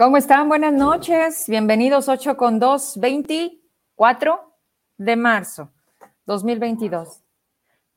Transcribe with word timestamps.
¿Cómo 0.00 0.16
están? 0.16 0.48
Buenas 0.48 0.72
noches. 0.72 1.44
Bienvenidos 1.46 2.08
8 2.08 2.38
con 2.38 2.58
2, 2.58 3.00
24 3.00 4.54
de 4.96 5.14
marzo 5.14 5.74
2022. 6.24 7.22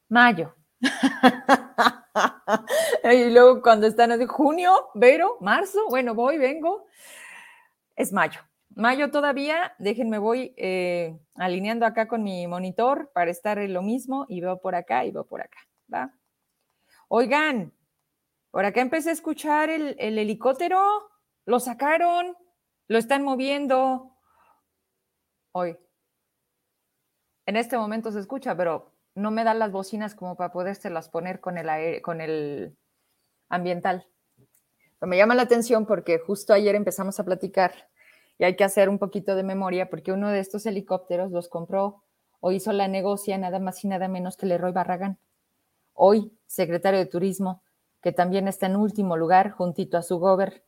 Mayo. 0.09 0.53
y 3.09 3.29
luego 3.29 3.61
cuando 3.61 3.87
están 3.87 4.11
así, 4.11 4.25
junio, 4.25 4.89
Vero, 4.95 5.37
marzo, 5.39 5.87
bueno, 5.87 6.13
voy, 6.13 6.37
vengo. 6.37 6.87
Es 7.95 8.11
mayo. 8.11 8.41
Mayo 8.75 9.09
todavía, 9.09 9.73
déjenme, 9.79 10.17
voy 10.17 10.53
eh, 10.57 11.17
alineando 11.35 11.85
acá 11.85 12.09
con 12.09 12.21
mi 12.21 12.45
monitor 12.47 13.11
para 13.13 13.31
estar 13.31 13.59
en 13.59 13.73
lo 13.73 13.81
mismo 13.81 14.25
y 14.27 14.41
veo 14.41 14.59
por 14.59 14.75
acá 14.75 15.05
y 15.05 15.11
veo 15.11 15.23
por 15.23 15.39
acá, 15.39 15.59
¿va? 15.93 16.13
Oigan, 17.07 17.71
por 18.51 18.65
acá 18.65 18.81
empecé 18.81 19.11
a 19.11 19.13
escuchar 19.13 19.69
el, 19.69 19.95
el 19.99 20.19
helicóptero 20.19 21.12
lo 21.45 21.59
sacaron, 21.59 22.35
lo 22.87 22.97
están 22.97 23.23
moviendo. 23.23 24.11
Hoy. 25.51 25.77
En 27.45 27.57
este 27.57 27.77
momento 27.77 28.11
se 28.11 28.19
escucha, 28.19 28.55
pero 28.55 28.93
no 29.15 29.31
me 29.31 29.43
dan 29.43 29.59
las 29.59 29.71
bocinas 29.71 30.15
como 30.15 30.35
para 30.35 30.51
podérselas 30.51 31.09
poner 31.09 31.39
con 31.39 31.57
el, 31.57 32.01
con 32.01 32.21
el 32.21 32.75
ambiental. 33.49 34.07
Me 35.01 35.17
llama 35.17 35.35
la 35.35 35.43
atención 35.43 35.85
porque 35.85 36.19
justo 36.19 36.53
ayer 36.53 36.75
empezamos 36.75 37.19
a 37.19 37.25
platicar 37.25 37.89
y 38.37 38.45
hay 38.45 38.55
que 38.55 38.63
hacer 38.63 38.87
un 38.87 38.99
poquito 38.99 39.35
de 39.35 39.43
memoria 39.43 39.89
porque 39.89 40.13
uno 40.13 40.29
de 40.29 40.39
estos 40.39 40.65
helicópteros 40.65 41.31
los 41.31 41.49
compró 41.49 42.03
o 42.39 42.51
hizo 42.51 42.71
la 42.71 42.87
negocia 42.87 43.37
nada 43.37 43.59
más 43.59 43.83
y 43.83 43.89
nada 43.89 44.07
menos 44.07 44.37
que 44.37 44.45
Leroy 44.45 44.71
Barragán. 44.71 45.19
Hoy, 45.93 46.31
secretario 46.47 46.99
de 46.99 47.05
Turismo, 47.05 47.61
que 48.01 48.13
también 48.13 48.47
está 48.47 48.65
en 48.65 48.77
último 48.77 49.17
lugar 49.17 49.51
juntito 49.51 49.97
a 49.97 50.01
su 50.01 50.17
gober 50.19 50.63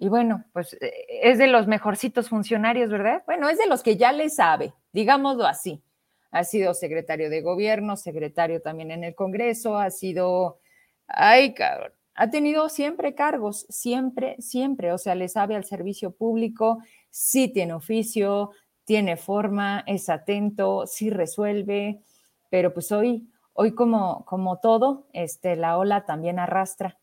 y 0.00 0.08
bueno, 0.08 0.44
pues 0.54 0.72
eh, 0.80 0.92
es 1.22 1.36
de 1.36 1.46
los 1.46 1.66
mejorcitos 1.66 2.30
funcionarios, 2.30 2.88
¿verdad? 2.90 3.22
Bueno, 3.26 3.50
es 3.50 3.58
de 3.58 3.66
los 3.66 3.82
que 3.82 3.98
ya 3.98 4.12
le 4.12 4.30
sabe, 4.30 4.72
digámoslo 4.92 5.44
así. 5.44 5.82
Ha 6.30 6.44
sido 6.44 6.72
secretario 6.72 7.28
de 7.28 7.42
gobierno, 7.42 7.98
secretario 7.98 8.62
también 8.62 8.92
en 8.92 9.04
el 9.04 9.14
Congreso, 9.14 9.76
ha 9.76 9.90
sido, 9.90 10.58
ay, 11.06 11.52
cabrón, 11.52 11.92
ha 12.14 12.30
tenido 12.30 12.70
siempre 12.70 13.14
cargos, 13.14 13.66
siempre, 13.68 14.36
siempre, 14.38 14.90
o 14.92 14.96
sea, 14.96 15.14
le 15.14 15.28
sabe 15.28 15.54
al 15.54 15.64
servicio 15.64 16.12
público, 16.12 16.78
sí 17.10 17.48
tiene 17.48 17.74
oficio, 17.74 18.52
tiene 18.86 19.18
forma, 19.18 19.84
es 19.86 20.08
atento, 20.08 20.86
sí 20.86 21.10
resuelve, 21.10 22.00
pero 22.48 22.72
pues 22.72 22.90
hoy, 22.90 23.28
hoy 23.52 23.74
como, 23.74 24.24
como 24.24 24.60
todo, 24.60 25.08
este, 25.12 25.56
la 25.56 25.76
ola 25.76 26.06
también 26.06 26.38
arrastra. 26.38 26.98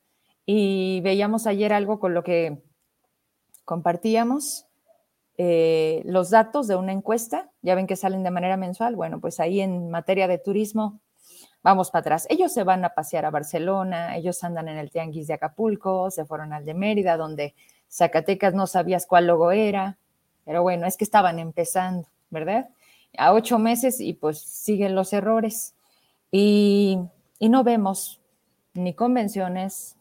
Y 0.47 1.01
veíamos 1.01 1.45
ayer 1.45 1.73
algo 1.73 1.99
con 1.99 2.13
lo 2.13 2.23
que 2.23 2.63
compartíamos 3.67 4.65
eh, 5.37 6.01
los 6.05 6.29
datos 6.29 6.69
de 6.69 6.77
una 6.77 6.93
encuesta, 6.93 7.51
ya 7.61 7.75
ven 7.75 7.85
que 7.85 7.97
salen 7.97 8.23
de 8.23 8.31
manera 8.31 8.55
mensual, 8.55 8.95
bueno, 8.95 9.19
pues 9.19 9.41
ahí 9.41 9.59
en 9.59 9.91
materia 9.91 10.25
de 10.29 10.37
turismo, 10.37 11.01
vamos 11.63 11.91
para 11.91 11.99
atrás. 11.99 12.27
Ellos 12.29 12.53
se 12.53 12.63
van 12.63 12.85
a 12.85 12.93
pasear 12.95 13.25
a 13.25 13.29
Barcelona, 13.29 14.15
ellos 14.15 14.41
andan 14.45 14.69
en 14.69 14.77
el 14.77 14.89
Tianguis 14.89 15.27
de 15.27 15.33
Acapulco, 15.33 16.09
se 16.11 16.23
fueron 16.23 16.53
al 16.53 16.63
de 16.63 16.75
Mérida, 16.75 17.17
donde 17.17 17.55
Zacatecas 17.91 18.53
no 18.53 18.67
sabías 18.67 19.05
cuál 19.05 19.27
logo 19.27 19.51
era, 19.51 19.97
pero 20.45 20.63
bueno, 20.63 20.87
es 20.87 20.95
que 20.95 21.03
estaban 21.03 21.37
empezando, 21.37 22.07
¿verdad? 22.29 22.69
A 23.17 23.33
ocho 23.33 23.59
meses 23.59 23.99
y 23.99 24.13
pues 24.13 24.39
siguen 24.39 24.95
los 24.95 25.11
errores. 25.11 25.75
Y, 26.31 26.99
y 27.37 27.49
no 27.49 27.65
vemos 27.65 28.21
ni 28.73 28.93
convenciones, 28.93 29.97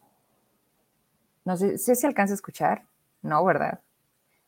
no 1.43 1.57
sé 1.57 1.77
si 1.77 1.95
se 1.95 2.07
alcanza 2.07 2.33
a 2.33 2.35
escuchar, 2.35 2.87
no, 3.27 3.43
¿verdad? 3.43 3.81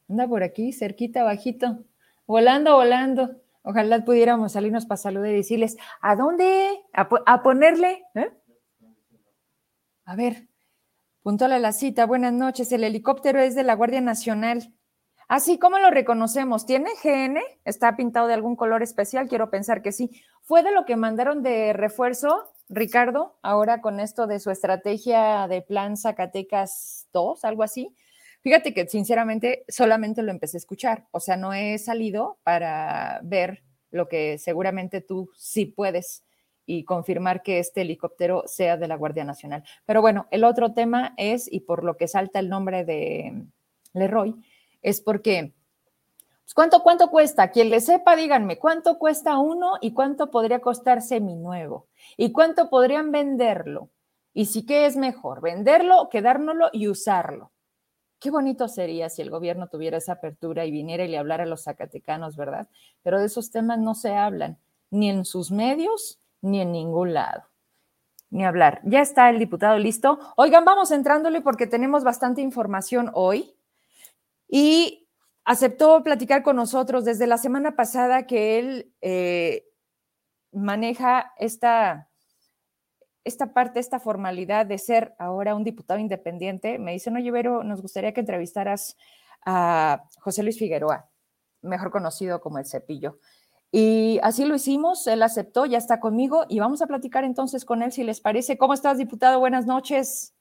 Anda 0.09 0.27
por 0.27 0.41
aquí, 0.41 0.73
cerquita, 0.73 1.23
bajito, 1.23 1.83
volando, 2.25 2.75
volando. 2.75 3.35
Ojalá 3.61 4.03
pudiéramos 4.03 4.53
salirnos 4.53 4.85
para 4.85 4.97
saludar 4.97 5.29
y 5.29 5.35
decirles, 5.35 5.77
¿a 6.01 6.15
dónde? 6.15 6.81
A, 6.93 7.43
ponerle. 7.43 8.03
¿eh? 8.15 8.31
A 10.05 10.15
ver, 10.15 10.47
puntual 11.21 11.51
a 11.51 11.59
la 11.59 11.73
cita. 11.73 12.05
Buenas 12.05 12.33
noches. 12.33 12.71
El 12.71 12.83
helicóptero 12.83 13.39
es 13.39 13.53
de 13.53 13.63
la 13.63 13.75
Guardia 13.75 14.01
Nacional. 14.01 14.73
Así, 15.27 15.53
ah, 15.55 15.57
¿cómo 15.61 15.77
lo 15.77 15.91
reconocemos? 15.91 16.65
¿Tiene 16.65 16.89
GN? 17.03 17.39
¿Está 17.65 17.95
pintado 17.95 18.27
de 18.27 18.33
algún 18.33 18.55
color 18.55 18.81
especial? 18.81 19.27
Quiero 19.27 19.51
pensar 19.51 19.83
que 19.83 19.91
sí. 19.91 20.09
¿Fue 20.41 20.63
de 20.63 20.71
lo 20.71 20.85
que 20.85 20.95
mandaron 20.95 21.43
de 21.43 21.73
refuerzo, 21.73 22.51
Ricardo, 22.69 23.37
ahora 23.43 23.81
con 23.81 23.99
esto 23.99 24.25
de 24.25 24.39
su 24.39 24.49
estrategia 24.49 25.47
de 25.47 25.61
plan 25.61 25.97
Zacatecas 25.97 27.07
2, 27.13 27.45
algo 27.45 27.61
así? 27.61 27.95
Fíjate 28.41 28.73
que 28.73 28.87
sinceramente 28.87 29.65
solamente 29.67 30.23
lo 30.23 30.31
empecé 30.31 30.57
a 30.57 30.59
escuchar, 30.59 31.07
o 31.11 31.19
sea, 31.19 31.35
no 31.35 31.53
he 31.53 31.77
salido 31.77 32.37
para 32.43 33.19
ver 33.23 33.63
lo 33.91 34.07
que 34.07 34.37
seguramente 34.37 35.01
tú 35.01 35.29
sí 35.35 35.65
puedes 35.65 36.23
y 36.65 36.83
confirmar 36.83 37.41
que 37.41 37.57
este 37.57 37.81
helicóptero 37.81 38.43
sea 38.45 38.77
de 38.77 38.87
la 38.87 38.95
Guardia 38.95 39.23
Nacional. 39.23 39.63
Pero 39.85 40.01
bueno, 40.01 40.27
el 40.29 40.43
otro 40.43 40.73
tema 40.73 41.15
es, 41.17 41.51
y 41.51 41.61
por 41.61 41.83
lo 41.83 41.97
que 41.97 42.07
salta 42.07 42.39
el 42.39 42.47
nombre 42.47 42.85
de 42.85 43.43
Leroy, 43.93 44.35
es 44.83 45.01
porque, 45.01 45.53
pues, 46.43 46.53
¿cuánto, 46.53 46.83
cuánto 46.83 47.09
cuesta? 47.09 47.49
Quien 47.49 47.71
le 47.71 47.81
sepa, 47.81 48.15
díganme, 48.15 48.59
¿cuánto 48.59 48.99
cuesta 48.99 49.39
uno 49.39 49.73
y 49.81 49.93
cuánto 49.93 50.29
podría 50.29 50.59
costar 50.59 50.99
nuevo 51.19 51.87
¿Y 52.17 52.31
cuánto 52.31 52.69
podrían 52.69 53.11
venderlo? 53.11 53.89
Y 54.33 54.45
si 54.45 54.63
qué 54.63 54.85
es 54.85 54.95
mejor, 54.95 55.41
venderlo, 55.41 56.07
quedárnoslo 56.09 56.69
y 56.71 56.87
usarlo. 56.87 57.51
Qué 58.19 58.31
bonito 58.31 58.67
sería 58.67 59.09
si 59.09 59.21
el 59.21 59.29
gobierno 59.29 59.67
tuviera 59.67 59.97
esa 59.97 60.13
apertura 60.13 60.65
y 60.65 60.71
viniera 60.71 61.05
y 61.05 61.07
le 61.07 61.17
hablara 61.17 61.43
a 61.43 61.47
los 61.47 61.63
zacatecanos, 61.63 62.35
¿verdad? 62.35 62.67
Pero 63.01 63.19
de 63.19 63.27
esos 63.27 63.49
temas 63.49 63.79
no 63.79 63.95
se 63.95 64.13
hablan, 64.13 64.57
ni 64.91 65.09
en 65.09 65.23
sus 65.23 65.51
medios, 65.51 66.19
ni 66.41 66.59
en 66.61 66.73
ningún 66.73 67.13
lado. 67.13 67.43
Ni 68.29 68.43
hablar. 68.43 68.81
Ya 68.83 69.01
está 69.01 69.29
el 69.29 69.39
diputado 69.39 69.77
listo. 69.77 70.19
Oigan, 70.35 70.65
vamos 70.65 70.91
entrándole 70.91 71.41
porque 71.41 71.65
tenemos 71.65 72.03
bastante 72.03 72.41
información 72.41 73.09
hoy. 73.13 73.55
Y 74.47 75.07
aceptó 75.45 76.03
platicar 76.03 76.43
con 76.43 76.57
nosotros 76.57 77.05
desde 77.05 77.25
la 77.25 77.37
semana 77.37 77.75
pasada 77.75 78.27
que 78.27 78.59
él 78.59 78.93
eh, 79.01 79.65
maneja 80.51 81.33
esta 81.37 82.08
esta 83.29 83.53
parte, 83.53 83.79
esta 83.79 83.99
formalidad 83.99 84.65
de 84.65 84.77
ser 84.77 85.15
ahora 85.17 85.55
un 85.55 85.63
diputado 85.63 85.99
independiente, 85.99 86.77
me 86.79 86.91
dice, 86.91 87.11
no, 87.11 87.31
Vero, 87.31 87.63
nos 87.63 87.81
gustaría 87.81 88.13
que 88.13 88.19
entrevistaras 88.19 88.97
a 89.45 90.03
José 90.19 90.43
Luis 90.43 90.59
Figueroa, 90.59 91.09
mejor 91.61 91.91
conocido 91.91 92.41
como 92.41 92.57
el 92.57 92.65
Cepillo. 92.65 93.19
Y 93.71 94.19
así 94.23 94.45
lo 94.45 94.55
hicimos, 94.55 95.05
él 95.07 95.21
aceptó, 95.21 95.65
ya 95.65 95.77
está 95.77 95.99
conmigo 95.99 96.45
y 96.49 96.59
vamos 96.59 96.81
a 96.81 96.87
platicar 96.87 97.23
entonces 97.23 97.65
con 97.65 97.83
él 97.83 97.91
si 97.91 98.03
les 98.03 98.19
parece. 98.19 98.57
¿Cómo 98.57 98.73
estás, 98.73 98.97
diputado? 98.97 99.39
Buenas 99.39 99.67
noches. 99.67 100.33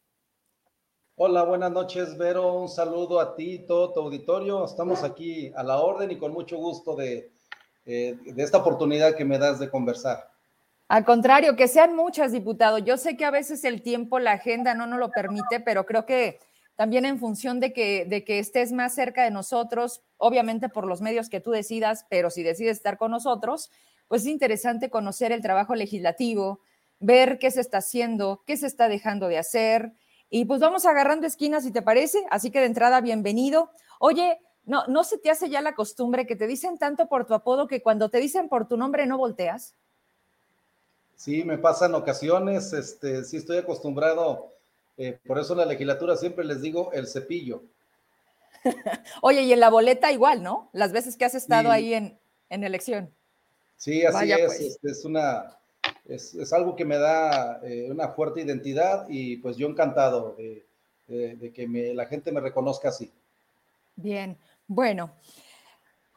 Hola, 1.14 1.42
buenas 1.42 1.72
noches, 1.72 2.16
Vero. 2.16 2.54
Un 2.54 2.68
saludo 2.68 3.20
a 3.20 3.34
ti, 3.34 3.58
todo 3.66 3.92
tu 3.92 4.00
auditorio. 4.00 4.64
Estamos 4.64 5.02
aquí 5.02 5.52
a 5.54 5.62
la 5.62 5.80
orden 5.80 6.10
y 6.10 6.16
con 6.16 6.32
mucho 6.32 6.56
gusto 6.56 6.96
de, 6.96 7.32
eh, 7.84 8.16
de 8.24 8.42
esta 8.42 8.58
oportunidad 8.58 9.14
que 9.14 9.24
me 9.24 9.38
das 9.38 9.58
de 9.58 9.68
conversar. 9.68 10.30
Al 10.88 11.04
contrario, 11.04 11.54
que 11.54 11.68
sean 11.68 11.94
muchas, 11.94 12.32
diputado. 12.32 12.78
Yo 12.78 12.96
sé 12.96 13.18
que 13.18 13.26
a 13.26 13.30
veces 13.30 13.62
el 13.64 13.82
tiempo, 13.82 14.18
la 14.18 14.32
agenda 14.32 14.74
no 14.74 14.86
nos 14.86 14.98
lo 14.98 15.10
permite, 15.10 15.60
pero 15.60 15.84
creo 15.84 16.06
que 16.06 16.40
también 16.76 17.04
en 17.04 17.18
función 17.18 17.60
de 17.60 17.74
que, 17.74 18.24
estés 18.26 18.72
más 18.72 18.94
cerca 18.94 19.22
de 19.24 19.30
nosotros, 19.30 20.02
obviamente 20.16 20.70
por 20.70 20.86
los 20.86 21.02
medios 21.02 21.28
que 21.28 21.40
tú 21.40 21.50
decidas, 21.50 22.06
pero 22.08 22.30
si 22.30 22.42
decides 22.42 22.78
estar 22.78 22.96
con 22.96 23.10
nosotros, 23.10 23.70
pues 24.06 24.22
es 24.22 24.28
interesante 24.28 24.88
conocer 24.88 25.30
el 25.30 25.42
trabajo 25.42 25.74
legislativo, 25.74 26.60
ver 27.00 27.38
qué 27.38 27.50
se 27.50 27.60
está 27.60 27.78
haciendo, 27.78 28.42
qué 28.46 28.56
se 28.56 28.66
está 28.66 28.88
dejando 28.88 29.28
de 29.28 29.36
hacer. 29.36 29.92
Y 30.30 30.46
pues 30.46 30.60
vamos 30.60 30.86
agarrando 30.86 31.26
esquinas, 31.26 31.64
si 31.64 31.70
te 31.70 31.82
parece. 31.82 32.24
Así 32.30 32.50
que 32.50 32.60
de 32.60 32.66
entrada, 32.66 33.02
bienvenido. 33.02 33.72
Oye, 34.00 34.38
no, 34.64 34.86
¿no 34.86 35.04
se 35.04 35.18
te 35.18 35.30
hace 35.30 35.50
ya 35.50 35.60
la 35.60 35.74
costumbre 35.74 36.26
que 36.26 36.36
te 36.36 36.46
dicen 36.46 36.78
tanto 36.78 37.08
por 37.08 37.26
tu 37.26 37.34
apodo 37.34 37.66
que 37.66 37.82
cuando 37.82 38.08
te 38.08 38.20
dicen 38.20 38.48
por 38.48 38.68
tu 38.68 38.78
nombre 38.78 39.06
no 39.06 39.18
volteas? 39.18 39.74
Sí, 41.18 41.42
me 41.42 41.58
pasan 41.58 41.96
ocasiones, 41.96 42.72
este, 42.72 43.24
sí 43.24 43.38
estoy 43.38 43.56
acostumbrado, 43.56 44.52
eh, 44.96 45.18
por 45.26 45.40
eso 45.40 45.52
en 45.52 45.58
la 45.58 45.66
legislatura 45.66 46.16
siempre 46.16 46.44
les 46.44 46.62
digo 46.62 46.92
el 46.92 47.08
cepillo. 47.08 47.64
Oye, 49.22 49.42
y 49.42 49.52
en 49.52 49.58
la 49.58 49.68
boleta 49.68 50.12
igual, 50.12 50.44
¿no? 50.44 50.70
Las 50.72 50.92
veces 50.92 51.16
que 51.16 51.24
has 51.24 51.34
estado 51.34 51.72
ahí 51.72 51.92
en, 51.92 52.16
en, 52.50 52.62
elección. 52.62 53.10
Sí, 53.76 54.06
así 54.06 54.30
es, 54.30 54.46
pues. 54.46 54.60
este, 54.60 54.90
es, 54.92 55.04
una, 55.04 55.58
es, 56.06 56.52
algo 56.52 56.76
que 56.76 56.84
me 56.84 56.98
da 56.98 57.58
eh, 57.64 57.88
una 57.90 58.10
fuerte 58.10 58.40
identidad 58.40 59.06
y 59.08 59.38
pues 59.38 59.56
yo 59.56 59.66
encantado 59.66 60.36
de, 60.38 60.66
de, 61.08 61.52
que 61.52 61.66
me, 61.66 61.94
la 61.94 62.06
gente 62.06 62.30
me 62.30 62.40
reconozca 62.40 62.90
así. 62.90 63.10
Bien, 63.96 64.38
bueno, 64.68 65.10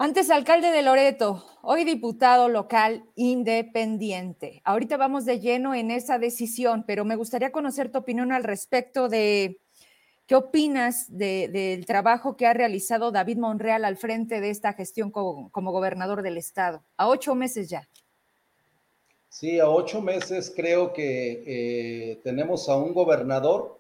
antes 0.02 0.32
alcalde 0.32 0.72
de 0.72 0.82
Loreto, 0.82 1.46
hoy 1.62 1.84
diputado 1.84 2.50
local 2.50 3.06
independiente. 3.14 4.60
Ahorita 4.64 4.98
vamos 4.98 5.26
de 5.26 5.40
lleno 5.40 5.76
en 5.76 5.92
esa 5.92 6.18
decisión, 6.18 6.86
pero 6.88 7.06
me 7.06 7.16
gustaría 7.16 7.52
conocer 7.52 7.92
tu 7.92 8.00
opinión 8.00 8.32
al 8.32 8.44
respecto 8.44 9.10
de 9.10 9.60
¿Qué 10.26 10.36
opinas 10.36 11.06
del 11.10 11.86
trabajo 11.86 12.36
que 12.38 12.48
ha 12.48 12.54
realizado 12.54 13.12
David 13.12 13.38
Monreal 13.38 13.86
al 13.86 13.98
frente 13.98 14.40
de 14.40 14.50
esta 14.50 14.74
gestión 14.74 15.12
como, 15.12 15.52
gobernador 15.52 16.24
del 16.24 16.38
estado? 16.38 16.82
A 16.98 17.08
ocho 17.10 17.36
meses 17.36 17.70
ya. 17.70 17.88
Sí, 19.30 19.60
a 19.60 19.70
ocho 19.70 20.02
meses 20.02 20.52
creo 20.56 20.94
que 20.94 21.44
eh, 21.46 22.20
tenemos 22.24 22.70
a 22.70 22.78
un 22.78 22.94
gobernador 22.94 23.78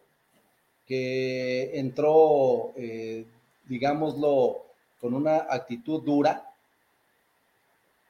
que 0.86 1.80
entró, 1.80 2.74
eh, 2.76 3.26
digámoslo, 3.70 4.71
con 5.02 5.14
una 5.16 5.48
actitud 5.50 6.04
dura, 6.04 6.52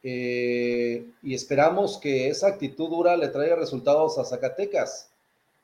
eh, 0.04 1.06
y 1.22 1.36
esperamos 1.36 1.98
que 1.98 2.30
esa 2.30 2.48
actitud 2.48 2.90
dura 2.90 3.16
le 3.16 3.28
traiga 3.28 3.56
resultados 3.56 4.18
a 4.18 4.26
Zacatecas. 4.26 5.10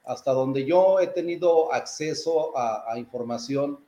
Hasta 0.06 0.32
donde 0.32 0.64
yo 0.64 1.00
he 1.00 1.08
tenido 1.08 1.74
acceso 1.74 2.58
a, 2.58 2.98
información, 2.98 3.80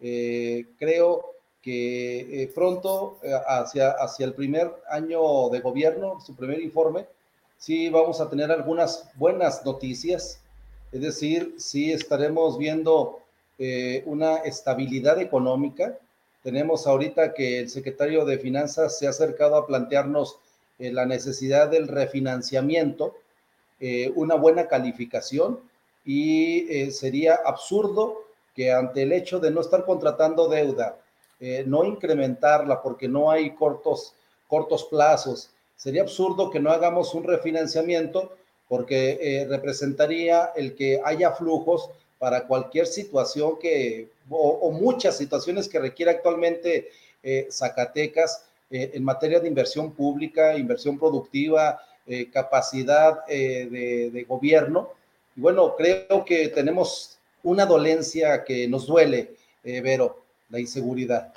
eh, 0.00 0.66
creo 0.78 1.32
que 1.60 2.42
eh, 2.42 2.52
pronto, 2.54 3.18
hacia, 3.48 3.90
hacia 3.90 4.26
el 4.26 4.34
primer 4.34 4.70
año 4.88 5.48
de 5.48 5.60
gobierno, 5.60 6.20
su 6.20 6.36
primer 6.36 6.60
informe, 6.60 7.06
sí 7.58 7.88
vamos 7.88 8.20
a 8.20 8.30
tener 8.30 8.52
algunas 8.52 9.10
buenas 9.16 9.64
noticias. 9.64 10.38
Es 10.92 11.00
decir, 11.00 11.56
sí 11.58 11.90
estaremos 11.92 12.56
viendo 12.56 13.20
una 14.04 14.36
estabilidad 14.38 15.20
económica, 15.20 15.96
tenemos 16.44 16.86
ahorita 16.86 17.32
que 17.32 17.58
el 17.58 17.70
secretario 17.70 18.26
de 18.26 18.38
Finanzas 18.38 18.98
se 18.98 19.06
ha 19.06 19.10
acercado 19.10 19.56
a 19.56 19.66
plantearnos 19.66 20.38
eh, 20.78 20.92
la 20.92 21.06
necesidad 21.06 21.68
del 21.68 21.88
refinanciamiento, 21.88 23.14
eh, 23.80 24.12
una 24.14 24.34
buena 24.34 24.68
calificación 24.68 25.58
y 26.04 26.70
eh, 26.70 26.90
sería 26.90 27.40
absurdo 27.46 28.24
que 28.54 28.70
ante 28.70 29.02
el 29.02 29.12
hecho 29.12 29.40
de 29.40 29.50
no 29.50 29.62
estar 29.62 29.84
contratando 29.84 30.46
deuda, 30.48 30.98
no 31.66 31.84
incrementarla 31.84 32.80
porque 32.80 33.06
no 33.06 33.30
hay 33.30 33.50
cortos, 33.50 34.14
cortos 34.46 34.84
plazos, 34.84 35.50
sería 35.76 36.00
absurdo 36.00 36.48
que 36.48 36.60
no 36.60 36.70
hagamos 36.70 37.12
un 37.14 37.24
refinanciamiento 37.24 38.32
porque 38.68 39.44
representaría 39.50 40.52
el 40.56 40.74
que 40.74 41.02
haya 41.04 41.32
flujos 41.32 41.90
para 42.24 42.46
cualquier 42.46 42.86
situación 42.86 43.58
que, 43.60 44.08
o, 44.30 44.70
muchas 44.70 45.18
situaciones 45.18 45.68
que 45.68 45.78
requiere 45.78 46.10
actualmente 46.10 46.88
eh, 47.22 47.48
Zacatecas 47.50 48.46
eh, 48.70 48.92
en 48.94 49.04
materia 49.04 49.40
de 49.40 49.46
inversión 49.46 49.92
pública, 49.92 50.56
inversión 50.56 50.98
productiva, 50.98 51.82
eh, 52.06 52.30
capacidad 52.30 53.26
de, 53.26 54.24
gobierno. 54.26 54.88
Y 55.36 55.42
bueno, 55.42 55.76
creo 55.76 56.24
que 56.24 56.48
tenemos 56.48 57.18
una 57.42 57.66
dolencia 57.66 58.42
que 58.42 58.66
nos 58.68 58.86
duele, 58.86 59.34
Vero, 59.62 60.22
la 60.48 60.60
inseguridad. 60.60 61.30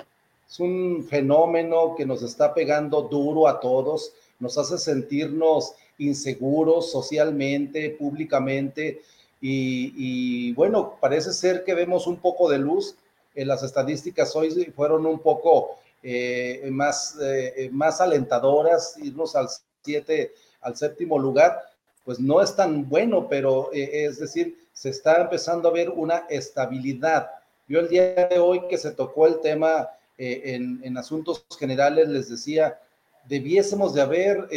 Es 0.50 0.58
un 0.58 1.06
fenómeno 1.06 1.96
que 1.98 2.06
nos 2.06 2.22
está 2.22 2.54
pegando 2.54 3.02
duro 3.02 3.46
a 3.46 3.60
todos, 3.60 4.14
nos 4.40 4.56
hace 4.56 4.78
sentirnos 4.78 5.74
inseguros 5.98 6.90
socialmente, 6.90 7.90
públicamente, 7.90 9.02
y, 9.40 10.52
bueno, 10.54 10.96
parece 11.00 11.32
ser 11.32 11.64
que 11.64 11.74
vemos 11.74 12.06
un 12.06 12.16
poco 12.16 12.48
de 12.48 12.58
luz. 12.58 12.96
en 13.34 13.46
las 13.46 13.62
estadísticas 13.62 14.34
hoy 14.34 14.50
fueron 14.74 15.06
un 15.06 15.20
poco 15.20 15.78
eh, 16.02 16.68
más, 16.70 17.16
eh, 17.20 17.68
más 17.72 18.00
alentadoras, 18.00 18.96
irnos 19.02 19.36
al, 19.36 19.48
siete, 19.82 20.32
al 20.60 20.76
séptimo 20.76 21.18
lugar, 21.18 21.60
pues 22.04 22.18
no 22.18 22.40
es 22.40 22.54
tan 22.56 22.88
bueno, 22.88 23.28
pero 23.28 23.70
eh, 23.72 24.06
es 24.06 24.18
decir, 24.18 24.58
se 24.72 24.90
está 24.90 25.20
empezando 25.20 25.68
a 25.68 25.72
ver 25.72 25.90
una 25.90 26.24
estabilidad. 26.28 27.30
Yo 27.68 27.80
el 27.80 27.88
día 27.88 28.26
de 28.26 28.38
hoy 28.38 28.66
que 28.68 28.78
se 28.78 28.92
tocó 28.92 29.26
el 29.26 29.40
tema 29.40 29.88
en, 30.16 30.80
en, 30.82 30.98
asuntos 30.98 31.46
generales, 31.58 32.08
les 32.08 32.28
decía, 32.28 32.80
debiésemos 33.28 33.94
de 33.94 34.00
haber 34.00 34.48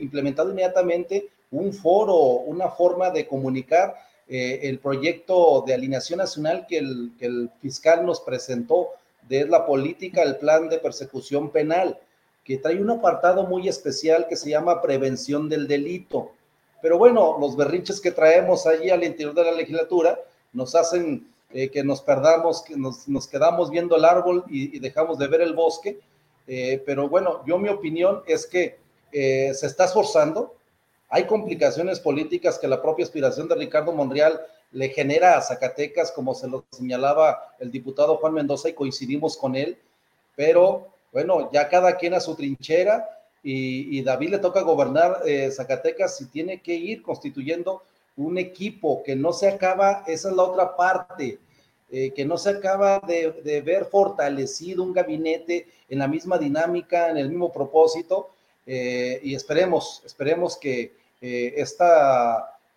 implementado 0.00 0.50
inmediatamente 0.50 1.28
un 1.50 1.72
foro, 1.72 2.16
una 2.16 2.68
forma 2.70 3.10
de 3.10 3.26
comunicar 3.26 3.94
eh, 4.28 4.68
el 4.68 4.80
proyecto 4.80 5.62
de 5.64 5.74
alineación 5.74 6.18
nacional 6.18 6.66
que 6.68 6.78
el, 6.78 7.50
fiscal 7.60 8.04
nos 8.04 8.20
presentó 8.20 8.88
de 9.28 9.46
la 9.46 9.64
política, 9.64 10.22
el 10.22 10.36
plan 10.36 10.68
de 10.68 10.78
persecución 10.78 11.50
penal, 11.50 11.98
que 12.42 12.58
trae 12.58 12.80
un 12.80 12.90
apartado 12.90 13.44
muy 13.46 13.68
especial 13.68 14.26
que 14.28 14.36
se 14.36 14.50
llama 14.50 14.82
prevención 14.82 15.48
del 15.48 15.68
delito. 15.68 16.32
Pero 16.82 16.98
bueno, 16.98 17.36
los 17.40 17.56
berrinches 17.56 18.00
que 18.00 18.10
traemos 18.10 18.66
allí 18.66 18.90
al 18.90 19.04
interior 19.04 19.34
de 19.34 19.44
la 19.44 19.52
legislatura 19.52 20.18
nos 20.52 20.74
hacen 20.74 21.28
eh, 21.52 21.70
que 21.70 21.84
nos 21.84 22.02
perdamos, 22.02 22.62
que 22.62 22.76
nos, 22.76 23.28
quedamos 23.28 23.70
viendo 23.70 23.96
el 23.96 24.04
árbol 24.04 24.44
y, 24.48 24.78
dejamos 24.80 25.18
de 25.18 25.28
ver 25.28 25.40
el 25.40 25.54
bosque. 25.54 26.00
Eh, 26.48 26.82
pero 26.84 27.08
bueno, 27.08 27.42
yo 27.46 27.58
mi 27.58 27.68
opinión 27.68 28.22
es 28.26 28.46
que 28.46 28.78
se 29.12 29.66
está 29.66 29.86
esforzando, 29.86 30.56
hay 31.08 31.24
complicaciones 31.24 32.00
políticas 32.00 32.58
que 32.58 32.68
la 32.68 32.82
propia 32.82 33.04
aspiración 33.04 33.48
de 33.48 33.54
Ricardo 33.54 33.92
Monreal 33.92 34.40
le 34.72 34.88
genera 34.88 35.36
a 35.36 35.42
Zacatecas, 35.42 36.12
como 36.12 36.34
se 36.34 36.48
lo 36.48 36.64
señalaba 36.70 37.54
el 37.58 37.70
diputado 37.70 38.16
Juan 38.16 38.34
Mendoza 38.34 38.68
y 38.68 38.74
coincidimos 38.74 39.36
con 39.36 39.54
él, 39.54 39.78
pero 40.34 40.88
bueno, 41.12 41.50
ya 41.52 41.68
cada 41.68 41.96
quien 41.96 42.14
a 42.14 42.20
su 42.20 42.34
trinchera 42.34 43.08
y, 43.42 44.02
David 44.02 44.30
le 44.30 44.38
toca 44.38 44.62
gobernar 44.62 45.22
eh, 45.24 45.50
Zacatecas 45.52 46.20
y 46.20 46.26
tiene 46.26 46.60
que 46.60 46.74
ir 46.74 47.00
constituyendo 47.00 47.82
un 48.16 48.38
equipo 48.38 49.02
que 49.04 49.14
no 49.14 49.32
se 49.32 49.48
acaba, 49.48 50.02
esa 50.06 50.30
es 50.30 50.36
la 50.36 50.42
otra 50.42 50.74
parte, 50.74 51.38
eh, 51.90 52.12
que 52.12 52.24
no 52.24 52.38
se 52.38 52.50
acaba 52.50 53.00
de, 53.06 53.62
ver 53.64 53.84
fortalecido 53.84 54.82
un 54.82 54.92
gabinete 54.92 55.68
en 55.88 56.00
la 56.00 56.08
misma 56.08 56.38
dinámica, 56.38 57.10
en 57.10 57.18
el 57.18 57.28
mismo 57.28 57.52
propósito, 57.52 58.30
eh, 58.66 59.20
y 59.22 59.34
esperemos, 59.34 60.02
esperemos 60.04 60.56
que 60.56 60.94
este 61.18 61.84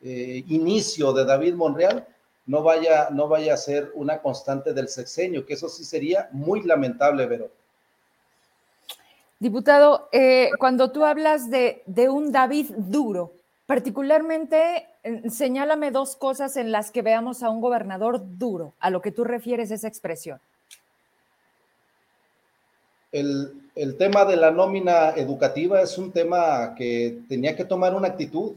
inicio 0.01 1.11
de 1.11 1.25
David 1.25 1.55
Monreal 1.55 2.07
no 2.45 2.63
vaya, 2.63 3.09
no 3.11 3.27
vaya 3.27 3.53
a 3.53 3.57
ser 3.57 3.91
una 3.95 4.21
constante 4.21 4.73
del 4.73 4.87
sexenio, 4.87 5.45
que 5.45 5.55
eso 5.55 5.67
sí 5.67 5.83
sería 5.83 6.29
muy 6.31 6.63
lamentable, 6.63 7.25
Vero. 7.25 7.49
Diputado, 9.39 10.09
cuando 10.57 10.91
tú 10.91 11.03
hablas 11.03 11.49
de, 11.49 11.83
de, 11.85 12.07
un 12.07 12.31
David 12.31 12.71
duro, 12.77 13.33
particularmente 13.65 14.87
señálame 15.29 15.91
dos 15.91 16.15
cosas 16.15 16.55
en 16.55 16.71
las 16.71 16.91
que 16.91 17.01
veamos 17.01 17.43
a 17.43 17.49
un 17.49 17.59
gobernador 17.59 18.21
duro, 18.37 18.73
a 18.79 18.89
lo 18.89 19.01
que 19.01 19.11
tú 19.11 19.25
refieres 19.25 19.69
esa 19.69 19.89
expresión 19.89 20.39
el, 23.11 23.68
tema 23.97 24.25
de 24.25 24.35
la 24.35 24.51
nómina 24.51 25.11
educativa 25.11 25.81
es 25.81 25.97
un 25.97 26.11
tema 26.11 26.75
que 26.75 27.19
tenía 27.29 27.55
que 27.55 27.63
tomar 27.63 27.95
una 27.95 28.09
actitud. 28.09 28.53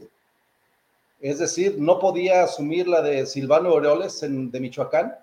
Es 1.21 1.39
decir, 1.39 1.77
no 1.79 1.99
podía 1.99 2.43
asumir 2.43 2.87
la 2.87 3.01
de 3.01 3.25
Silvano 3.25 3.69
Aureoles 3.69 4.19
de 4.19 4.59
Michoacán, 4.59 5.15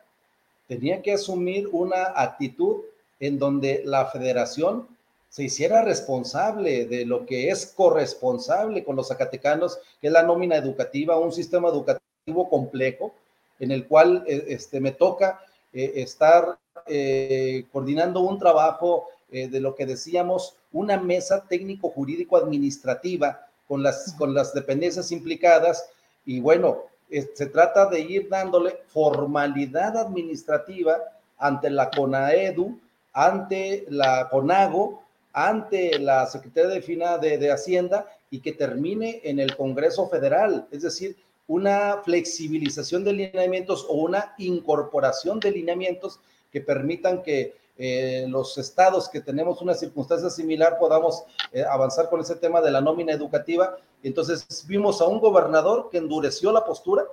tenía 0.66 1.02
que 1.02 1.12
asumir 1.12 1.68
una 1.72 2.12
actitud 2.16 2.82
en 3.18 3.38
donde 3.38 3.82
la 3.84 4.06
federación 4.06 4.88
se 5.28 5.44
hiciera 5.44 5.82
responsable 5.82 6.86
de 6.86 7.04
lo 7.04 7.26
que 7.26 7.50
es 7.50 7.66
corresponsable 7.66 8.82
con 8.82 8.96
los 8.96 9.08
zacatecanos, 9.08 9.78
que 10.00 10.06
es 10.06 10.12
la 10.12 10.22
nómina 10.22 10.56
educativa, 10.56 11.18
un 11.18 11.32
sistema 11.32 11.68
educativo 11.68 12.48
complejo 12.48 13.12
en 13.58 13.70
el 13.70 13.86
cual 13.86 14.24
eh, 14.26 14.46
este, 14.48 14.80
me 14.80 14.92
toca 14.92 15.40
eh, 15.72 15.92
estar 15.96 16.58
eh, 16.86 17.64
coordinando 17.70 18.20
un 18.20 18.38
trabajo 18.38 19.08
eh, 19.32 19.48
de 19.48 19.60
lo 19.60 19.74
que 19.74 19.86
decíamos, 19.86 20.56
una 20.72 20.96
mesa 20.98 21.44
técnico-jurídico-administrativa 21.48 23.46
con 23.66 23.82
las, 23.82 24.14
con 24.18 24.34
las 24.34 24.52
dependencias 24.54 25.12
implicadas. 25.12 25.88
Y 26.24 26.40
bueno, 26.40 26.84
se 27.10 27.46
trata 27.46 27.86
de 27.86 28.00
ir 28.00 28.28
dándole 28.28 28.78
formalidad 28.88 29.96
administrativa 29.96 30.96
ante 31.38 31.70
la 31.70 31.90
CONAEDU, 31.90 32.78
ante 33.12 33.86
la 33.88 34.28
CONAGO, 34.30 35.02
ante 35.32 35.98
la 35.98 36.26
Secretaría 36.26 36.70
de, 36.70 36.82
Fina, 36.82 37.18
de, 37.18 37.38
de 37.38 37.50
Hacienda 37.50 38.06
y 38.30 38.40
que 38.40 38.52
termine 38.52 39.20
en 39.24 39.40
el 39.40 39.56
Congreso 39.56 40.08
Federal, 40.08 40.66
es 40.70 40.82
decir, 40.82 41.16
una 41.46 42.00
flexibilización 42.04 43.02
de 43.02 43.12
lineamientos 43.12 43.84
o 43.88 43.94
una 43.94 44.34
incorporación 44.38 45.40
de 45.40 45.50
lineamientos 45.50 46.20
que 46.52 46.60
permitan 46.60 47.22
que 47.22 47.56
eh, 47.82 48.26
los 48.28 48.58
estados 48.58 49.08
que 49.08 49.22
tenemos 49.22 49.62
una 49.62 49.72
circunstancia 49.72 50.28
similar 50.28 50.78
podamos 50.78 51.24
eh, 51.50 51.64
avanzar 51.64 52.10
con 52.10 52.20
ese 52.20 52.36
tema 52.36 52.60
de 52.60 52.70
la 52.70 52.82
nómina 52.82 53.14
educativa. 53.14 53.74
Entonces 54.02 54.66
vimos 54.68 55.00
a 55.00 55.06
un 55.06 55.18
gobernador 55.18 55.88
que 55.90 55.96
endureció 55.96 56.52
la 56.52 56.62
postura, 56.62 57.04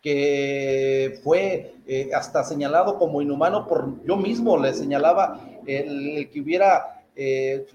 que 0.00 1.18
fue 1.24 1.74
eh, 1.88 2.10
hasta 2.14 2.44
señalado 2.44 2.96
como 2.96 3.20
inhumano 3.20 3.66
por 3.66 4.00
yo 4.04 4.16
mismo, 4.16 4.56
le 4.56 4.72
señalaba 4.72 5.40
el, 5.66 6.30
que 6.32 6.42
hubiera 6.42 7.02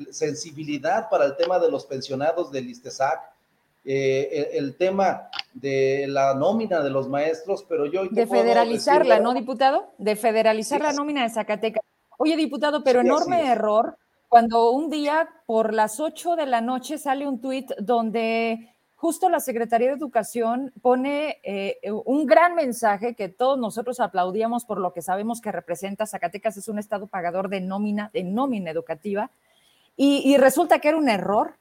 sensibilidad 0.10 1.10
para 1.10 1.26
el 1.26 1.36
tema 1.36 1.60
de 1.60 1.70
los 1.70 1.86
pensionados 1.86 2.50
del 2.54 2.70
ISTESAC, 2.70 3.20
el, 3.84 4.78
tema 4.78 5.30
de 5.54 6.06
la 6.08 6.34
nómina 6.34 6.80
de 6.80 6.90
los 6.90 7.10
maestros, 7.10 7.66
pero 7.68 7.86
yo... 7.86 8.06
De 8.06 8.26
federalizarla, 8.26 9.20
¿no, 9.20 9.34
diputado? 9.34 9.92
De 9.98 10.16
federalizar 10.16 10.80
la 10.80 10.94
nómina 10.94 11.24
de 11.24 11.30
Zacatecas. 11.30 11.84
Oye, 12.18 12.38
diputado, 12.38 12.84
pero 12.84 13.02
enorme 13.02 13.46
error 13.46 13.98
cuando 14.34 14.72
un 14.72 14.90
día 14.90 15.30
por 15.46 15.76
las 15.76 16.00
8 16.00 16.36
de 16.36 16.48
la 16.48 16.60
noche 16.60 16.98
sale 16.98 17.28
un 17.28 17.40
tuit 17.40 17.72
donde 17.78 18.74
justo 18.96 19.30
la 19.30 19.40
Secretaría 19.40 19.90
de 19.90 19.96
Educación 19.96 20.74
pone 20.82 21.40
eh, 21.44 21.78
un 22.06 22.26
gran 22.26 22.56
mensaje 22.56 23.14
que 23.14 23.30
todos 23.30 23.60
nosotros 23.60 24.00
aplaudíamos 24.00 24.66
por 24.66 24.80
lo 24.80 24.92
que 24.92 25.04
sabemos 25.04 25.40
que 25.40 25.52
representa. 25.52 26.08
Zacatecas 26.08 26.58
es 26.58 26.68
un 26.68 26.80
estado 26.80 27.06
pagador 27.06 27.48
de 27.48 27.62
nómina, 27.62 28.10
de 28.12 28.24
nómina 28.24 28.72
educativa, 28.72 29.30
y, 29.98 30.36
resulta 30.38 30.80
que 30.80 30.88
era 30.88 30.98
un 30.98 31.10
error. 31.10 31.58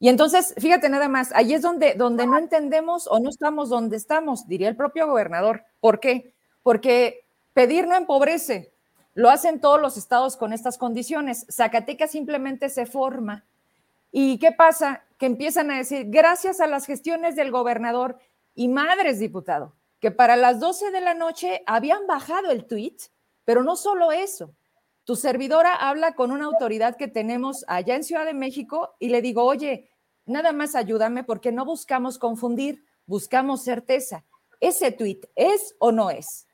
Y 0.00 0.08
entonces, 0.08 0.54
fíjate 0.58 0.88
nada 0.88 1.06
más, 1.06 1.30
ahí 1.34 1.54
es 1.54 1.62
donde, 1.62 1.94
donde 1.94 2.26
no 2.26 2.36
entendemos 2.36 3.06
o 3.06 3.20
no 3.20 3.30
estamos 3.30 3.68
donde 3.68 3.96
estamos, 3.96 4.48
diría 4.48 4.68
el 4.68 4.74
propio 4.74 5.06
gobernador. 5.06 5.62
¿Por 5.78 6.00
qué? 6.00 6.32
Porque 6.64 7.24
pedir 7.52 7.86
no 7.86 7.94
empobrece, 7.94 8.71
lo 9.14 9.30
hacen 9.30 9.60
todos 9.60 9.80
los 9.80 9.96
estados 9.96 10.36
con 10.36 10.52
estas 10.52 10.78
condiciones. 10.78 11.46
Zacatecas 11.50 12.10
simplemente 12.10 12.68
se 12.68 12.86
forma. 12.86 13.44
¿Y 14.10 14.38
qué 14.38 14.52
pasa? 14.52 15.04
Que 15.18 15.26
empiezan 15.26 15.70
a 15.70 15.76
decir, 15.76 16.06
gracias 16.08 16.60
a 16.60 16.66
las 16.66 16.86
gestiones 16.86 17.36
del 17.36 17.50
gobernador 17.50 18.18
y 18.54 18.68
madres, 18.68 19.18
diputado, 19.18 19.74
que 20.00 20.10
para 20.10 20.36
las 20.36 20.60
12 20.60 20.90
de 20.90 21.00
la 21.00 21.14
noche 21.14 21.62
habían 21.66 22.06
bajado 22.06 22.50
el 22.50 22.66
tweet, 22.66 22.96
pero 23.44 23.62
no 23.62 23.76
solo 23.76 24.12
eso. 24.12 24.54
Tu 25.04 25.16
servidora 25.16 25.74
habla 25.74 26.14
con 26.14 26.30
una 26.30 26.44
autoridad 26.44 26.96
que 26.96 27.08
tenemos 27.08 27.64
allá 27.66 27.96
en 27.96 28.04
Ciudad 28.04 28.24
de 28.24 28.34
México 28.34 28.94
y 28.98 29.08
le 29.08 29.20
digo, 29.20 29.44
oye, 29.44 29.90
nada 30.26 30.52
más 30.52 30.74
ayúdame 30.74 31.24
porque 31.24 31.50
no 31.50 31.64
buscamos 31.64 32.18
confundir, 32.18 32.84
buscamos 33.06 33.64
certeza. 33.64 34.24
¿Ese 34.60 34.92
tweet 34.92 35.20
es 35.34 35.74
o 35.78 35.90
no 35.90 36.10
es? 36.10 36.46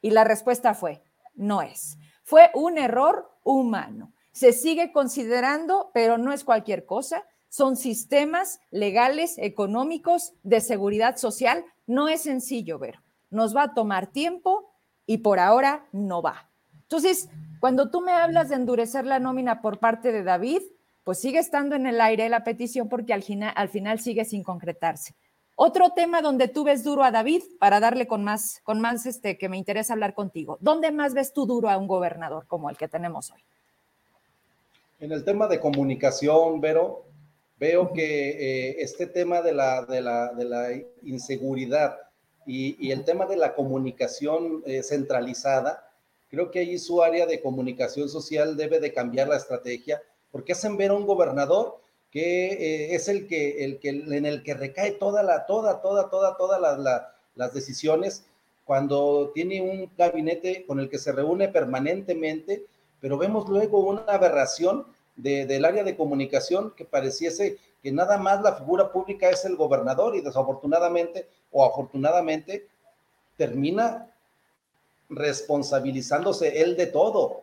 Y 0.00 0.10
la 0.10 0.24
respuesta 0.24 0.72
fue, 0.72 1.02
no 1.34 1.62
es. 1.62 1.98
Fue 2.24 2.50
un 2.54 2.78
error 2.78 3.30
humano. 3.44 4.12
Se 4.32 4.52
sigue 4.52 4.92
considerando, 4.92 5.90
pero 5.92 6.18
no 6.18 6.32
es 6.32 6.44
cualquier 6.44 6.86
cosa. 6.86 7.24
Son 7.48 7.76
sistemas 7.76 8.60
legales, 8.70 9.36
económicos, 9.38 10.32
de 10.42 10.60
seguridad 10.60 11.16
social. 11.16 11.64
No 11.86 12.08
es 12.08 12.22
sencillo, 12.22 12.78
ver. 12.78 13.00
Nos 13.30 13.54
va 13.54 13.64
a 13.64 13.74
tomar 13.74 14.06
tiempo 14.06 14.72
y 15.06 15.18
por 15.18 15.38
ahora 15.38 15.86
no 15.92 16.22
va. 16.22 16.48
Entonces, 16.82 17.28
cuando 17.60 17.90
tú 17.90 18.00
me 18.00 18.12
hablas 18.12 18.48
de 18.48 18.56
endurecer 18.56 19.04
la 19.04 19.18
nómina 19.18 19.60
por 19.60 19.78
parte 19.78 20.12
de 20.12 20.22
David, 20.22 20.62
pues 21.04 21.18
sigue 21.18 21.38
estando 21.38 21.74
en 21.74 21.86
el 21.86 22.00
aire 22.00 22.28
la 22.28 22.44
petición 22.44 22.88
porque 22.88 23.12
al 23.12 23.24
al 23.54 23.68
final 23.68 24.00
sigue 24.00 24.24
sin 24.24 24.42
concretarse. 24.42 25.14
Otro 25.54 25.90
tema 25.90 26.22
donde 26.22 26.48
tú 26.48 26.64
ves 26.64 26.82
duro 26.82 27.04
a 27.04 27.10
David, 27.10 27.42
para 27.58 27.78
darle 27.78 28.06
con 28.06 28.24
más, 28.24 28.60
con 28.64 28.80
más 28.80 29.06
este, 29.06 29.36
que 29.36 29.48
me 29.48 29.58
interesa 29.58 29.92
hablar 29.92 30.14
contigo. 30.14 30.58
¿Dónde 30.60 30.90
más 30.92 31.14
ves 31.14 31.32
tú 31.32 31.46
duro 31.46 31.68
a 31.68 31.76
un 31.76 31.86
gobernador 31.86 32.46
como 32.46 32.70
el 32.70 32.76
que 32.76 32.88
tenemos 32.88 33.30
hoy? 33.30 33.42
En 34.98 35.12
el 35.12 35.24
tema 35.24 35.48
de 35.48 35.60
comunicación, 35.60 36.60
Vero, 36.60 37.04
veo 37.58 37.92
que 37.92 38.70
eh, 38.70 38.76
este 38.78 39.06
tema 39.06 39.42
de 39.42 39.52
la, 39.52 39.84
de 39.84 40.00
la, 40.00 40.32
de 40.32 40.44
la 40.44 40.68
inseguridad 41.02 41.98
y, 42.46 42.76
y, 42.84 42.90
el 42.92 43.04
tema 43.04 43.26
de 43.26 43.36
la 43.36 43.54
comunicación 43.54 44.62
eh, 44.66 44.82
centralizada, 44.82 45.88
creo 46.28 46.50
que 46.50 46.60
ahí 46.60 46.78
su 46.78 47.02
área 47.02 47.26
de 47.26 47.40
comunicación 47.40 48.08
social 48.08 48.56
debe 48.56 48.80
de 48.80 48.92
cambiar 48.92 49.28
la 49.28 49.36
estrategia, 49.36 50.02
porque 50.32 50.52
hacen 50.52 50.76
ver 50.76 50.90
a 50.90 50.94
un 50.94 51.06
gobernador 51.06 51.81
que 52.12 52.52
eh, 52.52 52.94
es 52.94 53.08
el 53.08 53.26
que, 53.26 53.64
el 53.64 53.80
que, 53.80 53.88
en 53.88 54.26
el 54.26 54.42
que 54.42 54.54
recae 54.54 54.92
toda 54.92 55.22
la, 55.22 55.46
toda, 55.46 55.80
toda, 55.80 56.10
toda, 56.10 56.36
todas 56.36 56.60
las 57.34 57.54
decisiones, 57.54 58.26
cuando 58.64 59.32
tiene 59.34 59.62
un 59.62 59.90
gabinete 59.96 60.64
con 60.66 60.78
el 60.78 60.88
que 60.88 60.98
se 60.98 61.10
reúne 61.10 61.48
permanentemente, 61.48 62.66
pero 63.00 63.18
vemos 63.18 63.48
luego 63.48 63.80
una 63.80 64.02
aberración 64.02 64.86
del 65.16 65.64
área 65.64 65.84
de 65.84 65.96
comunicación 65.96 66.72
que 66.76 66.84
pareciese 66.84 67.58
que 67.82 67.90
nada 67.90 68.16
más 68.16 68.42
la 68.42 68.54
figura 68.54 68.92
pública 68.92 69.28
es 69.28 69.44
el 69.44 69.56
gobernador 69.56 70.14
y 70.14 70.20
desafortunadamente 70.20 71.26
o 71.50 71.64
afortunadamente 71.64 72.68
termina 73.36 74.08
responsabilizándose 75.08 76.62
él 76.62 76.76
de 76.76 76.86
todo. 76.86 77.42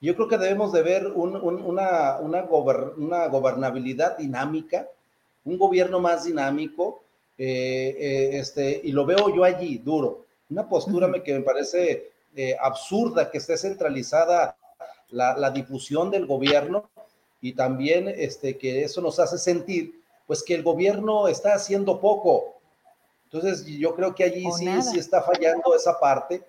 Yo 0.00 0.14
creo 0.14 0.28
que 0.28 0.38
debemos 0.38 0.72
de 0.72 0.82
ver 0.82 1.06
una, 1.06 2.18
una, 2.18 3.26
gobernabilidad 3.26 4.18
dinámica, 4.18 4.88
un 5.44 5.56
gobierno 5.56 6.00
más 6.00 6.24
dinámico, 6.24 7.00
eh, 7.38 7.96
eh, 7.98 8.38
este, 8.38 8.80
y 8.84 8.92
lo 8.92 9.06
veo 9.06 9.34
yo 9.34 9.44
allí, 9.44 9.78
duro. 9.78 10.26
Una 10.50 10.68
postura 10.68 11.10
que 11.22 11.34
me 11.34 11.40
parece 11.40 12.10
eh, 12.34 12.56
absurda, 12.60 13.30
que 13.30 13.38
esté 13.38 13.56
centralizada 13.56 14.56
la, 15.08 15.50
difusión 15.50 16.10
del 16.10 16.26
gobierno 16.26 16.90
y 17.40 17.52
también 17.52 18.08
este, 18.08 18.58
que 18.58 18.82
eso 18.82 19.00
nos 19.00 19.18
hace 19.18 19.38
sentir, 19.38 20.02
pues 20.26 20.42
que 20.42 20.54
el 20.54 20.62
gobierno 20.62 21.26
está 21.26 21.54
haciendo 21.54 22.00
poco. 22.00 22.56
Entonces, 23.24 23.64
yo 23.64 23.94
creo 23.94 24.14
que 24.14 24.24
allí 24.24 24.44
sí, 24.58 24.68
sí 24.82 24.98
está 24.98 25.22
fallando 25.22 25.74
esa 25.74 25.98
parte 25.98 26.42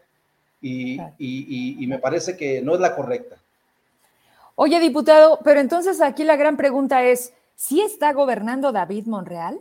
y, 0.61 1.85
me 1.87 1.99
parece 1.99 2.35
que 2.35 2.61
no 2.61 2.75
es 2.75 2.79
la 2.79 2.95
correcta. 2.95 3.37
Oye, 4.55 4.79
diputado, 4.79 5.39
pero 5.43 5.59
entonces 5.59 6.01
aquí 6.01 6.23
la 6.23 6.35
gran 6.35 6.57
pregunta 6.57 7.03
es, 7.03 7.33
¿sí 7.55 7.81
está 7.81 8.11
gobernando 8.13 8.71
David 8.71 9.05
Monreal? 9.05 9.59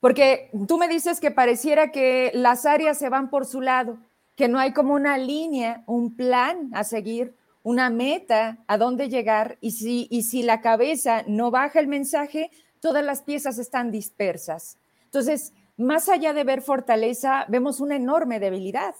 Porque 0.00 0.50
tú 0.66 0.78
me 0.78 0.88
dices 0.88 1.20
que 1.20 1.30
pareciera 1.30 1.92
que 1.92 2.30
las 2.34 2.64
áreas 2.64 2.98
se 2.98 3.10
van 3.10 3.28
por 3.28 3.44
su 3.44 3.60
lado, 3.60 3.98
que 4.34 4.48
no 4.48 4.58
hay 4.58 4.72
como 4.72 4.94
una 4.94 5.18
línea, 5.18 5.84
un 5.86 6.16
plan 6.16 6.70
a 6.72 6.82
seguir, 6.84 7.34
una 7.62 7.90
meta 7.90 8.58
a 8.66 8.78
dónde 8.78 9.08
llegar, 9.08 9.58
y 9.60 9.72
si, 9.72 10.08
y 10.10 10.22
si 10.22 10.42
la 10.42 10.60
cabeza 10.62 11.22
no 11.26 11.50
baja 11.50 11.78
el 11.78 11.86
mensaje, 11.86 12.50
todas 12.80 13.04
las 13.04 13.22
piezas 13.22 13.58
están 13.58 13.90
dispersas. 13.90 14.78
Entonces, 15.04 15.52
más 15.76 16.08
allá 16.08 16.32
de 16.32 16.42
ver 16.42 16.62
fortaleza, 16.62 17.44
vemos 17.48 17.80
una 17.80 17.96
enorme 17.96 18.40
debilidad 18.40 18.94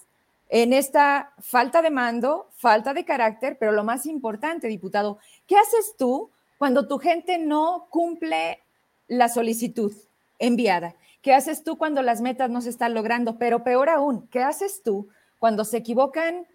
en 0.55 0.71
esta 0.71 1.33
falta 1.39 1.81
de 1.81 1.89
mando, 1.89 2.47
falta 2.51 2.93
de 2.93 3.05
carácter, 3.05 3.57
pero 3.59 3.71
lo 3.71 3.83
más 3.83 4.05
importante, 4.05 4.67
diputado, 4.67 5.17
¿qué 5.47 5.57
haces 5.57 5.95
tú 5.97 6.29
cuando 6.59 6.87
tu 6.87 6.99
gente 6.99 7.39
no 7.39 7.87
cumple 7.89 8.59
la 9.07 9.29
solicitud 9.29 9.91
enviada? 10.37 10.93
¿Qué 11.23 11.33
haces 11.33 11.63
tú 11.63 11.79
cuando 11.79 12.03
las 12.03 12.21
metas 12.21 12.51
no 12.51 12.61
se 12.61 12.69
están 12.69 12.93
logrando? 12.93 13.39
Pero 13.39 13.63
peor 13.63 13.89
aún, 13.89 14.27
¿qué 14.27 14.43
haces 14.43 14.83
tú 14.83 15.07
cuando 15.39 15.65
se 15.65 15.77
equivocan 15.77 16.45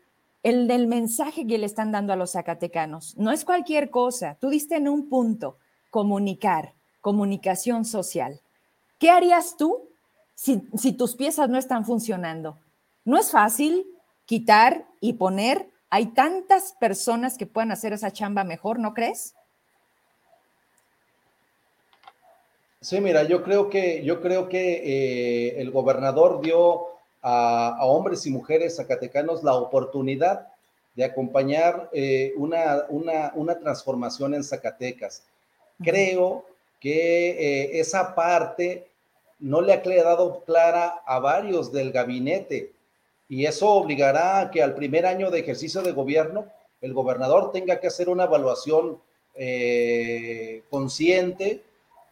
el 0.45 0.69
del 0.69 0.87
mensaje 0.87 1.45
que 1.45 1.59
le 1.59 1.67
están 1.67 1.91
dando 1.91 2.13
a 2.13 2.17
los 2.17 2.31
zacatecanos? 2.31 3.17
No 3.17 3.33
es 3.33 3.45
cualquier 3.45 3.91
cosa. 3.91 4.37
Tú 4.41 4.49
diste 4.49 4.77
en 4.77 4.89
un 4.89 5.09
punto, 5.09 5.59
comunicar, 5.91 6.73
comunicación 7.01 7.85
social. 7.85 8.41
¿Qué 9.01 9.11
harías 9.11 9.57
tú 9.57 9.89
si, 10.37 10.63
si 10.77 10.93
tus 10.93 11.17
piezas 11.17 11.49
no 11.49 11.59
están 11.59 11.85
funcionando? 11.85 12.59
No 13.05 13.19
es 13.19 13.31
fácil 13.31 13.87
quitar 14.27 14.87
y 15.01 15.15
poner. 15.15 15.69
Hay 15.91 16.07
tantas 16.07 16.75
personas 16.79 17.39
que 17.39 17.47
puedan 17.47 17.73
hacer 17.73 17.93
esa 17.93 18.13
chamba 18.13 18.45
mejor, 18.45 18.79
¿no 18.79 18.93
crees? 18.93 19.35
Sí, 22.81 23.01
mira, 23.01 23.25
yo 23.25 23.43
creo 23.43 23.71
que, 23.71 24.05
yo 24.05 24.21
creo 24.21 24.49
que 24.49 24.75
eh, 24.85 25.61
el 25.61 25.71
gobernador 25.73 26.41
dio 26.41 26.87
a, 27.23 27.79
hombres 27.81 28.25
y 28.27 28.31
mujeres 28.31 28.77
zacatecanos 28.77 29.43
la 29.43 29.55
oportunidad 29.55 30.49
de 30.95 31.05
acompañar 31.05 31.91
eh, 31.93 32.33
una, 32.37 32.85
una, 32.89 33.59
transformación 33.59 34.35
en 34.35 34.45
Zacatecas. 34.45 35.25
Creo 35.83 36.45
que 36.81 37.31
eh, 37.31 37.81
esa 37.81 38.15
parte 38.15 38.87
no 39.41 39.61
le 39.61 39.73
ha 39.73 39.83
quedado 39.83 40.45
clara 40.45 41.03
a 41.07 41.19
varios 41.19 41.73
del 41.73 41.93
gabinete 41.93 42.73
y 43.29 43.45
eso 43.45 43.69
obligará 43.71 44.41
a 44.41 44.51
que 44.51 44.63
al 44.63 44.75
primer 44.75 45.05
año 45.05 45.31
de 45.31 45.41
ejercicio 45.41 45.83
de 45.83 45.93
gobierno 45.93 46.47
el 46.81 46.95
gobernador 46.95 47.53
tenga 47.53 47.79
que 47.79 47.89
hacer 47.89 48.09
una 48.09 48.25
evaluación 48.25 49.01
eh, 49.35 50.63
consciente 50.71 51.63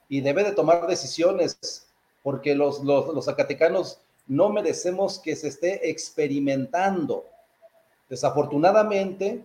y 0.09 0.21
debe 0.21 0.45
de 0.45 0.53
tomar 0.53 0.87
decisiones, 0.87 1.87
porque 2.23 2.55
los, 2.55 2.85
los, 2.85 3.15
los 3.15 3.25
zacatecanos 3.25 3.99
no 4.27 4.51
merecemos 4.51 5.19
que 5.19 5.35
se 5.37 5.49
esté 5.49 5.89
experimentando. 5.89 7.25
Desafortunadamente, 8.09 9.43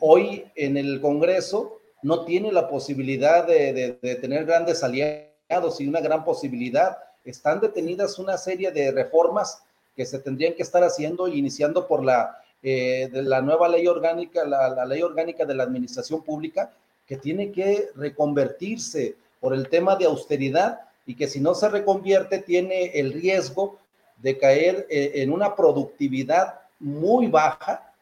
hoy 0.00 0.44
en 0.54 0.76
el 0.76 1.00
Congreso 1.00 1.78
no 2.02 2.24
tiene 2.24 2.52
la 2.52 2.68
posibilidad 2.68 3.46
de, 3.46 3.98
de 4.00 4.14
tener 4.16 4.44
grandes 4.44 4.84
aliados 4.84 5.80
y 5.80 5.88
una 5.88 6.00
gran 6.00 6.24
posibilidad. 6.24 6.98
Están 7.24 7.60
detenidas 7.60 8.18
una 8.18 8.36
serie 8.38 8.70
de 8.70 8.92
reformas 8.92 9.62
que 9.96 10.04
se 10.04 10.18
tendrían 10.18 10.52
que 10.52 10.62
estar 10.62 10.84
haciendo, 10.84 11.26
iniciando 11.26 11.88
por 11.88 12.04
la, 12.04 12.38
eh, 12.62 13.08
de 13.10 13.22
la 13.22 13.40
nueva 13.40 13.68
ley 13.68 13.86
orgánica, 13.86 14.44
la, 14.44 14.84
ley 14.84 15.02
orgánica 15.02 15.46
de 15.46 15.54
la 15.54 15.64
administración 15.64 16.22
pública, 16.22 16.70
que 17.06 17.16
tiene 17.16 17.50
que 17.50 17.88
reconvertirse 17.94 19.16
por 19.40 19.54
el 19.54 19.68
tema 19.68 19.96
de 19.96 20.04
austeridad, 20.04 20.80
y 21.06 21.14
que 21.14 21.28
si 21.28 21.40
no 21.40 21.54
se 21.54 21.68
reconvierte 21.68 22.40
tiene 22.40 22.86
el 22.98 23.12
riesgo 23.12 23.78
de 24.20 24.36
caer 24.36 24.86
eh, 24.90 25.12
en 25.14 25.32
una 25.32 25.54
productividad 25.54 26.60
muy 26.78 27.28
baja, 27.28 27.92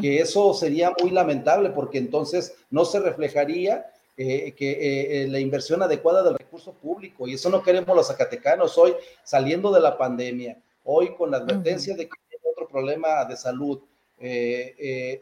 que 0.00 0.20
eso 0.20 0.54
sería 0.54 0.90
muy 1.02 1.10
lamentable 1.10 1.68
porque 1.68 1.98
entonces 1.98 2.54
no 2.70 2.86
se 2.86 2.98
reflejaría 2.98 3.90
eh, 4.16 4.54
que 4.56 5.26
la 5.28 5.38
inversión 5.38 5.82
adecuada 5.82 6.22
del 6.22 6.38
recurso 6.38 6.72
público. 6.72 7.28
Y 7.28 7.34
eso 7.34 7.50
no 7.50 7.62
queremos 7.62 7.94
los 7.94 8.06
zacatecanos 8.06 8.78
hoy 8.78 8.94
saliendo 9.22 9.70
de 9.70 9.80
la 9.80 9.98
pandemia, 9.98 10.56
hoy 10.84 11.14
con 11.14 11.30
la 11.30 11.38
advertencia 11.38 11.94
de 11.94 12.08
que 12.08 12.16
hay 12.30 12.38
otro 12.50 12.68
problema 12.68 13.24
de 13.24 13.36
salud, 13.36 13.80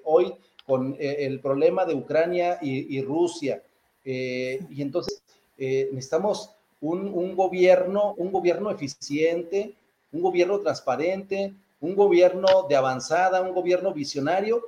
hoy 0.05 0.35
con 0.67 0.97
el 0.99 1.40
problema 1.40 1.85
de 1.85 1.95
Ucrania 1.95 2.59
y 2.61 3.00
Rusia, 3.02 3.62
y 4.05 4.83
entonces 4.83 5.23
necesitamos 5.59 6.55
un, 6.81 7.37
gobierno, 7.37 8.14
un 8.17 8.33
gobierno 8.33 8.71
eficiente, 8.71 9.75
un 10.12 10.23
gobierno 10.23 10.59
transparente, 10.61 11.55
un 11.81 11.95
gobierno 11.95 12.67
de 12.69 12.76
avanzada, 12.76 13.43
un 13.43 13.55
gobierno 13.55 13.93
visionario, 13.93 14.62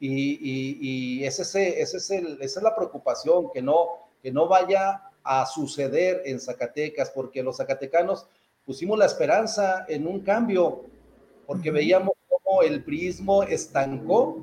y, 0.00 1.24
ese, 1.24 1.80
ese 1.80 1.96
es 1.96 2.10
el, 2.10 2.38
esa 2.42 2.60
es 2.60 2.62
la 2.62 2.76
preocupación, 2.76 3.50
que 3.52 3.62
no, 3.62 3.88
que 4.22 4.30
no 4.30 4.46
vaya 4.46 5.02
a 5.22 5.46
suceder 5.46 6.22
en 6.26 6.38
Zacatecas, 6.40 7.10
porque 7.10 7.42
los 7.42 7.56
zacatecanos 7.56 8.26
pusimos 8.64 8.98
la 8.98 9.06
esperanza 9.06 9.84
en 9.88 10.06
un 10.06 10.20
cambio, 10.20 10.82
porque 11.46 11.70
veíamos 11.70 12.14
cómo 12.28 12.62
el 12.62 12.82
prismo 12.82 13.42
estancó, 13.42 14.38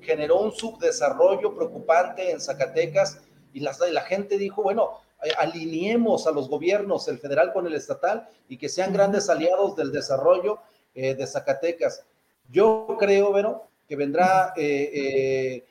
generó 0.00 0.40
un 0.40 0.52
subdesarrollo 0.52 1.54
preocupante 1.54 2.30
en 2.30 2.40
Zacatecas, 2.40 3.20
y 3.52 3.60
la, 3.60 3.72
la 3.92 4.02
gente 4.02 4.38
dijo, 4.38 4.62
bueno, 4.62 4.92
eh, 5.22 5.30
alineemos 5.38 6.26
a 6.26 6.30
los 6.30 6.48
gobiernos, 6.48 7.08
el 7.08 7.18
federal 7.18 7.52
con 7.52 7.66
el 7.66 7.74
estatal, 7.74 8.28
y 8.48 8.56
que 8.56 8.68
sean 8.68 8.92
grandes 8.92 9.28
aliados 9.28 9.76
del 9.76 9.92
desarrollo 9.92 10.58
eh, 10.94 11.14
de 11.14 11.26
Zacatecas. 11.26 12.04
Yo 12.50 12.96
creo, 12.98 13.32
Vero, 13.32 13.64
que 13.86 13.96
vendrá, 13.96 14.54
eh, 14.56 15.64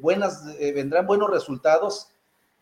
buenas, 0.00 0.44
vendrán 0.58 1.06
buenos 1.06 1.30
resultados, 1.30 2.08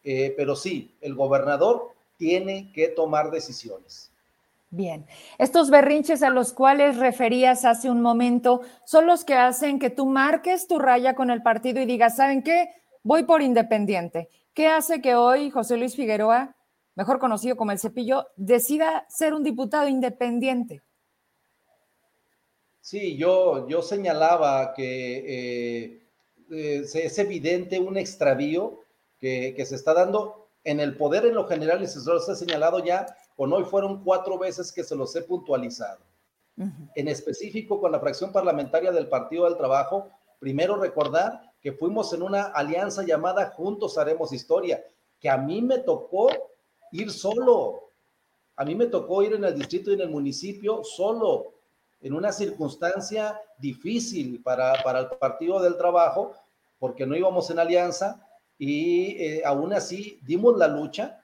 pero 0.02 0.56
sí, 0.56 0.92
el 1.00 1.14
gobernador 1.14 1.91
tiene 2.22 2.70
que 2.72 2.86
tomar 2.86 3.32
decisiones. 3.32 4.12
Bien, 4.70 5.04
estos 5.38 5.70
berrinches 5.70 6.22
a 6.22 6.30
los 6.30 6.52
cuales 6.52 6.96
referías 6.96 7.64
hace 7.64 7.90
un 7.90 8.00
momento 8.00 8.60
son 8.84 9.08
los 9.08 9.24
que 9.24 9.34
hacen 9.34 9.80
que 9.80 9.90
tú 9.90 10.06
marques 10.06 10.68
tu 10.68 10.78
raya 10.78 11.16
con 11.16 11.32
el 11.32 11.42
partido 11.42 11.82
y 11.82 11.84
digas, 11.84 12.14
¿saben 12.14 12.44
qué? 12.44 12.68
Voy 13.02 13.24
por 13.24 13.42
independiente. 13.42 14.28
¿Qué 14.54 14.68
hace 14.68 15.02
que 15.02 15.16
hoy 15.16 15.50
José 15.50 15.76
Luis 15.76 15.96
Figueroa, 15.96 16.54
mejor 16.94 17.18
conocido 17.18 17.56
como 17.56 17.72
el 17.72 17.80
Cepillo, 17.80 18.28
decida 18.36 19.04
ser 19.08 19.34
un 19.34 19.42
diputado 19.42 19.88
independiente? 19.88 20.80
Sí, 22.80 23.16
yo, 23.16 23.66
yo 23.68 23.82
señalaba 23.82 24.74
que 24.74 24.84
eh, 25.26 26.02
eh, 26.52 26.84
es 26.84 27.18
evidente 27.18 27.80
un 27.80 27.96
extravío 27.96 28.78
que, 29.18 29.60
se 29.66 29.74
está 29.74 29.92
dando 29.92 30.41
en 30.64 30.80
el 30.80 30.96
poder 30.96 31.26
en 31.26 31.34
lo 31.34 31.46
general 31.46 31.82
y 31.82 31.86
se 31.86 31.98
los 32.04 32.28
ha 32.28 32.36
señalado 32.36 32.78
ya, 32.84 33.06
con 33.36 33.52
hoy 33.52 33.64
fueron 33.64 34.04
cuatro 34.04 34.38
veces 34.38 34.72
que 34.72 34.84
se 34.84 34.94
los 34.94 35.14
he 35.16 35.22
puntualizado. 35.22 36.00
En 36.94 37.08
específico 37.08 37.80
con 37.80 37.90
la 37.90 37.98
fracción 37.98 38.30
parlamentaria 38.30 38.92
del 38.92 39.08
Partido 39.08 39.46
del 39.46 39.56
Trabajo, 39.56 40.10
primero 40.38 40.76
recordar 40.76 41.52
que 41.60 41.72
fuimos 41.72 42.12
en 42.12 42.22
una 42.22 42.44
alianza 42.44 43.02
llamada 43.02 43.50
Juntos 43.50 43.96
Haremos 43.96 44.32
Historia, 44.32 44.84
que 45.18 45.30
a 45.30 45.38
mí 45.38 45.62
me 45.62 45.78
tocó 45.78 46.28
ir 46.92 47.10
solo. 47.10 47.88
A 48.56 48.64
mí 48.64 48.74
me 48.74 48.86
tocó 48.86 49.22
ir 49.22 49.32
en 49.32 49.44
el 49.44 49.54
distrito 49.54 49.90
y 49.90 49.94
en 49.94 50.02
el 50.02 50.10
municipio 50.10 50.84
solo, 50.84 51.54
en 52.00 52.12
una 52.12 52.32
circunstancia 52.32 53.40
difícil 53.58 54.42
para, 54.42 54.74
el 54.74 55.06
Partido 55.18 55.60
del 55.60 55.76
Trabajo, 55.76 56.32
porque 56.78 57.06
no 57.06 57.16
íbamos 57.16 57.48
en 57.50 57.60
alianza 57.60 58.28
y 58.64 59.16
eh, 59.20 59.42
aún 59.44 59.72
así 59.72 60.20
dimos 60.22 60.56
la 60.56 60.68
lucha 60.68 61.20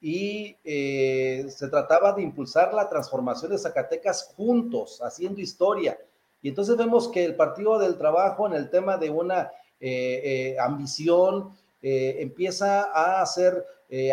y 0.00 0.56
eh, 0.62 1.44
se 1.48 1.66
trataba 1.66 2.12
de 2.12 2.22
impulsar 2.22 2.72
la 2.72 2.88
transformación 2.88 3.50
de 3.50 3.58
Zacatecas 3.58 4.32
juntos, 4.36 5.00
haciendo 5.02 5.40
historia. 5.40 5.98
Y 6.40 6.50
entonces 6.50 6.76
vemos 6.76 7.08
que 7.08 7.24
el 7.24 7.34
Partido 7.34 7.80
del 7.80 7.98
Trabajo 7.98 8.46
en 8.46 8.52
el 8.52 8.70
tema 8.70 8.96
de 8.96 9.10
una 9.10 9.50
eh, 9.80 10.54
eh, 10.54 10.56
ambición, 10.60 11.52
empieza 11.80 12.92
a 12.92 13.22
hacer 13.22 13.64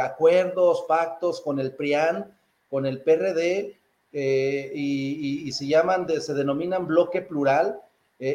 acuerdos, 0.01 0.86
pactos 0.88 1.41
con 1.41 1.60
el 1.60 1.71
PRIAN, 1.73 2.36
con 2.67 2.88
el 2.88 3.01
PRD, 3.04 3.75
y, 4.12 5.51
se 5.51 5.67
llaman, 5.67 6.08
se 6.19 6.34
denominan 6.34 6.88
bloque 6.88 7.21
plural 7.23 7.80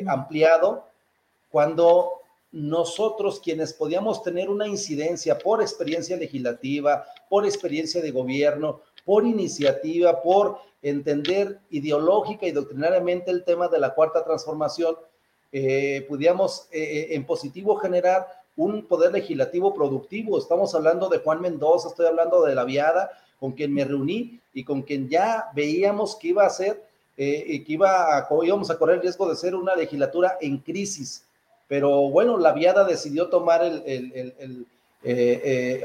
ampliado, 0.08 0.84
cuando 1.48 2.19
nosotros 2.52 3.40
quienes 3.40 3.72
podíamos 3.72 4.22
tener 4.22 4.50
una 4.50 4.66
incidencia 4.66 5.38
por 5.38 5.62
experiencia 5.62 6.16
legislativa, 6.16 7.04
por 7.28 7.44
experiencia 7.44 8.02
de 8.02 8.10
gobierno, 8.10 8.80
por 9.04 9.24
iniciativa, 9.24 10.20
por 10.22 10.58
entender 10.82 11.60
ideológica 11.70 12.46
y 12.46 12.52
doctrinariamente 12.52 13.30
el 13.30 13.44
tema 13.44 13.68
de 13.68 13.78
la 13.78 13.94
cuarta 13.94 14.24
transformación, 14.24 14.96
eh, 15.52 16.06
pudiéramos 16.08 16.68
eh, 16.70 16.82
eh, 16.82 17.06
en 17.14 17.26
positivo 17.26 17.76
generar 17.76 18.26
un 18.56 18.86
poder 18.86 19.12
legislativo 19.12 19.74
productivo. 19.74 20.38
Estamos 20.38 20.74
hablando 20.74 21.08
de 21.08 21.18
Juan 21.18 21.40
Mendoza, 21.40 21.88
estoy 21.88 22.06
hablando 22.06 22.44
de 22.44 22.54
la 22.54 22.64
Viada, 22.64 23.10
con 23.38 23.52
quien 23.52 23.72
me 23.72 23.84
reuní 23.84 24.40
y 24.52 24.64
con 24.64 24.82
quien 24.82 25.08
ya 25.08 25.46
veíamos 25.54 26.16
que 26.16 26.28
iba 26.28 26.44
a 26.44 26.50
ser, 26.50 26.84
que 27.16 27.64
iba 27.66 28.18
a, 28.18 28.28
íbamos 28.42 28.70
a 28.70 28.78
correr 28.78 28.96
el 28.96 29.02
riesgo 29.02 29.28
de 29.28 29.36
ser 29.36 29.54
una 29.54 29.74
legislatura 29.74 30.36
en 30.40 30.58
crisis. 30.58 31.24
Pero 31.70 32.10
bueno, 32.10 32.36
la 32.36 32.50
Viada 32.50 32.82
decidió 32.82 33.28
tomar 33.28 33.62
el, 33.62 34.66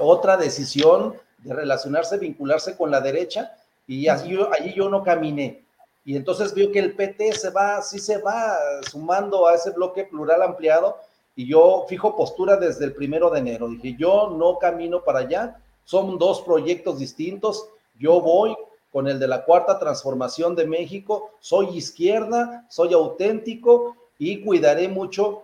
otra 0.02 0.36
decisión 0.36 1.14
de 1.38 1.54
relacionarse, 1.54 2.18
vincularse 2.18 2.76
con 2.76 2.90
la 2.90 3.00
derecha 3.00 3.56
y 3.86 4.08
allí 4.08 4.36
allí 4.52 4.74
yo 4.74 4.90
no 4.90 5.04
caminé 5.04 5.64
y 6.06 6.16
entonces 6.16 6.54
vio 6.54 6.72
que 6.72 6.80
el 6.80 6.96
PT 6.96 7.34
se 7.34 7.50
va, 7.50 7.82
sí 7.82 7.98
se 7.98 8.20
va 8.20 8.56
sumando 8.90 9.48
a 9.48 9.56
ese 9.56 9.72
bloque 9.72 10.06
plural 10.06 10.44
ampliado 10.44 10.98
y 11.36 11.48
yo 11.48 11.86
fijo 11.90 12.16
postura 12.16 12.58
desde 12.58 12.86
el 12.86 12.94
primero 12.94 13.32
de 13.32 13.40
enero. 13.40 13.68
Dije, 13.68 13.96
yo 13.98 14.30
no 14.30 14.60
camino 14.60 15.04
para 15.04 15.20
allá, 15.20 15.60
son 15.84 16.20
dos 16.20 16.42
proyectos 16.42 17.00
distintos, 17.00 17.70
yo 18.00 18.22
voy 18.22 18.56
con 18.92 19.08
el 19.08 19.20
de 19.20 19.28
la 19.28 19.44
cuarta 19.44 19.80
transformación 19.80 20.56
de 20.56 20.68
México, 20.68 21.32
soy 21.40 21.76
izquierda, 21.76 22.66
soy 22.70 22.94
auténtico 22.94 23.96
y 24.20 24.44
cuidaré 24.44 24.88
mucho, 24.88 25.44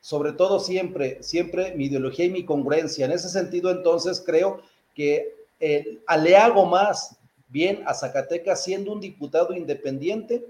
sobre 0.00 0.32
todo 0.32 0.60
siempre, 0.60 1.22
siempre 1.22 1.74
mi 1.74 1.86
ideología 1.86 2.26
y 2.26 2.30
mi 2.30 2.44
congruencia. 2.44 3.06
En 3.06 3.12
ese 3.12 3.28
sentido, 3.28 3.70
entonces 3.70 4.22
creo 4.24 4.60
que 4.94 5.34
eh, 5.60 5.98
le 6.18 6.36
hago 6.36 6.64
más 6.66 7.16
bien 7.48 7.82
a 7.86 7.94
Zacatecas 7.94 8.62
siendo 8.64 8.92
un 8.92 9.00
diputado 9.00 9.52
independiente 9.52 10.46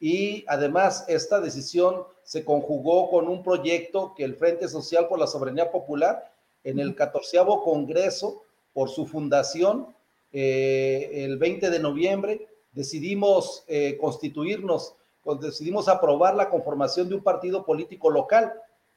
y 0.00 0.44
además 0.48 1.04
esta 1.08 1.40
decisión 1.40 2.02
se 2.24 2.44
conjugó 2.44 3.08
con 3.08 3.28
un 3.28 3.42
proyecto 3.42 4.14
que 4.16 4.24
el 4.24 4.34
Frente 4.34 4.68
Social 4.68 5.08
por 5.08 5.18
la 5.18 5.26
Soberanía 5.26 5.70
Popular 5.70 6.30
en 6.64 6.80
el 6.80 6.94
14 6.94 7.38
Congreso 7.64 8.42
por 8.72 8.90
su 8.90 9.06
fundación 9.06 9.86
eh, 10.32 11.24
el 11.24 11.36
20 11.36 11.70
de 11.70 11.78
noviembre 11.78 12.48
decidimos 12.72 13.64
eh, 13.68 13.98
constituirnos, 14.00 14.94
decidimos 15.40 15.88
aprobar 15.88 16.34
la 16.34 16.48
conformación 16.48 17.08
de 17.08 17.16
un 17.16 17.22
partido 17.22 17.64
político 17.64 18.10
local 18.10 18.52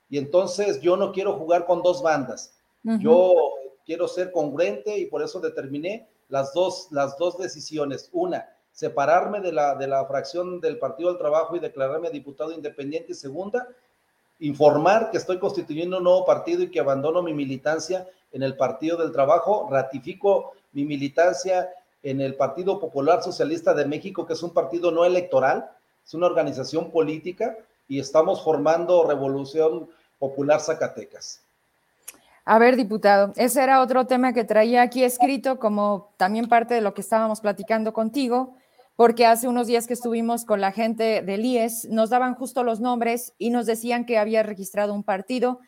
y 0.10 0.18
entonces 0.18 0.82
yo 0.82 0.98
no 0.98 1.12
quiero 1.12 1.34
jugar 1.34 1.66
con 1.66 1.82
dos 1.82 2.02
bandas, 2.02 2.54
yo 3.00 3.34
quiero 3.86 4.08
ser 4.08 4.32
congruente 4.32 4.98
y 4.98 5.06
por 5.06 5.24
eso 5.24 5.40
determiné 5.40 6.08
las 6.30 6.54
dos, 6.54 6.88
las 6.92 7.18
dos 7.18 7.38
decisiones. 7.38 8.10
Una, 8.14 8.48
separarme 8.72 9.40
de 9.40 9.52
la, 9.52 9.76
de 9.76 9.88
la 9.88 10.06
fracción 10.06 10.60
del 10.60 10.78
Partido 10.78 11.10
del 11.10 11.18
Trabajo 11.18 11.56
y 11.56 11.60
declararme 11.60 12.10
diputado 12.10 12.52
independiente. 12.52 13.14
Y 13.14 13.16
segunda, 13.16 13.68
informar 14.40 15.12
que 15.12 15.18
estoy 15.18 15.40
constituyendo 15.40 15.98
un 15.98 16.04
nuevo 16.04 16.26
partido 16.26 16.62
y 16.62 16.70
que 16.70 16.80
abandono 16.80 17.22
mi 17.22 17.34
militancia 17.34 18.08
en 18.32 18.44
el 18.44 18.58
Partido 18.58 18.98
del 18.98 19.12
Trabajo. 19.12 19.68
Ratifico 19.72 20.54
mi 20.74 20.84
militancia 20.84 21.70
en 22.04 22.22
el 22.22 22.36
Partido 22.36 22.80
Popular 22.80 23.24
Socialista 23.24 23.74
de 23.74 23.86
México, 23.86 24.26
que 24.26 24.34
es 24.34 24.44
un 24.44 24.54
partido 24.54 24.92
no 24.92 25.06
electoral, 25.06 25.72
es 26.06 26.14
una 26.14 26.28
organización 26.28 26.92
política 26.92 27.58
y 27.88 28.00
estamos 28.00 28.44
formando 28.44 29.06
Revolución 29.08 29.88
Popular 30.20 30.60
Zacatecas. 30.62 31.42
A 32.46 32.60
ver, 32.60 32.76
diputado, 32.76 33.34
ese 33.38 33.64
era 33.64 33.82
otro 33.82 34.06
tema 34.06 34.34
que 34.34 34.44
traía 34.44 34.84
aquí 34.84 35.04
escrito 35.04 35.58
como 35.58 36.14
también 36.18 36.48
parte 36.48 36.76
de 36.76 36.82
lo 36.82 36.94
que 36.94 37.02
estábamos 37.02 37.42
platicando 37.42 37.92
contigo, 37.92 38.56
porque 38.96 39.26
hace 39.26 39.48
unos 39.48 39.68
días 39.68 39.88
que 39.88 39.94
estuvimos 39.94 40.46
con 40.46 40.62
la 40.62 40.72
gente 40.72 41.22
del 41.22 41.44
IES, 41.44 41.90
nos 41.90 42.12
daban 42.12 42.36
justo 42.36 42.64
los 42.64 42.80
nombres 42.80 43.34
y 43.38 43.50
nos 43.50 43.66
decían 43.66 44.06
que 44.06 44.20
había 44.20 44.44
registrado 44.44 44.94
un 44.94 45.04
partido 45.04 45.60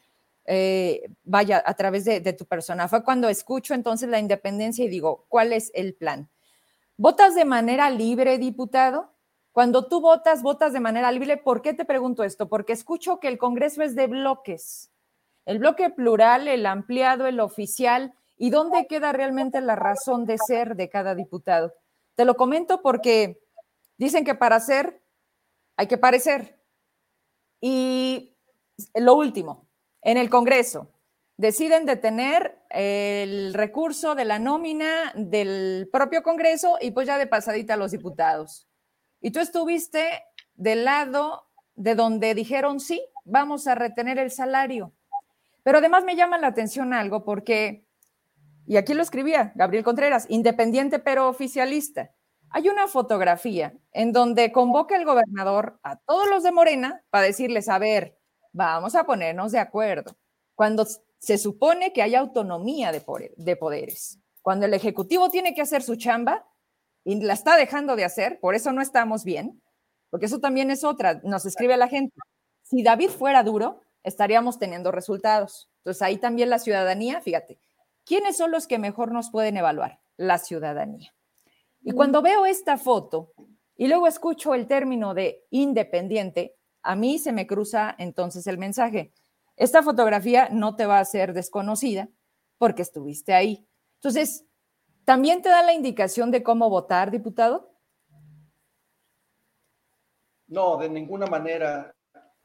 eh, 0.49 1.09
vaya, 1.25 1.61
a 1.65 1.73
través 1.73 2.05
de, 2.05 2.21
de 2.21 2.31
tu 2.33 2.45
persona. 2.45 2.87
Fue 2.87 3.03
cuando 3.03 3.27
escucho 3.27 3.73
entonces 3.73 4.07
la 4.07 4.19
independencia 4.19 4.85
y 4.85 4.87
digo, 4.87 5.25
¿cuál 5.27 5.51
es 5.51 5.71
el 5.73 5.93
plan? 5.93 6.29
¿Votas 6.95 7.35
de 7.35 7.43
manera 7.43 7.89
libre, 7.89 8.37
diputado? 8.37 9.11
Cuando 9.57 9.87
tú 9.87 10.01
votas, 10.01 10.43
votas 10.43 10.71
de 10.71 10.79
manera 10.79 11.11
libre. 11.11 11.35
¿Por 11.35 11.63
qué 11.63 11.73
te 11.73 11.83
pregunto 11.83 12.23
esto? 12.23 12.47
Porque 12.47 12.73
escucho 12.73 13.19
que 13.19 13.27
el 13.27 13.39
Congreso 13.39 13.81
es 13.81 13.95
de 13.95 14.05
bloques. 14.05 14.91
El 15.47 15.57
bloque 15.57 15.89
plural, 15.89 16.47
el 16.47 16.63
ampliado, 16.67 17.25
el 17.25 17.39
oficial. 17.39 18.13
¿Y 18.37 18.51
dónde 18.51 18.85
queda 18.85 19.13
realmente 19.13 19.59
la 19.61 19.75
razón 19.75 20.27
de 20.27 20.37
ser 20.37 20.75
de 20.75 20.89
cada 20.89 21.15
diputado? 21.15 21.73
Te 22.13 22.23
lo 22.23 22.35
comento 22.35 22.83
porque 22.83 23.41
dicen 23.97 24.23
que 24.23 24.35
para 24.35 24.59
ser 24.59 25.01
hay 25.75 25.87
que 25.87 25.97
parecer. 25.97 26.61
Y 27.59 28.37
lo 28.93 29.15
último, 29.15 29.65
en 30.03 30.17
el 30.17 30.29
Congreso, 30.29 30.91
deciden 31.35 31.87
detener 31.87 32.59
el 32.69 33.55
recurso 33.55 34.13
de 34.13 34.25
la 34.25 34.37
nómina 34.37 35.13
del 35.15 35.89
propio 35.91 36.21
Congreso 36.21 36.77
y 36.79 36.91
pues 36.91 37.07
ya 37.07 37.17
de 37.17 37.25
pasadita 37.25 37.73
a 37.73 37.77
los 37.77 37.89
diputados. 37.89 38.66
Y 39.27 39.31
tú 39.31 39.41
estuviste 39.41 40.23
del 40.55 40.85
lado 40.85 41.49
de 41.75 41.95
donde 41.95 42.33
dijeron, 42.33 42.79
sí, 42.79 43.05
vamos 43.25 43.67
a 43.67 43.75
retener 43.75 44.19
el 44.19 44.31
salario. 44.31 44.93
Pero 45.63 45.79
además 45.79 46.05
me 46.05 46.15
llama 46.15 46.37
la 46.37 46.47
atención 46.47 46.93
algo 46.93 47.25
porque, 47.25 47.85
y 48.65 48.77
aquí 48.77 48.93
lo 48.93 49.01
escribía 49.01 49.51
Gabriel 49.55 49.83
Contreras, 49.83 50.27
independiente 50.29 50.99
pero 50.99 51.27
oficialista. 51.27 52.13
Hay 52.51 52.69
una 52.69 52.87
fotografía 52.87 53.73
en 53.91 54.13
donde 54.13 54.53
convoca 54.53 54.95
el 54.95 55.03
gobernador 55.03 55.77
a 55.83 55.97
todos 55.97 56.29
los 56.29 56.43
de 56.43 56.53
Morena 56.53 57.03
para 57.09 57.25
decirles, 57.25 57.67
a 57.67 57.79
ver, 57.79 58.17
vamos 58.53 58.95
a 58.95 59.03
ponernos 59.03 59.51
de 59.51 59.59
acuerdo. 59.59 60.15
Cuando 60.55 60.87
se 61.19 61.37
supone 61.37 61.91
que 61.91 62.01
hay 62.01 62.15
autonomía 62.15 62.93
de, 62.93 63.01
poderes, 63.57 64.21
cuando 64.41 64.67
el 64.67 64.73
Ejecutivo 64.73 65.29
tiene 65.29 65.53
que 65.53 65.63
hacer 65.63 65.83
su 65.83 65.97
chamba, 65.97 66.47
y 67.07 67.15
la 67.21 67.31
está 67.31 67.55
dejando 67.55 67.95
de 67.95 68.03
hacer, 68.03 68.37
por 68.41 68.53
eso 68.53 68.73
no 68.73 68.81
estamos 68.81 69.23
bien, 69.23 69.61
porque 70.09 70.25
eso 70.25 70.39
también 70.39 70.71
es 70.71 70.83
otra, 70.83 71.21
nos 71.23 71.45
escribe 71.45 71.77
la 71.77 71.87
gente. 71.87 72.13
Si 72.63 72.83
David 72.83 73.11
fuera 73.11 73.43
duro, 73.43 73.79
estaríamos 74.03 74.59
teniendo 74.59 74.91
resultados. 74.91 75.69
Entonces 75.77 76.01
ahí 76.01 76.17
también 76.17 76.49
la 76.49 76.59
ciudadanía, 76.59 77.21
fíjate, 77.21 77.59
¿quiénes 78.03 78.35
son 78.35 78.51
los 78.51 78.67
que 78.67 78.77
mejor 78.77 79.13
nos 79.13 79.31
pueden 79.31 79.55
evaluar? 79.55 80.01
La 80.17 80.37
ciudadanía. 80.37 81.13
Y 81.81 81.93
cuando 81.93 82.21
veo 82.21 82.45
esta 82.45 82.75
foto 82.75 83.31
y 83.77 83.87
luego 83.87 84.07
escucho 84.07 84.53
el 84.53 84.67
término 84.67 85.13
de 85.13 85.45
independiente, 85.49 86.57
a 86.83 86.97
mí 86.97 87.19
se 87.19 87.31
me 87.31 87.47
cruza 87.47 87.95
entonces 87.97 88.47
el 88.47 88.57
mensaje. 88.57 89.13
Esta 89.55 89.81
fotografía 89.81 90.49
no 90.51 90.75
te 90.75 90.85
va 90.85 90.99
a 90.99 91.05
ser 91.05 91.31
desconocida 91.31 92.09
porque 92.57 92.81
estuviste 92.81 93.33
ahí. 93.33 93.65
Entonces, 93.95 94.43
¿También 95.07 95.41
te 95.41 95.47
da 95.47 95.63
la 95.63 95.71
indicación 95.71 96.31
de 96.31 96.43
cómo 96.43 96.69
votar, 96.69 97.11
diputado? 97.11 97.71
No, 100.49 100.75
de 100.75 100.89
ninguna 100.89 101.27
manera. 101.27 101.95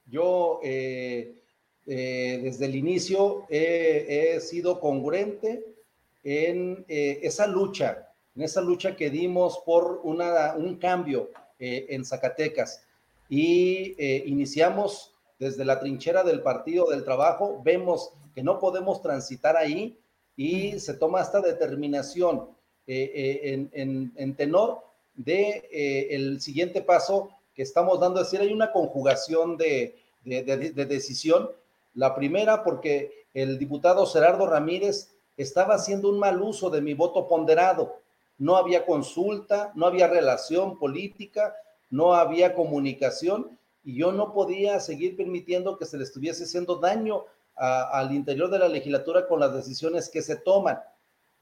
Yo 0.06 0.60
eh, 0.62 1.42
eh, 1.86 2.40
desde 2.40 2.66
el 2.66 2.76
inicio 2.76 3.46
he, 3.50 4.38
sido 4.38 4.78
congruente 4.78 5.74
en 6.22 6.84
eh, 6.86 7.18
esa 7.24 7.48
lucha, 7.48 8.12
en 8.36 8.42
esa 8.42 8.60
lucha 8.60 8.94
que 8.94 9.10
dimos 9.10 9.58
por 9.66 10.00
un 10.04 10.76
cambio 10.76 11.30
en 11.58 12.04
Zacatecas. 12.04 12.86
Y 13.28 13.96
iniciamos 14.30 15.16
desde 15.36 15.64
la 15.64 15.80
trinchera 15.80 16.22
del 16.22 16.42
Partido 16.42 16.88
del 16.90 17.02
Trabajo, 17.02 17.60
vemos 17.64 18.12
que 18.36 18.44
no 18.44 18.60
podemos 18.60 19.02
transitar 19.02 19.56
ahí 19.56 19.98
y 20.36 20.78
se 20.80 20.94
toma 20.94 21.20
esta 21.20 21.40
determinación 21.40 22.48
eh, 22.86 23.12
eh, 23.14 23.68
en, 23.72 24.34
tenor 24.34 24.82
de 25.14 25.68
eh, 25.70 26.08
el 26.10 26.40
siguiente 26.40 26.82
paso 26.82 27.30
que 27.54 27.62
estamos 27.62 28.00
dando, 28.00 28.20
es 28.20 28.26
decir, 28.30 28.40
hay 28.40 28.52
una 28.52 28.72
conjugación 28.72 29.56
de, 29.56 29.98
decisión. 30.24 31.50
La 31.94 32.14
primera, 32.14 32.64
porque 32.64 33.26
el 33.34 33.58
diputado 33.58 34.06
Gerardo 34.06 34.46
Ramírez 34.46 35.12
estaba 35.36 35.74
haciendo 35.74 36.08
un 36.08 36.18
mal 36.18 36.40
uso 36.40 36.70
de 36.70 36.80
mi 36.80 36.94
voto 36.94 37.28
ponderado. 37.28 37.96
No 38.38 38.56
había 38.56 38.86
consulta, 38.86 39.72
no 39.74 39.86
había 39.86 40.06
relación 40.08 40.78
política, 40.78 41.54
no 41.90 42.14
había 42.14 42.54
comunicación 42.54 43.58
y 43.84 43.96
yo 43.96 44.12
no 44.12 44.32
podía 44.32 44.80
seguir 44.80 45.16
permitiendo 45.16 45.76
que 45.76 45.84
se 45.84 45.98
le 45.98 46.04
estuviese 46.04 46.44
haciendo 46.44 46.76
daño 46.76 47.26
al 47.56 48.12
interior 48.12 48.50
de 48.50 48.58
la 48.58 48.68
legislatura 48.68 49.26
con 49.26 49.40
las 49.40 49.54
decisiones 49.54 50.08
que 50.08 50.22
se 50.22 50.36
toman. 50.36 50.80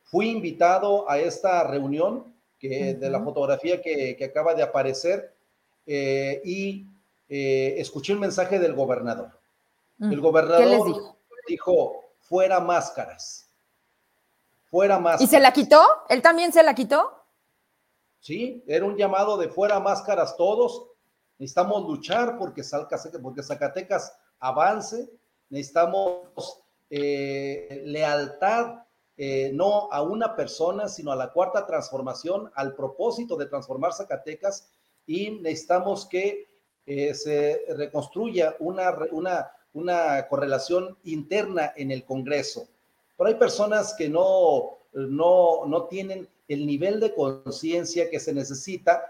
Fui 0.03 0.29
invitado 0.29 1.09
a 1.09 1.19
esta 1.19 1.65
reunión 1.65 2.35
que, 2.59 2.95
de 2.95 3.11
la 3.11 3.21
fotografía 3.23 3.81
que, 3.81 4.19
acaba 4.25 4.55
de 4.55 4.63
aparecer 4.63 5.35
eh, 5.87 6.43
y 6.45 6.87
eh, 7.29 7.75
escuché 7.79 8.13
un 8.13 8.21
mensaje 8.21 8.59
del 8.59 8.75
gobernador. 8.75 9.31
Mm. 9.99 10.13
El 10.13 10.21
gobernador 10.21 10.87
dijo? 10.87 11.17
dijo, 11.49 12.05
fuera 12.21 12.61
máscaras. 12.61 13.49
Fuera 14.71 14.99
máscaras. 14.99 15.23
¿Y 15.23 15.27
se 15.27 15.41
la 15.41 15.53
quitó? 15.53 15.83
¿Él 16.09 16.23
también 16.23 16.53
se 16.53 16.63
la 16.63 16.75
quitó? 16.75 17.25
Sí, 18.21 18.63
era 18.67 18.85
un 18.85 18.97
llamado 18.97 19.37
de 19.39 19.49
fuera 19.49 19.81
máscaras 19.81 20.37
todos. 20.37 20.87
Necesitamos 21.39 21.87
luchar 21.89 22.37
porque, 22.39 22.63
porque 23.23 23.43
Zacatecas 23.43 24.15
avance 24.39 25.11
necesitamos 25.51 26.63
eh, 26.89 27.83
lealtad, 27.85 28.85
eh, 29.17 29.51
no 29.53 29.93
a 29.93 30.03
una 30.03 30.35
persona, 30.35 30.89
sino 30.89 31.13
a 31.13 31.17
la 31.17 31.33
cuarta 31.33 31.67
transformación, 31.67 32.51
al 32.55 32.75
propósito 32.75 33.37
de 33.37 33.47
transformar 33.47 33.93
Zacatecas 33.93 34.71
y 35.07 35.31
necesitamos 35.31 36.07
que 36.07 36.49
eh, 36.87 37.15
se 37.15 37.63
reconstruya 37.77 38.57
una, 38.61 38.97
una, 39.11 39.53
una 39.75 40.27
correlación 40.29 40.97
interna 41.05 41.73
en 41.77 41.91
el 41.91 42.05
Congreso. 42.05 42.67
Pero 43.17 43.29
hay 43.29 43.35
personas 43.35 43.95
que 43.95 44.09
no, 44.09 44.79
no, 44.95 45.67
no 45.67 45.85
tienen 45.85 46.27
el 46.49 46.67
nivel 46.67 46.99
de 46.99 47.15
conciencia 47.15 48.09
que 48.09 48.19
se 48.19 48.33
necesita. 48.33 49.05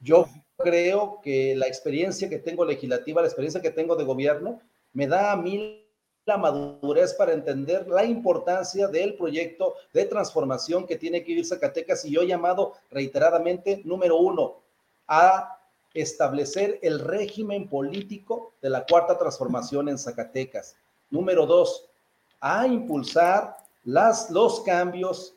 Yo 0.00 0.26
creo 0.56 1.20
que 1.22 1.54
la 1.56 1.66
experiencia 1.66 2.28
que 2.28 2.38
tengo 2.38 2.64
legislativa, 2.64 3.20
la 3.20 3.28
experiencia 3.28 3.60
que 3.60 3.70
tengo 3.70 3.96
de 3.96 4.04
gobierno, 4.04 4.60
me 4.92 5.06
da 5.06 5.32
a 5.32 5.36
mí 5.36 5.82
la 6.24 6.36
madurez 6.36 7.14
para 7.14 7.32
entender 7.32 7.88
la 7.88 8.04
importancia 8.04 8.86
del 8.86 9.14
proyecto 9.14 9.74
de 9.92 10.04
transformación 10.04 10.86
que 10.86 10.96
tiene 10.96 11.20
que 11.20 11.28
vivir 11.28 11.46
Zacatecas 11.46 12.04
y 12.04 12.12
yo 12.12 12.22
he 12.22 12.26
llamado 12.26 12.74
reiteradamente, 12.90 13.82
número 13.84 14.16
uno, 14.18 14.60
a 15.08 15.58
establecer 15.94 16.78
el 16.82 17.00
régimen 17.00 17.68
político 17.68 18.52
de 18.62 18.70
la 18.70 18.86
cuarta 18.86 19.18
transformación 19.18 19.88
en 19.88 19.98
Zacatecas. 19.98 20.76
Número 21.10 21.44
dos, 21.44 21.86
a 22.40 22.66
impulsar 22.66 23.58
las, 23.84 24.30
los 24.30 24.60
cambios 24.60 25.34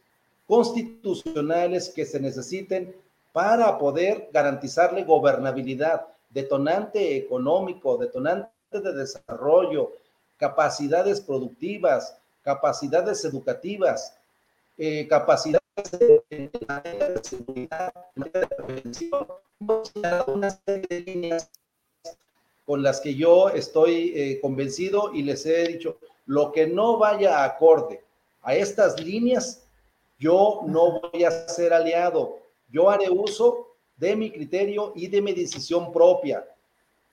constitucionales 0.47 1.89
que 1.89 2.05
se 2.05 2.19
necesiten 2.19 2.95
para 3.33 3.77
poder 3.77 4.29
garantizarle 4.31 5.03
gobernabilidad, 5.03 6.05
detonante 6.29 7.17
económico, 7.17 7.97
detonante 7.97 8.54
de 8.83 8.93
desarrollo, 8.93 9.91
capacidades 10.37 11.21
productivas, 11.21 12.17
capacidades 12.43 13.23
educativas, 13.25 14.15
eh, 14.77 15.07
capacidades 15.07 15.61
de, 15.91 17.19
seguridad, 17.23 17.93
de 18.15 18.47
prevención, 18.47 19.27
una 20.27 20.49
serie 20.65 20.87
de 20.89 20.99
líneas 21.01 21.49
con 22.65 22.81
las 22.81 22.99
que 22.99 23.13
yo 23.13 23.49
estoy 23.49 24.11
eh, 24.15 24.39
convencido 24.41 25.13
y 25.13 25.21
les 25.21 25.45
he 25.45 25.67
dicho, 25.67 25.97
lo 26.25 26.51
que 26.51 26.65
no 26.65 26.97
vaya 26.97 27.43
acorde 27.43 28.03
a 28.41 28.55
estas 28.55 28.99
líneas, 28.99 29.63
yo 30.17 30.61
no 30.65 31.01
voy 31.01 31.23
a 31.23 31.47
ser 31.47 31.73
aliado. 31.73 32.39
Yo 32.69 32.89
haré 32.89 33.09
uso 33.09 33.67
de 33.97 34.15
mi 34.15 34.31
criterio 34.31 34.93
y 34.95 35.07
de 35.07 35.21
mi 35.21 35.33
decisión 35.33 35.91
propia. 35.91 36.45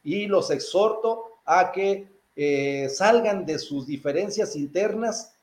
Y 0.02 0.26
los 0.26 0.50
exhorto 0.50 1.31
a 1.44 1.72
que 1.72 2.08
eh, 2.34 2.88
salgan 2.88 3.44
de 3.44 3.58
sus 3.58 3.86
diferencias 3.86 4.56
internas 4.56 5.34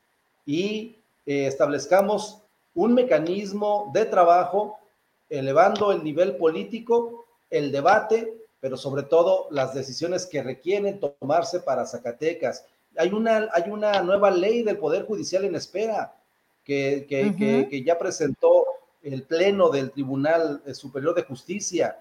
y 0.44 0.96
eh, 1.26 1.46
establezcamos 1.46 2.42
un 2.74 2.94
mecanismo 2.94 3.90
de 3.94 4.06
trabajo 4.06 4.78
elevando 5.28 5.92
el 5.92 6.02
nivel 6.02 6.36
político, 6.36 7.26
el 7.50 7.70
debate, 7.70 8.34
pero 8.60 8.76
sobre 8.76 9.04
todo 9.04 9.46
las 9.50 9.74
decisiones 9.74 10.26
que 10.26 10.42
requieren 10.42 10.98
tomarse 10.98 11.60
para 11.60 11.86
Zacatecas. 11.86 12.64
Hay 12.96 13.12
una, 13.12 13.48
hay 13.52 13.70
una 13.70 14.02
nueva 14.02 14.30
ley 14.30 14.62
del 14.62 14.78
Poder 14.78 15.06
Judicial 15.06 15.44
en 15.44 15.54
espera 15.54 16.14
que, 16.64 17.06
que 17.08 17.82
ya 17.84 17.98
presentó 17.98 18.64
el 19.02 19.22
Pleno 19.22 19.70
del 19.70 19.90
Tribunal 19.92 20.62
Superior 20.74 21.14
de 21.14 21.22
Justicia. 21.22 22.00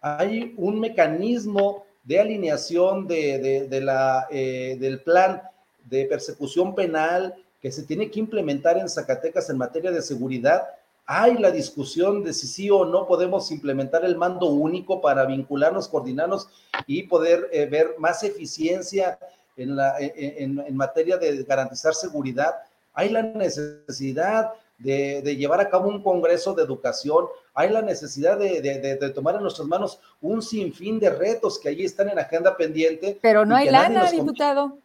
Hay 0.00 0.54
un 0.56 0.80
mecanismo 0.80 1.84
de 2.04 2.20
alineación 2.20 3.06
de, 3.06 3.80
la, 3.82 4.26
eh, 4.30 4.76
del 4.80 5.00
plan 5.00 5.42
de 5.84 6.04
persecución 6.06 6.74
penal 6.74 7.34
que 7.60 7.70
se 7.70 7.84
tiene 7.84 8.10
que 8.10 8.18
implementar 8.18 8.76
en 8.78 8.88
Zacatecas 8.88 9.48
en 9.50 9.58
materia 9.58 9.92
de 9.92 10.02
seguridad, 10.02 10.62
hay 11.06 11.36
la 11.38 11.50
discusión 11.50 12.22
de 12.22 12.32
si 12.32 12.46
sí 12.46 12.70
o 12.70 12.84
no 12.84 13.06
podemos 13.06 13.50
implementar 13.50 14.04
el 14.04 14.16
mando 14.16 14.46
único 14.46 15.00
para 15.00 15.24
vincularnos, 15.26 15.88
coordinarnos 15.88 16.48
y 16.86 17.04
poder 17.04 17.48
eh, 17.52 17.66
ver 17.66 17.94
más 17.98 18.22
eficiencia 18.22 19.18
en, 19.56 19.76
la, 19.76 19.96
en, 19.98 20.76
materia 20.76 21.16
de 21.16 21.42
garantizar 21.44 21.94
seguridad. 21.94 22.54
Hay 22.94 23.10
la 23.10 23.22
necesidad 23.22 24.52
de, 24.78 25.36
llevar 25.36 25.60
a 25.60 25.68
cabo 25.68 25.88
un 25.88 26.02
congreso 26.02 26.54
de 26.54 26.62
educación, 26.62 27.26
hay 27.54 27.70
la 27.70 27.82
necesidad 27.82 28.38
de, 28.38 29.12
tomar 29.14 29.36
en 29.36 29.42
nuestras 29.42 29.68
manos 29.68 30.00
un 30.20 30.42
sinfín 30.42 30.98
de 30.98 31.10
retos 31.10 31.58
que 31.58 31.68
allí 31.68 31.84
están 31.84 32.08
en 32.08 32.18
agenda 32.18 32.56
pendiente. 32.56 33.18
Pero 33.20 33.44
no 33.44 33.56
hay 33.56 33.68
lana, 33.68 34.10
diputado. 34.10 34.78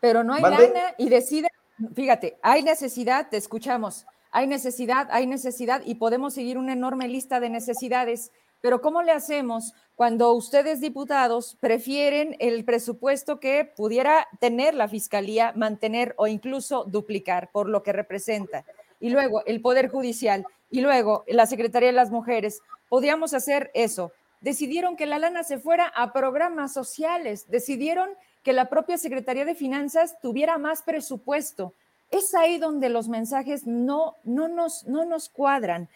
Pero 0.00 0.24
no 0.24 0.34
hay 0.34 0.42
lana 0.42 0.94
y 0.98 1.08
decide, 1.08 1.48
fíjate, 1.94 2.36
hay 2.42 2.62
necesidad, 2.62 3.28
te 3.30 3.36
escuchamos 3.36 4.06
hay 4.34 4.48
necesidad, 4.48 5.06
hay 5.12 5.28
necesidad 5.28 5.82
y 5.86 5.94
podemos 5.94 6.34
seguir 6.34 6.58
una 6.58 6.72
enorme 6.72 7.06
lista 7.06 7.38
de 7.38 7.50
necesidades. 7.50 8.32
Pero 8.60 8.80
¿cómo 8.80 9.00
le 9.00 9.12
hacemos 9.12 9.74
cuando 9.94 10.32
ustedes 10.32 10.80
diputados 10.80 11.56
prefieren 11.60 12.34
el 12.40 12.64
presupuesto 12.64 13.38
que 13.38 13.64
pudiera 13.64 14.26
tener 14.40 14.74
la 14.74 14.88
Fiscalía, 14.88 15.52
mantener 15.54 16.16
o 16.18 16.26
incluso 16.26 16.82
duplicar 16.82 17.52
por 17.52 17.68
lo 17.68 17.84
que 17.84 17.92
representa? 17.92 18.64
Y 18.98 19.10
luego 19.10 19.44
el 19.46 19.60
Poder 19.60 19.88
Judicial 19.88 20.44
y 20.74 20.80
luego 20.80 21.22
la 21.28 21.46
Secretaría 21.46 21.90
de 21.90 21.92
las 21.92 22.10
Mujeres. 22.10 22.60
Podríamos 22.88 23.32
hacer 23.32 23.70
eso. 23.74 24.10
Decidieron 24.40 24.96
que 24.96 25.06
la 25.06 25.20
lana 25.20 25.44
se 25.44 25.60
fuera 25.60 25.86
a 25.86 26.12
programas 26.12 26.72
sociales, 26.72 27.48
decidieron 27.48 28.10
que 28.42 28.52
la 28.52 28.68
propia 28.68 28.98
Secretaría 28.98 29.44
de 29.44 29.54
Finanzas 29.54 30.16
tuviera 30.20 30.58
más 30.58 30.82
presupuesto 30.82 31.74
es 32.10 32.34
ahí 32.34 32.58
donde 32.58 32.88
los 32.88 33.08
mensajes 33.08 33.68
no, 33.68 34.16
no, 34.24 34.48
nos, 34.48 34.84
no 34.86 35.04
nos 35.04 35.28
cuadran. 35.28 35.88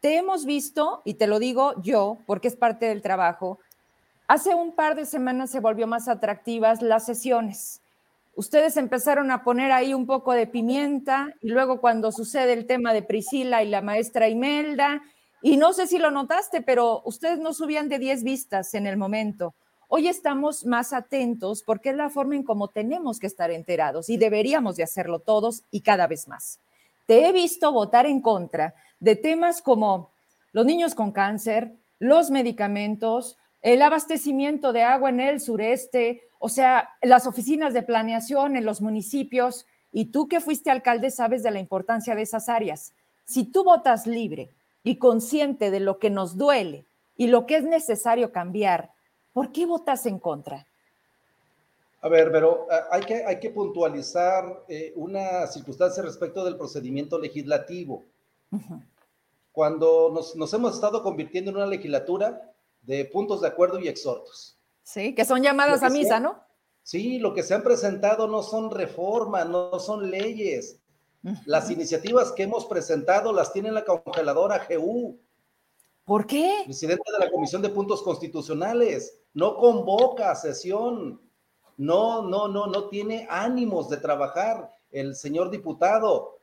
Te 0.00 0.16
hemos 0.16 0.46
visto, 0.46 1.02
y 1.04 1.14
te 1.14 1.26
lo 1.26 1.38
digo 1.38 1.74
yo, 1.82 2.16
porque 2.24 2.48
es 2.48 2.56
parte 2.56 2.86
del 2.86 3.02
trabajo, 3.02 3.58
hace 4.28 4.54
un 4.54 4.72
par 4.72 4.94
de 4.94 5.04
semanas 5.04 5.50
se 5.50 5.60
volvió 5.60 5.86
más 5.86 6.08
atractivas 6.08 6.80
las 6.80 7.04
sesiones. 7.04 7.81
Ustedes 8.34 8.76
empezaron 8.76 9.30
a 9.30 9.44
poner 9.44 9.72
ahí 9.72 9.92
un 9.92 10.06
poco 10.06 10.32
de 10.32 10.46
pimienta 10.46 11.34
y 11.40 11.48
luego 11.48 11.80
cuando 11.80 12.12
sucede 12.12 12.54
el 12.54 12.66
tema 12.66 12.94
de 12.94 13.02
Priscila 13.02 13.62
y 13.62 13.68
la 13.68 13.82
maestra 13.82 14.28
Imelda, 14.28 15.02
y 15.42 15.56
no 15.56 15.72
sé 15.72 15.88
si 15.88 15.98
lo 15.98 16.10
notaste, 16.12 16.62
pero 16.62 17.02
ustedes 17.04 17.40
no 17.40 17.52
subían 17.52 17.88
de 17.88 17.98
10 17.98 18.22
vistas 18.22 18.74
en 18.74 18.86
el 18.86 18.96
momento. 18.96 19.54
Hoy 19.88 20.08
estamos 20.08 20.64
más 20.64 20.92
atentos 20.92 21.62
porque 21.62 21.90
es 21.90 21.96
la 21.96 22.08
forma 22.08 22.36
en 22.36 22.44
cómo 22.44 22.68
tenemos 22.68 23.18
que 23.18 23.26
estar 23.26 23.50
enterados 23.50 24.08
y 24.08 24.16
deberíamos 24.16 24.76
de 24.76 24.84
hacerlo 24.84 25.18
todos 25.18 25.64
y 25.70 25.82
cada 25.82 26.06
vez 26.06 26.28
más. 26.28 26.60
Te 27.06 27.26
he 27.26 27.32
visto 27.32 27.72
votar 27.72 28.06
en 28.06 28.22
contra 28.22 28.74
de 29.00 29.16
temas 29.16 29.60
como 29.60 30.10
los 30.52 30.64
niños 30.64 30.94
con 30.94 31.12
cáncer, 31.12 31.74
los 31.98 32.30
medicamentos, 32.30 33.36
el 33.60 33.82
abastecimiento 33.82 34.72
de 34.72 34.84
agua 34.84 35.10
en 35.10 35.20
el 35.20 35.40
sureste, 35.40 36.22
o 36.42 36.48
sea, 36.48 36.90
las 37.02 37.26
oficinas 37.26 37.72
de 37.72 37.82
planeación 37.82 38.56
en 38.56 38.64
los 38.64 38.80
municipios. 38.80 39.66
Y 39.92 40.06
tú 40.06 40.26
que 40.26 40.40
fuiste 40.40 40.70
alcalde 40.70 41.10
sabes 41.10 41.42
de 41.42 41.50
la 41.50 41.60
importancia 41.60 42.14
de 42.14 42.22
esas 42.22 42.48
áreas. 42.48 42.94
Si 43.24 43.44
tú 43.44 43.62
votas 43.62 44.06
libre 44.06 44.50
y 44.82 44.96
consciente 44.96 45.70
de 45.70 45.80
lo 45.80 45.98
que 45.98 46.10
nos 46.10 46.36
duele 46.36 46.86
y 47.16 47.26
lo 47.26 47.46
que 47.46 47.56
es 47.56 47.64
necesario 47.64 48.32
cambiar 48.32 48.90
¿Por 49.32 49.50
qué 49.50 49.66
votas 49.66 50.04
en 50.06 50.18
contra? 50.18 50.66
A 52.02 52.08
ver, 52.08 52.30
pero 52.30 52.66
ah, 52.70 52.88
hay 52.90 53.02
que, 53.02 53.24
hay 53.24 53.40
que 53.40 53.50
puntualizar 53.50 54.64
eh, 54.68 54.92
una 54.96 55.46
circunstancia 55.46 56.02
respecto 56.02 56.44
del 56.44 56.56
procedimiento 56.56 57.18
legislativo. 57.18 58.04
Cuando 59.52 60.10
nos, 60.12 60.36
nos, 60.36 60.52
hemos 60.52 60.74
estado 60.74 61.02
convirtiendo 61.02 61.50
en 61.50 61.56
una 61.56 61.66
legislatura 61.66 62.52
de 62.82 63.04
puntos 63.06 63.40
de 63.40 63.48
acuerdo 63.48 63.78
y 63.78 63.88
exhortos. 63.88 64.58
Sí, 64.82 65.14
que 65.14 65.24
son 65.24 65.42
llamadas 65.42 65.82
a 65.82 65.90
misa, 65.90 66.20
¿no? 66.20 66.42
Sí, 66.82 67.18
lo 67.18 67.32
que 67.32 67.42
se 67.42 67.54
han 67.54 67.62
presentado 67.62 68.26
no 68.26 68.42
son 68.42 68.70
reformas, 68.70 69.48
no 69.48 69.78
son 69.78 70.10
leyes. 70.10 70.80
Las 71.46 71.70
iniciativas 71.70 72.32
que 72.32 72.42
hemos 72.42 72.66
presentado 72.66 73.32
las 73.32 73.52
tiene 73.52 73.70
la 73.70 73.84
congeladora 73.84 74.66
GU. 74.68 75.20
¿Por 76.04 76.26
qué? 76.26 76.62
Presidente 76.64 77.12
de 77.12 77.24
la 77.24 77.30
Comisión 77.30 77.62
de 77.62 77.68
Puntos 77.68 78.02
Constitucionales 78.02 79.20
no 79.34 79.56
convoca 79.56 80.34
sesión, 80.34 81.20
no, 81.76 82.22
no, 82.22 82.48
no, 82.48 82.66
no 82.66 82.88
tiene 82.88 83.26
ánimos 83.30 83.88
de 83.88 83.98
trabajar 83.98 84.68
el 84.90 85.14
señor 85.14 85.50
diputado. 85.50 86.40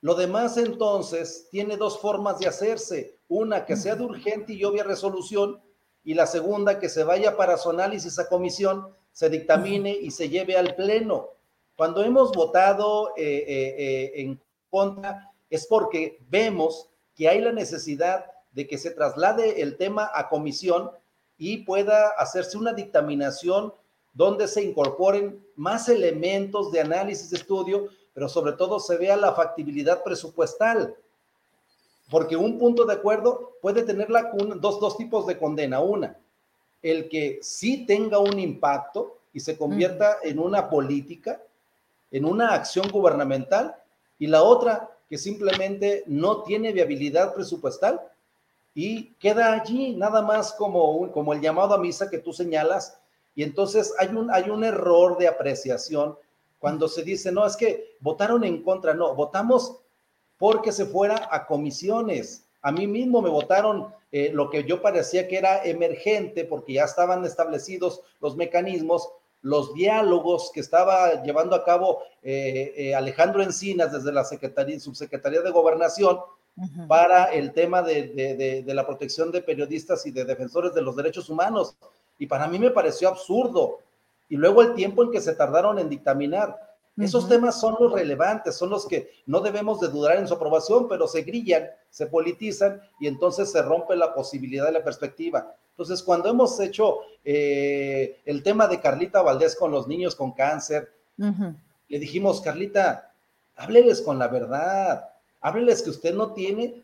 Lo 0.00 0.14
demás 0.14 0.56
entonces 0.56 1.48
tiene 1.50 1.76
dos 1.76 2.00
formas 2.00 2.38
de 2.38 2.48
hacerse, 2.48 3.18
una 3.28 3.66
que 3.66 3.76
sea 3.76 3.94
de 3.94 4.04
urgente 4.04 4.54
y 4.54 4.64
obvia 4.64 4.82
resolución 4.82 5.60
y 6.04 6.14
la 6.14 6.26
segunda 6.26 6.78
que 6.78 6.88
se 6.88 7.04
vaya 7.04 7.36
para 7.36 7.56
su 7.56 7.70
análisis 7.70 8.18
a 8.18 8.28
comisión, 8.28 8.88
se 9.12 9.28
dictamine 9.28 9.90
y 9.92 10.10
se 10.10 10.28
lleve 10.28 10.56
al 10.56 10.74
pleno. 10.74 11.28
Cuando 11.76 12.02
hemos 12.02 12.32
votado 12.32 13.12
eh, 13.16 13.44
eh, 13.46 13.74
eh, 13.78 14.12
en 14.22 14.40
contra 14.70 15.30
es 15.50 15.66
porque 15.66 16.18
vemos 16.28 16.88
que 17.14 17.28
hay 17.28 17.40
la 17.40 17.52
necesidad 17.52 18.26
de 18.52 18.66
que 18.66 18.78
se 18.78 18.90
traslade 18.90 19.62
el 19.62 19.76
tema 19.76 20.10
a 20.14 20.28
comisión 20.28 20.90
y 21.36 21.58
pueda 21.58 22.08
hacerse 22.10 22.56
una 22.56 22.72
dictaminación 22.72 23.74
donde 24.12 24.46
se 24.46 24.62
incorporen 24.62 25.44
más 25.56 25.88
elementos 25.88 26.70
de 26.70 26.80
análisis 26.80 27.30
de 27.30 27.38
estudio, 27.38 27.88
pero 28.12 28.28
sobre 28.28 28.52
todo 28.52 28.78
se 28.78 28.96
vea 28.96 29.16
la 29.16 29.32
factibilidad 29.34 30.02
presupuestal. 30.02 30.94
Porque 32.10 32.36
un 32.36 32.58
punto 32.58 32.84
de 32.84 32.94
acuerdo 32.94 33.52
puede 33.62 33.82
tener 33.82 34.10
la, 34.10 34.32
dos, 34.56 34.80
dos 34.80 34.96
tipos 34.96 35.26
de 35.26 35.38
condena. 35.38 35.80
Una, 35.80 36.16
el 36.82 37.08
que 37.08 37.38
sí 37.42 37.86
tenga 37.86 38.18
un 38.18 38.38
impacto 38.38 39.18
y 39.32 39.40
se 39.40 39.56
convierta 39.56 40.18
en 40.22 40.38
una 40.38 40.68
política, 40.68 41.40
en 42.10 42.24
una 42.24 42.54
acción 42.54 42.88
gubernamental, 42.90 43.76
y 44.18 44.26
la 44.26 44.42
otra, 44.42 44.90
que 45.08 45.18
simplemente 45.18 46.04
no 46.06 46.42
tiene 46.42 46.72
viabilidad 46.72 47.34
presupuestal 47.34 48.00
y 48.74 49.12
queda 49.14 49.52
allí 49.52 49.94
nada 49.94 50.22
más 50.22 50.52
como, 50.52 51.10
como 51.12 51.32
el 51.32 51.40
llamado 51.40 51.74
a 51.74 51.78
misa 51.78 52.08
que 52.08 52.18
tú 52.18 52.32
señalas. 52.32 52.98
Y 53.34 53.42
entonces 53.42 53.94
hay 53.98 54.08
un, 54.08 54.30
hay 54.30 54.48
un 54.50 54.64
error 54.64 55.18
de 55.18 55.28
apreciación 55.28 56.16
cuando 56.58 56.88
se 56.88 57.02
dice, 57.02 57.32
no, 57.32 57.44
es 57.44 57.56
que 57.56 57.96
votaron 58.00 58.44
en 58.44 58.62
contra, 58.62 58.94
no, 58.94 59.14
votamos 59.14 59.80
porque 60.42 60.72
se 60.72 60.86
fuera 60.86 61.28
a 61.30 61.46
comisiones. 61.46 62.48
A 62.62 62.72
mí 62.72 62.88
mismo 62.88 63.22
me 63.22 63.30
votaron 63.30 63.94
eh, 64.10 64.32
lo 64.32 64.50
que 64.50 64.64
yo 64.64 64.82
parecía 64.82 65.28
que 65.28 65.38
era 65.38 65.62
emergente 65.62 66.44
porque 66.44 66.72
ya 66.72 66.82
estaban 66.82 67.24
establecidos 67.24 68.00
los 68.20 68.34
mecanismos, 68.34 69.08
los 69.40 69.72
diálogos 69.72 70.50
que 70.52 70.58
estaba 70.58 71.22
llevando 71.22 71.54
a 71.54 71.62
cabo 71.64 72.00
eh, 72.24 72.74
eh, 72.76 72.92
Alejandro 72.92 73.40
Encinas 73.40 73.92
desde 73.92 74.10
la 74.10 74.24
Secretaría, 74.24 74.80
Subsecretaría 74.80 75.42
de 75.42 75.50
Gobernación, 75.52 76.18
para 76.88 77.26
el 77.26 77.52
tema 77.52 77.80
de, 77.80 78.64
la 78.66 78.84
protección 78.84 79.30
de 79.30 79.42
periodistas 79.42 80.04
y 80.06 80.10
de 80.10 80.24
defensores 80.24 80.74
de 80.74 80.82
los 80.82 80.96
derechos 80.96 81.30
humanos. 81.30 81.76
Y 82.18 82.26
para 82.26 82.48
mí 82.48 82.58
me 82.58 82.72
pareció 82.72 83.08
absurdo. 83.08 83.78
Y 84.28 84.34
luego 84.34 84.62
el 84.62 84.74
tiempo 84.74 85.04
en 85.04 85.12
que 85.12 85.20
se 85.20 85.36
tardaron 85.36 85.78
en 85.78 85.88
dictaminar. 85.88 86.71
Esos 86.98 87.26
temas 87.26 87.58
son 87.58 87.76
los 87.80 87.92
relevantes, 87.92 88.54
son 88.54 88.68
los 88.68 88.86
que 88.86 89.10
no 89.24 89.40
debemos 89.40 89.80
de 89.80 89.88
dudar 89.88 90.18
en 90.18 90.28
su 90.28 90.34
aprobación, 90.34 90.88
pero 90.88 91.08
se 91.08 91.22
grillan, 91.22 91.70
se 91.88 92.06
politizan 92.06 92.82
y 93.00 93.06
entonces 93.06 93.50
se 93.50 93.62
rompe 93.62 93.96
la 93.96 94.14
posibilidad 94.14 94.66
de 94.66 94.72
la 94.72 94.84
perspectiva. 94.84 95.56
Entonces, 95.70 96.02
cuando 96.02 96.28
hemos 96.28 96.60
hecho 96.60 96.98
eh, 97.24 98.20
el 98.26 98.42
tema 98.42 98.66
de 98.66 98.78
Carlita 98.78 99.22
Valdés 99.22 99.56
con 99.56 99.70
los 99.70 99.88
niños 99.88 100.14
con 100.14 100.32
cáncer, 100.32 100.92
le 101.16 101.98
dijimos, 101.98 102.40
Carlita, 102.42 103.12
hábleles 103.56 104.02
con 104.02 104.18
la 104.18 104.28
verdad, 104.28 105.08
hábleles 105.40 105.82
que 105.82 105.90
usted 105.90 106.14
no 106.14 106.32
tiene 106.32 106.82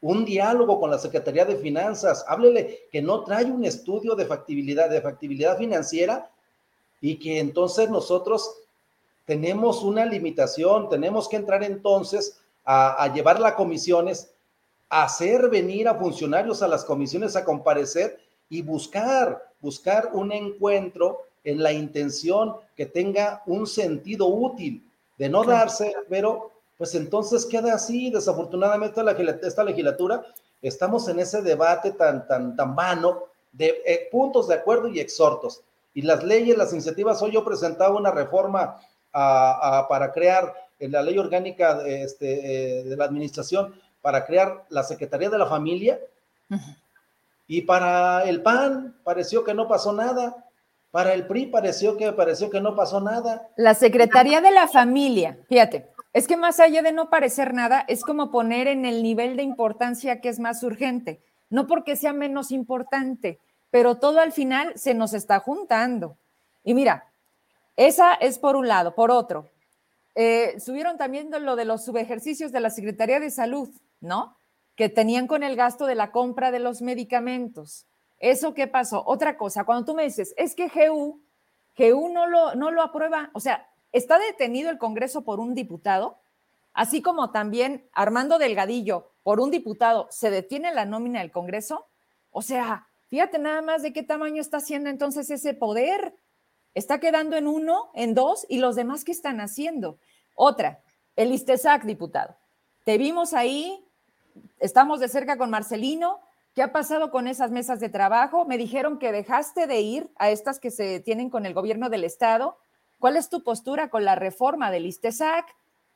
un 0.00 0.24
diálogo 0.24 0.80
con 0.80 0.90
la 0.90 0.98
Secretaría 0.98 1.44
de 1.44 1.56
Finanzas, 1.56 2.24
háblele 2.26 2.88
que 2.90 3.02
no 3.02 3.24
trae 3.24 3.44
un 3.44 3.64
estudio 3.64 4.14
de 4.14 4.24
factibilidad, 4.24 4.88
de 4.88 5.02
factibilidad 5.02 5.58
financiera 5.58 6.30
y 7.00 7.18
que 7.18 7.38
entonces 7.38 7.90
nosotros 7.90 8.59
tenemos 9.30 9.84
una 9.84 10.04
limitación, 10.04 10.88
tenemos 10.88 11.28
que 11.28 11.36
entrar 11.36 11.62
entonces 11.62 12.40
a, 12.64 13.00
a 13.00 13.14
llevar 13.14 13.38
las 13.38 13.52
comisiones, 13.52 14.32
a 14.88 15.04
hacer 15.04 15.48
venir 15.48 15.86
a 15.86 15.94
funcionarios 15.94 16.64
a 16.64 16.66
las 16.66 16.84
comisiones 16.84 17.36
a 17.36 17.44
comparecer 17.44 18.18
y 18.48 18.60
buscar, 18.62 19.52
buscar 19.60 20.10
un 20.14 20.32
encuentro 20.32 21.20
en 21.44 21.62
la 21.62 21.72
intención 21.72 22.56
que 22.76 22.86
tenga 22.86 23.44
un 23.46 23.68
sentido 23.68 24.26
útil, 24.26 24.84
de 25.16 25.28
no 25.28 25.44
darse, 25.44 25.94
pero 26.08 26.50
pues 26.76 26.96
entonces 26.96 27.46
queda 27.46 27.74
así, 27.74 28.10
desafortunadamente 28.10 29.00
esta 29.42 29.62
legislatura, 29.62 30.26
estamos 30.60 31.06
en 31.06 31.20
ese 31.20 31.40
debate 31.40 31.92
tan, 31.92 32.26
tan, 32.26 32.56
tan 32.56 32.74
vano 32.74 33.26
de 33.52 33.80
eh, 33.86 34.08
puntos 34.10 34.48
de 34.48 34.54
acuerdo 34.54 34.88
y 34.88 34.98
exhortos. 34.98 35.62
Y 35.94 36.02
las 36.02 36.24
leyes, 36.24 36.56
las 36.56 36.72
iniciativas, 36.72 37.22
hoy 37.22 37.32
yo 37.32 37.44
presentaba 37.44 37.96
una 37.96 38.10
reforma 38.10 38.80
para 39.12 40.12
crear 40.12 40.54
en 40.78 40.92
la 40.92 41.02
ley 41.02 41.18
orgánica 41.18 41.74
de, 41.74 42.02
este, 42.02 42.84
de 42.84 42.96
la 42.96 43.04
administración, 43.04 43.74
para 44.00 44.24
crear 44.24 44.64
la 44.68 44.82
Secretaría 44.82 45.30
de 45.30 45.38
la 45.38 45.46
Familia. 45.46 46.00
Y 47.46 47.62
para 47.62 48.24
el 48.24 48.42
PAN 48.42 48.96
pareció 49.04 49.44
que 49.44 49.54
no 49.54 49.68
pasó 49.68 49.92
nada. 49.92 50.44
Para 50.90 51.14
el 51.14 51.26
PRI 51.26 51.46
pareció 51.46 51.96
que, 51.96 52.12
pareció 52.12 52.50
que 52.50 52.60
no 52.60 52.74
pasó 52.74 53.00
nada. 53.00 53.48
La 53.56 53.74
Secretaría 53.74 54.40
de 54.40 54.50
la 54.50 54.66
Familia, 54.66 55.38
fíjate, 55.48 55.88
es 56.12 56.26
que 56.26 56.36
más 56.36 56.58
allá 56.58 56.82
de 56.82 56.92
no 56.92 57.10
parecer 57.10 57.54
nada, 57.54 57.84
es 57.86 58.02
como 58.02 58.32
poner 58.32 58.66
en 58.66 58.84
el 58.84 59.02
nivel 59.02 59.36
de 59.36 59.44
importancia 59.44 60.20
que 60.20 60.28
es 60.28 60.40
más 60.40 60.62
urgente. 60.62 61.20
No 61.48 61.66
porque 61.66 61.94
sea 61.94 62.12
menos 62.12 62.50
importante, 62.50 63.38
pero 63.70 63.96
todo 63.96 64.20
al 64.20 64.32
final 64.32 64.72
se 64.76 64.94
nos 64.94 65.12
está 65.14 65.38
juntando. 65.38 66.16
Y 66.64 66.74
mira, 66.74 67.09
esa 67.76 68.14
es 68.14 68.38
por 68.38 68.56
un 68.56 68.68
lado. 68.68 68.94
Por 68.94 69.10
otro, 69.10 69.48
eh, 70.14 70.58
subieron 70.60 70.98
también 70.98 71.30
lo 71.30 71.56
de 71.56 71.64
los 71.64 71.84
subejercicios 71.84 72.52
de 72.52 72.60
la 72.60 72.70
Secretaría 72.70 73.20
de 73.20 73.30
Salud, 73.30 73.70
¿no? 74.00 74.36
Que 74.76 74.88
tenían 74.88 75.26
con 75.26 75.42
el 75.42 75.56
gasto 75.56 75.86
de 75.86 75.94
la 75.94 76.10
compra 76.10 76.50
de 76.50 76.58
los 76.58 76.82
medicamentos. 76.82 77.86
¿Eso 78.18 78.52
qué 78.52 78.66
pasó? 78.66 79.02
Otra 79.06 79.36
cosa, 79.36 79.64
cuando 79.64 79.86
tú 79.86 79.94
me 79.94 80.04
dices, 80.04 80.34
es 80.36 80.54
que 80.54 80.68
GU, 80.68 81.20
GU 81.78 82.08
no 82.10 82.26
lo, 82.26 82.54
no 82.54 82.70
lo 82.70 82.82
aprueba, 82.82 83.30
o 83.32 83.40
sea, 83.40 83.66
está 83.92 84.18
detenido 84.18 84.70
el 84.70 84.78
Congreso 84.78 85.22
por 85.22 85.40
un 85.40 85.54
diputado, 85.54 86.18
así 86.74 87.00
como 87.00 87.30
también 87.30 87.88
Armando 87.92 88.38
Delgadillo 88.38 89.10
por 89.22 89.40
un 89.40 89.50
diputado 89.50 90.08
se 90.10 90.30
detiene 90.30 90.74
la 90.74 90.84
nómina 90.84 91.20
del 91.20 91.30
Congreso. 91.30 91.86
O 92.30 92.42
sea, 92.42 92.86
fíjate 93.08 93.38
nada 93.38 93.62
más 93.62 93.82
de 93.82 93.92
qué 93.92 94.02
tamaño 94.02 94.40
está 94.40 94.58
haciendo 94.58 94.88
entonces 94.88 95.30
ese 95.30 95.54
poder. 95.54 96.14
Está 96.74 97.00
quedando 97.00 97.36
en 97.36 97.46
uno, 97.46 97.90
en 97.94 98.14
dos, 98.14 98.46
y 98.48 98.58
los 98.58 98.76
demás 98.76 99.04
qué 99.04 99.12
están 99.12 99.40
haciendo. 99.40 99.98
Otra, 100.34 100.80
el 101.16 101.32
ISTESAC, 101.32 101.84
diputado. 101.84 102.36
Te 102.84 102.96
vimos 102.96 103.34
ahí, 103.34 103.84
estamos 104.58 105.00
de 105.00 105.08
cerca 105.08 105.36
con 105.36 105.50
Marcelino. 105.50 106.20
¿Qué 106.54 106.62
ha 106.62 106.72
pasado 106.72 107.10
con 107.10 107.28
esas 107.28 107.50
mesas 107.50 107.80
de 107.80 107.88
trabajo? 107.88 108.44
Me 108.44 108.58
dijeron 108.58 108.98
que 108.98 109.12
dejaste 109.12 109.66
de 109.66 109.80
ir 109.80 110.10
a 110.16 110.30
estas 110.30 110.58
que 110.58 110.70
se 110.70 111.00
tienen 111.00 111.30
con 111.30 111.46
el 111.46 111.54
gobierno 111.54 111.90
del 111.90 112.04
Estado. 112.04 112.56
¿Cuál 112.98 113.16
es 113.16 113.28
tu 113.28 113.42
postura 113.42 113.90
con 113.90 114.04
la 114.04 114.14
reforma 114.14 114.70
del 114.70 114.86
ISTESAC? 114.86 115.46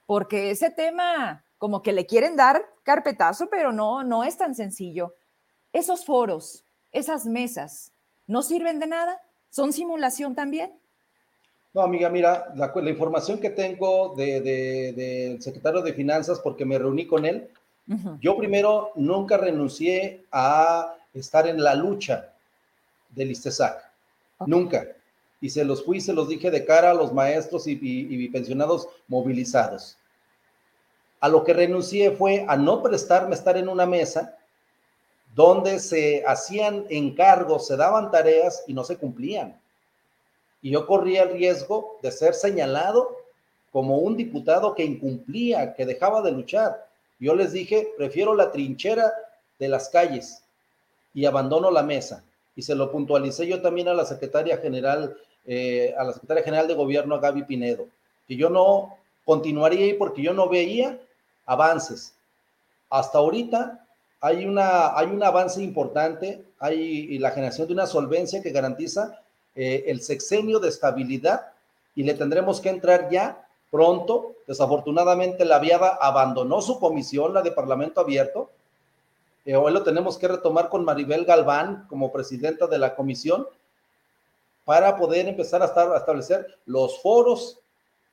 Porque 0.07 0.51
ese 0.51 0.71
tema, 0.71 1.45
como 1.59 1.83
que 1.83 1.93
le 1.93 2.07
quieren 2.07 2.37
dar 2.37 2.65
carpetazo, 2.83 3.49
pero 3.49 3.73
no, 3.73 4.05
no 4.05 4.25
es 4.25 4.37
tan 4.37 4.55
sencillo. 4.55 5.15
Esos 5.73 6.05
foros, 6.05 6.65
esas 6.93 7.27
mesas, 7.27 7.93
¿no 8.27 8.43
sirven 8.43 8.79
de 8.79 8.87
nada? 8.87 9.21
¿Son 9.55 9.73
simulación 9.73 10.35
también? 10.35 10.73
No, 11.73 11.83
amiga, 11.83 12.11
mira, 12.11 12.53
la, 12.57 12.91
información 12.91 13.39
que 13.39 13.51
tengo 13.51 14.13
del 14.17 14.43
de, 14.43 15.37
secretario 15.39 15.81
de 15.81 15.93
Finanzas, 15.93 16.41
porque 16.41 16.65
me 16.65 16.77
reuní 16.77 17.07
con 17.07 17.25
él, 17.25 17.49
yo 18.21 18.37
primero 18.37 18.91
nunca 18.97 19.37
renuncié 19.37 20.25
a 20.33 20.97
estar 21.13 21.47
en 21.47 21.63
la 21.63 21.77
lucha 21.77 22.33
del 23.11 23.31
ISTESAC, 23.31 23.79
nunca. 24.45 24.89
Y 25.41 25.51
se 25.51 25.65
los 25.65 25.85
fui, 25.85 26.01
se 26.01 26.13
los 26.13 26.29
dije 26.29 26.51
de 26.51 26.65
cara 26.65 26.91
a 26.91 26.95
los 26.95 27.13
maestros 27.13 27.69
y, 27.69 27.79
y 27.81 28.29
pensionados 28.31 28.89
movilizados. 29.07 29.97
A 31.21 31.29
lo 31.29 31.45
que 31.45 31.53
renuncié 31.53 32.11
fue 32.11 32.45
a 32.49 32.57
no 32.57 32.83
prestarme 32.83 33.37
estar 33.37 33.57
en 33.57 33.69
una 33.69 33.87
mesa 33.87 34.37
donde 35.35 35.81
se 35.81 36.23
hacían 36.27 36.87
encargos, 36.91 37.67
se 37.67 37.77
daban 37.77 38.11
tareas 38.11 38.63
y 38.67 38.75
no 38.75 38.85
se 38.85 38.97
cumplían. 38.97 39.61
Y 40.63 40.71
yo 40.71 40.87
corría 40.87 41.25
el 41.25 41.33
riesgo 41.33 41.99
de 42.03 42.13
ser 42.13 42.35
señalado 42.35 43.17
como 43.73 43.99
un 43.99 44.17
diputado 44.17 44.75
que 44.75 44.85
incumplía, 44.85 45.75
que 45.75 45.85
dejaba 45.85 46.23
de 46.23 46.31
luchar. 46.31 46.87
Yo 47.19 47.35
les 47.35 47.53
dije, 47.53 47.89
prefiero 47.97 48.35
la 48.35 48.53
trinchera 48.53 49.13
de 49.59 49.69
las 49.69 49.89
calles 49.89 50.43
y 51.13 51.27
abandono 51.27 51.71
la 51.71 51.83
mesa. 51.83 52.25
Y 52.55 52.63
se 52.63 52.77
lo 52.77 52.93
puntualicé 52.93 53.47
yo 53.47 53.61
también 53.61 53.89
a 53.89 53.95
la 53.95 54.05
secretaria 54.05 54.59
general, 54.59 55.17
eh, 55.45 55.93
a 55.99 56.05
la 56.05 56.13
secretaria 56.13 56.45
general 56.45 56.69
de 56.69 56.75
gobierno, 56.75 57.21
Gaby 57.21 57.43
Pinedo, 57.45 57.87
que 58.29 58.37
yo 58.37 58.49
no 58.49 58.97
continuaría 59.25 59.87
ahí 59.87 59.95
porque 59.95 60.23
yo 60.23 60.33
no 60.33 60.49
veía 60.49 61.01
avances. 61.47 62.15
Hasta 62.91 63.19
ahorita 63.19 63.84
hay, 64.25 64.47
una, 64.47 64.97
hay 64.97 65.09
un 65.09 65.23
avance 65.23 65.63
importante, 65.63 66.47
hay 66.59 67.19
la 67.19 67.33
generación 67.33 67.67
de 67.67 67.75
una 67.75 67.87
solvencia 67.87 68.41
que 68.41 68.53
garantiza 68.53 69.21
eh, 69.55 69.85
el 69.89 70.01
sexenio 70.01 70.61
de 70.61 70.71
estabilidad 70.71 71.53
y 71.95 72.05
le 72.05 72.15
tendremos 72.15 72.59
que 72.63 72.71
entrar 72.71 73.11
ya 73.11 73.47
pronto. 73.71 74.33
Desafortunadamente 74.47 75.45
la 75.45 75.59
Viada 75.59 75.99
abandonó 76.01 76.63
su 76.63 76.81
comisión, 76.81 77.35
la 77.35 77.43
de 77.43 77.53
Parlamento 77.53 78.01
Abierto. 78.01 78.49
Eh, 79.45 79.57
hoy 79.57 79.75
lo 79.75 79.83
tenemos 79.83 80.17
que 80.17 80.27
retomar 80.27 80.71
con 80.71 80.87
Maribel 80.87 81.27
Galván 81.27 81.85
como 81.87 82.11
presidenta 82.11 82.67
de 82.67 82.79
la 82.79 82.95
comisión 82.95 83.47
para 84.65 84.97
poder 84.97 85.29
empezar 85.29 85.61
a, 85.61 85.67
estar, 85.67 85.93
a 85.93 85.99
establecer 85.99 86.47
los 86.65 87.03
foros, 87.03 87.59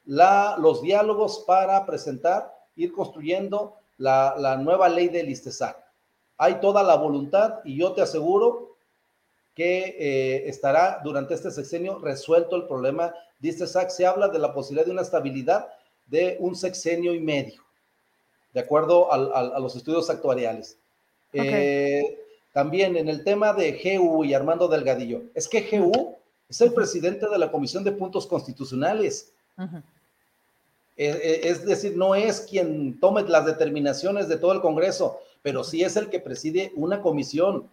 la, 0.05 0.57
los 0.59 0.81
diálogos 0.81 1.45
para 1.47 1.85
presentar, 1.85 2.53
ir 2.75 2.91
construyendo 2.91 3.77
la, 3.97 4.35
la 4.37 4.57
nueva 4.57 4.89
ley 4.89 5.07
del 5.07 5.29
ISTESAC 5.29 5.90
hay 6.41 6.55
toda 6.55 6.81
la 6.81 6.95
voluntad 6.95 7.59
y 7.63 7.77
yo 7.77 7.91
te 7.93 8.01
aseguro 8.01 8.75
que 9.53 9.95
eh, 9.99 10.49
estará 10.49 10.99
durante 11.03 11.35
este 11.35 11.51
sexenio 11.51 11.99
resuelto 11.99 12.55
el 12.55 12.65
problema 12.65 13.13
de 13.37 13.49
este 13.49 13.67
SAC. 13.67 13.91
Se 13.91 14.07
habla 14.07 14.27
de 14.27 14.39
la 14.39 14.51
posibilidad 14.51 14.87
de 14.87 14.91
una 14.91 15.03
estabilidad 15.03 15.67
de 16.07 16.37
un 16.39 16.55
sexenio 16.55 17.13
y 17.13 17.19
medio, 17.19 17.61
de 18.55 18.59
acuerdo 18.59 19.13
a 19.13 19.59
los 19.59 19.75
estudios 19.75 20.09
actuariales. 20.09 20.79
Eh, 21.31 22.17
también 22.53 22.97
en 22.97 23.07
el 23.07 23.23
tema 23.23 23.53
de 23.53 23.73
GU 23.73 24.25
y 24.25 24.33
Armando 24.33 24.67
Delgadillo, 24.67 25.21
es 25.35 25.47
que 25.47 25.69
GU 25.69 26.17
es 26.49 26.59
el 26.59 26.73
presidente 26.73 27.29
de 27.29 27.37
la 27.37 27.51
Comisión 27.51 27.83
de 27.83 27.91
Puntos 27.91 28.25
Constitucionales. 28.25 29.31
Eh, 30.97 31.41
es 31.43 31.63
decir, 31.67 31.95
no 31.95 32.15
es 32.15 32.41
quien 32.41 32.99
tome 32.99 33.21
las 33.23 33.45
determinaciones 33.45 34.27
de 34.27 34.37
todo 34.37 34.53
el 34.53 34.61
Congreso 34.61 35.19
pero 35.41 35.63
sí 35.63 35.83
es 35.83 35.95
el 35.95 36.09
que 36.09 36.19
preside 36.19 36.71
una 36.75 37.01
comisión. 37.01 37.69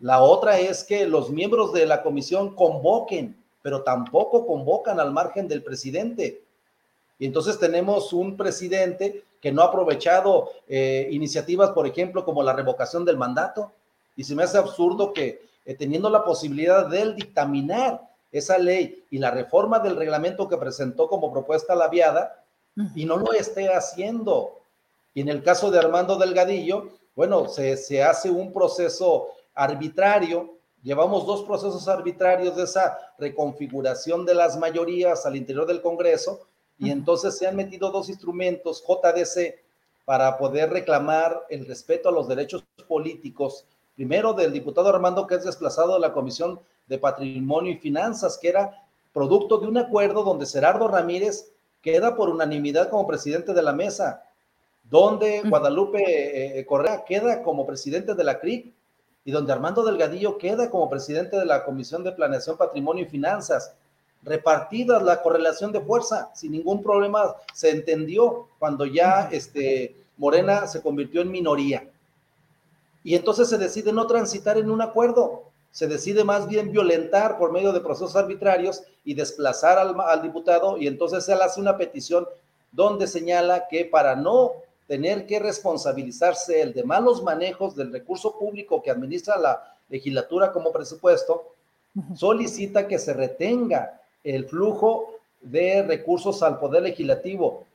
La 0.00 0.22
otra 0.22 0.58
es 0.58 0.84
que 0.84 1.06
los 1.06 1.30
miembros 1.30 1.72
de 1.72 1.86
la 1.86 2.02
comisión 2.02 2.54
convoquen, 2.54 3.36
pero 3.62 3.82
tampoco 3.82 4.46
convocan 4.46 4.98
al 4.98 5.12
margen 5.12 5.46
del 5.46 5.62
presidente. 5.62 6.42
Y 7.18 7.26
entonces 7.26 7.58
tenemos 7.58 8.12
un 8.12 8.36
presidente 8.36 9.24
que 9.40 9.52
no 9.52 9.62
ha 9.62 9.66
aprovechado 9.66 10.50
eh, 10.68 11.08
iniciativas, 11.10 11.70
por 11.70 11.86
ejemplo, 11.86 12.24
como 12.24 12.42
la 12.42 12.54
revocación 12.54 13.04
del 13.04 13.16
mandato. 13.16 13.72
Y 14.16 14.24
se 14.24 14.34
me 14.34 14.42
hace 14.42 14.58
absurdo 14.58 15.12
que 15.12 15.42
eh, 15.64 15.74
teniendo 15.74 16.08
la 16.08 16.24
posibilidad 16.24 16.86
de 16.86 17.14
dictaminar 17.14 18.08
esa 18.32 18.58
ley 18.58 19.04
y 19.10 19.18
la 19.18 19.30
reforma 19.30 19.78
del 19.80 19.96
reglamento 19.96 20.48
que 20.48 20.56
presentó 20.56 21.08
como 21.08 21.32
propuesta 21.32 21.74
la 21.74 21.88
viada, 21.88 22.36
y 22.94 23.04
no 23.04 23.16
lo 23.16 23.32
esté 23.32 23.68
haciendo. 23.68 24.59
Y 25.14 25.20
en 25.20 25.28
el 25.28 25.42
caso 25.42 25.70
de 25.70 25.78
Armando 25.78 26.16
Delgadillo, 26.16 26.90
bueno, 27.16 27.48
se, 27.48 28.02
hace 28.02 28.30
un 28.30 28.52
proceso 28.52 29.28
arbitrario. 29.54 30.54
Llevamos 30.82 31.26
dos 31.26 31.42
procesos 31.42 31.88
arbitrarios 31.88 32.56
de 32.56 32.64
esa 32.64 32.96
reconfiguración 33.18 34.24
de 34.24 34.34
las 34.34 34.56
mayorías 34.56 35.26
al 35.26 35.36
interior 35.36 35.66
del 35.66 35.82
Congreso 35.82 36.46
y 36.78 36.90
entonces 36.90 37.36
se 37.36 37.46
han 37.46 37.56
metido 37.56 37.90
dos 37.90 38.08
instrumentos 38.08 38.82
JDC 38.86 39.56
para 40.06 40.38
poder 40.38 40.70
reclamar 40.70 41.44
el 41.50 41.66
respeto 41.66 42.08
a 42.08 42.12
los 42.12 42.26
derechos 42.26 42.64
políticos. 42.88 43.66
Primero 43.96 44.32
del 44.32 44.52
diputado 44.52 44.88
Armando, 44.88 45.26
que 45.26 45.34
es 45.34 45.44
desplazado 45.44 45.94
de 45.94 46.00
la 46.00 46.14
Comisión 46.14 46.58
de 46.86 46.98
Patrimonio 46.98 47.72
y 47.72 47.76
Finanzas, 47.76 48.38
que 48.38 48.48
era 48.48 48.82
producto 49.12 49.58
de 49.58 49.66
un 49.66 49.76
acuerdo 49.76 50.22
donde 50.22 50.46
Gerardo 50.46 50.88
Ramírez 50.88 51.52
queda 51.82 52.16
por 52.16 52.30
unanimidad 52.30 52.88
como 52.88 53.06
presidente 53.06 53.52
de 53.52 53.62
la 53.62 53.72
mesa 53.72 54.24
donde 54.90 55.42
Guadalupe 55.42 56.02
eh, 56.02 56.58
eh, 56.58 56.66
Correa 56.66 57.04
queda 57.04 57.42
como 57.42 57.64
presidente 57.64 58.14
de 58.14 58.24
la 58.24 58.40
CRIC 58.40 58.72
y 59.24 59.30
donde 59.30 59.52
Armando 59.52 59.84
Delgadillo 59.84 60.36
queda 60.36 60.68
como 60.68 60.90
presidente 60.90 61.38
de 61.38 61.46
la 61.46 61.64
Comisión 61.64 62.02
de 62.02 62.12
Planeación, 62.12 62.56
Patrimonio 62.56 63.04
y 63.04 63.08
Finanzas. 63.08 63.74
Repartidas 64.22 65.02
la 65.02 65.22
correlación 65.22 65.72
de 65.72 65.80
fuerza, 65.80 66.30
sin 66.34 66.52
ningún 66.52 66.82
problema 66.82 67.36
se 67.54 67.70
entendió 67.70 68.48
cuando 68.58 68.84
ya 68.84 69.28
este, 69.30 69.94
Morena 70.16 70.66
se 70.66 70.82
convirtió 70.82 71.20
en 71.20 71.30
minoría. 71.30 71.88
Y 73.04 73.14
entonces 73.14 73.48
se 73.48 73.58
decide 73.58 73.92
no 73.92 74.06
transitar 74.06 74.58
en 74.58 74.70
un 74.70 74.82
acuerdo, 74.82 75.44
se 75.70 75.86
decide 75.86 76.24
más 76.24 76.48
bien 76.48 76.72
violentar 76.72 77.38
por 77.38 77.52
medio 77.52 77.72
de 77.72 77.80
procesos 77.80 78.16
arbitrarios 78.16 78.82
y 79.04 79.14
desplazar 79.14 79.78
al, 79.78 79.94
al 80.00 80.20
diputado 80.20 80.76
y 80.76 80.88
entonces 80.88 81.26
él 81.28 81.40
hace 81.40 81.60
una 81.60 81.78
petición 81.78 82.26
donde 82.72 83.06
señala 83.06 83.68
que 83.68 83.84
para 83.84 84.16
no 84.16 84.52
tener 84.90 85.24
que 85.24 85.38
responsabilizarse 85.38 86.62
el 86.62 86.72
de 86.72 86.82
malos 86.82 87.22
manejos 87.22 87.76
del 87.76 87.92
recurso 87.92 88.36
público 88.36 88.82
que 88.82 88.90
administra 88.90 89.38
la 89.38 89.76
legislatura 89.88 90.50
como 90.50 90.72
presupuesto, 90.72 91.54
solicita 92.16 92.88
que 92.88 92.98
se 92.98 93.12
retenga 93.12 94.00
el 94.24 94.46
flujo 94.46 95.14
de 95.42 95.84
recursos 95.84 96.42
al 96.42 96.58
Poder 96.58 96.82
Legislativo, 96.82 97.66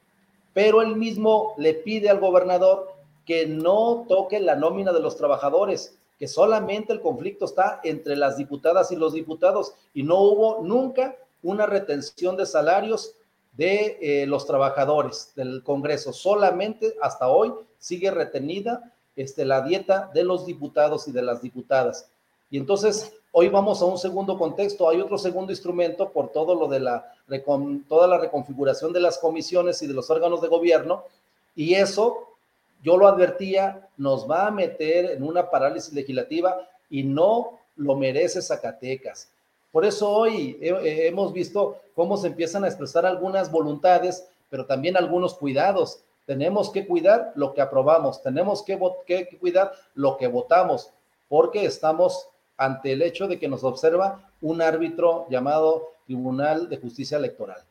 pero 0.54 0.82
él 0.82 0.98
mismo 0.98 1.54
le 1.56 1.76
pide 1.76 2.10
al 2.10 2.20
gobernador 2.20 2.92
que 3.26 3.46
no 3.46 4.06
toque 4.10 4.42
la 4.42 4.58
nómina 4.58 4.92
de 4.92 5.00
los 5.00 5.16
trabajadores, 5.16 5.96
que 6.20 6.28
solamente 6.28 6.92
el 6.92 7.00
conflicto 7.00 7.46
está 7.46 7.80
entre 7.86 8.18
las 8.18 8.36
diputadas 8.36 8.92
y 8.92 8.98
los 8.98 9.14
diputados 9.14 9.74
y 9.94 10.04
no 10.04 10.20
hubo 10.20 10.64
nunca 10.66 11.16
una 11.44 11.66
retención 11.66 12.36
de 12.36 12.46
salarios 12.46 13.16
de 13.58 13.98
eh, 14.02 14.26
los 14.26 14.46
trabajadores 14.46 15.32
del 15.36 15.64
Congreso. 15.64 16.14
Solamente 16.14 16.96
hasta 17.02 17.28
hoy 17.30 17.54
sigue 17.78 18.12
retenida 18.12 18.92
este, 19.16 19.46
la 19.46 19.62
dieta 19.62 20.10
de 20.14 20.24
los 20.24 20.46
diputados 20.46 21.08
y 21.08 21.12
de 21.12 21.22
las 21.22 21.42
diputadas. 21.42 22.10
Y 22.52 22.58
entonces 22.58 23.14
hoy 23.32 23.50
vamos 23.50 23.82
a 23.82 23.86
un 23.86 23.98
segundo 23.98 24.38
contexto. 24.38 24.90
Hay 24.90 25.00
otro 25.00 25.18
segundo 25.18 25.52
instrumento 25.52 26.10
por 26.10 26.32
todo 26.32 26.56
lo 26.56 26.68
de 26.68 26.80
la 26.80 27.12
toda 27.88 28.08
la 28.08 28.18
reconfiguración 28.18 28.94
de 28.94 29.00
las 29.00 29.18
comisiones 29.18 29.82
y 29.82 29.88
de 29.88 29.94
los 29.94 30.10
órganos 30.10 30.42
de 30.42 30.48
gobierno. 30.48 31.04
Y 31.56 31.74
eso, 31.74 32.36
yo 32.84 32.98
lo 32.98 33.08
advertía, 33.08 33.88
nos 33.98 34.30
va 34.30 34.48
a 34.48 34.52
meter 34.52 35.12
en 35.12 35.24
una 35.24 35.50
parálisis 35.50 35.94
legislativa 35.94 36.58
y 36.90 37.04
no 37.04 37.60
lo 37.78 37.96
merece 37.96 38.42
Zacatecas. 38.42 39.30
Por 39.76 39.84
eso 39.84 40.10
hoy 40.10 40.58
hemos 40.62 41.34
visto 41.34 41.82
cómo 41.96 42.16
se 42.16 42.28
empiezan 42.28 42.64
a 42.64 42.68
expresar 42.68 43.06
algunas 43.06 43.52
voluntades, 43.52 44.26
pero 44.50 44.66
también 44.66 44.96
algunos 44.96 45.34
cuidados. 45.34 46.00
Tenemos 46.26 46.70
que 46.70 46.88
cuidar 46.88 47.34
lo 47.36 47.54
que 47.54 47.60
aprobamos, 47.60 48.24
tenemos 48.24 48.64
que, 48.64 48.80
que 49.06 49.38
cuidar 49.38 49.74
lo 49.94 50.16
que 50.16 50.28
votamos, 50.28 50.92
porque 51.28 51.66
estamos 51.66 52.30
ante 52.56 52.94
el 52.94 53.02
hecho 53.02 53.28
de 53.28 53.38
que 53.38 53.50
nos 53.50 53.66
observa 53.66 54.24
un 54.42 54.62
árbitro 54.62 55.28
llamado 55.30 55.90
Tribunal 56.06 56.70
de 56.70 56.78
Justicia 56.78 57.18
Electoral. 57.18 57.62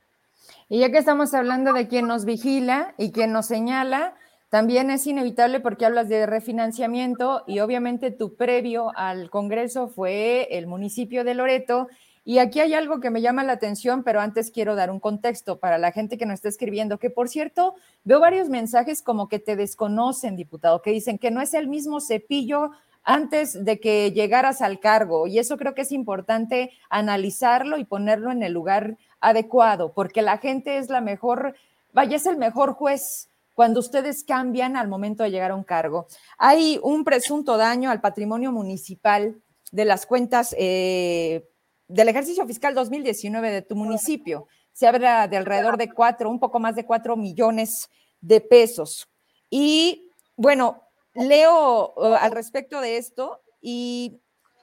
Y 0.69 0.81
ya 0.81 0.91
que 0.91 0.99
estamos 0.99 1.33
hablando 1.33 1.73
de 1.73 1.89
quien 1.89 2.07
nos 2.07 2.27
vigila 2.27 2.93
y 2.99 3.13
quien 3.13 3.33
nos 3.33 3.47
señala, 3.47 4.15
también 4.55 4.89
es 4.93 5.05
inevitable 5.09 5.59
porque 5.59 5.85
hablas 5.85 6.09
de 6.09 6.27
refinanciamiento 6.27 7.43
y 7.49 7.59
obviamente 7.59 8.13
tu 8.13 8.37
previo 8.37 8.93
al 8.95 9.29
Congreso 9.29 9.89
fue 9.89 10.47
el 10.57 10.69
municipio 10.69 11.25
de 11.25 11.35
Loreto. 11.35 11.89
Y 12.25 12.39
aquí 12.39 12.61
hay 12.61 12.73
algo 12.73 13.01
que 13.01 13.11
me 13.11 13.21
llama 13.21 13.43
la 13.43 13.55
atención, 13.55 14.05
pero 14.05 14.21
antes 14.21 14.53
quiero 14.53 14.77
dar 14.77 14.93
un 14.93 15.01
contexto 15.01 15.59
para 15.59 15.77
la 15.77 15.91
gente 15.91 16.17
que 16.17 16.25
nos 16.25 16.35
está 16.35 16.51
escribiendo, 16.51 17.01
que 17.01 17.11
por 17.11 17.29
cierto, 17.29 17.75
veo 18.05 18.21
varios 18.21 18.49
mensajes 18.49 19.03
como 19.03 19.29
que 19.29 19.41
te 19.41 19.57
desconocen, 19.57 20.37
diputado, 20.37 20.83
que 20.83 20.93
dicen 20.93 21.19
que 21.19 21.33
no 21.33 21.41
es 21.41 21.53
el 21.53 21.67
mismo 21.67 22.01
cepillo 22.01 22.71
antes 23.03 23.65
de 23.65 23.81
que 23.81 24.13
llegaras 24.13 24.63
al 24.63 24.79
cargo. 24.79 25.27
Y 25.27 25.41
eso 25.41 25.57
creo 25.57 25.75
que 25.75 25.83
es 25.83 25.91
importante 25.91 26.71
analizarlo 26.91 27.77
y 27.77 27.85
ponerlo 27.85 28.31
en 28.31 28.45
el 28.45 28.53
lugar 28.53 28.99
adecuado, 29.21 29.93
porque 29.93 30.23
la 30.23 30.39
gente 30.39 30.79
es 30.79 30.91
la 30.91 31.01
mejor, 31.01 31.57
vaya, 31.93 32.15
es 32.15 32.27
el 32.27 32.37
mejor 32.37 32.75
juez 32.75 33.31
cuando 33.55 33.81
ustedes 33.81 34.25
cambian 34.25 34.77
al 34.77 34.89
momento 34.89 35.23
de 35.23 35.31
llegar 35.31 35.53
a 35.53 35.55
un 35.55 35.65
cargo. 35.65 36.07
Hay 36.39 36.79
un 36.83 37.05
presunto 37.05 37.57
daño 37.57 37.91
al 37.91 38.01
patrimonio 38.01 38.53
municipal 38.53 39.41
de 39.71 39.85
las 39.85 40.07
cuentas 40.07 40.55
eh, 40.59 41.49
del 41.89 42.09
ejercicio 42.09 42.47
fiscal 42.47 42.75
2019 42.75 43.51
de 43.51 43.63
tu 43.63 43.77
municipio. 43.77 44.49
Se 44.73 44.87
habla 44.87 45.29
de 45.29 45.37
alrededor 45.37 45.77
de 45.77 45.91
cuatro, 45.91 46.31
un 46.31 46.41
poco 46.41 46.59
más 46.59 46.75
de 46.75 46.85
cuatro 46.85 47.17
millones 47.17 47.89
de 48.21 48.41
pesos. 48.41 49.09
Y 49.51 50.11
bueno, 50.37 50.83
leo 51.15 51.95
uh, 51.97 52.15
al 52.15 52.33
respecto 52.33 52.81
de 52.81 52.97
esto 52.97 53.41
y 53.61 54.21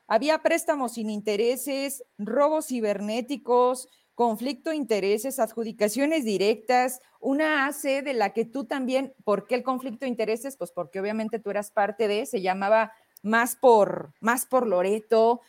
había 0.08 0.40
préstamos 0.40 0.94
sin 0.94 1.10
intereses, 1.10 2.04
robos 2.18 2.68
cibernéticos, 2.68 3.88
conflicto 4.22 4.70
de 4.70 4.76
intereses, 4.76 5.40
adjudicaciones 5.40 6.24
directas, 6.24 7.00
una 7.20 7.66
AC 7.66 8.04
de 8.04 8.14
la 8.14 8.34
que 8.34 8.46
tú 8.46 8.66
también, 8.66 9.16
¿por 9.24 9.48
qué 9.48 9.56
el 9.56 9.64
conflicto 9.64 10.06
de 10.06 10.10
intereses? 10.10 10.58
Pues 10.58 10.72
porque 10.72 11.00
obviamente 11.00 11.40
tú 11.40 11.50
eras 11.50 11.72
parte 11.72 12.08
de, 12.08 12.28
se 12.28 12.40
llamaba 12.40 12.94
más 13.24 13.56
por, 13.56 14.14
más 14.20 14.46
por 14.46 14.68
Loreto. 14.68 15.42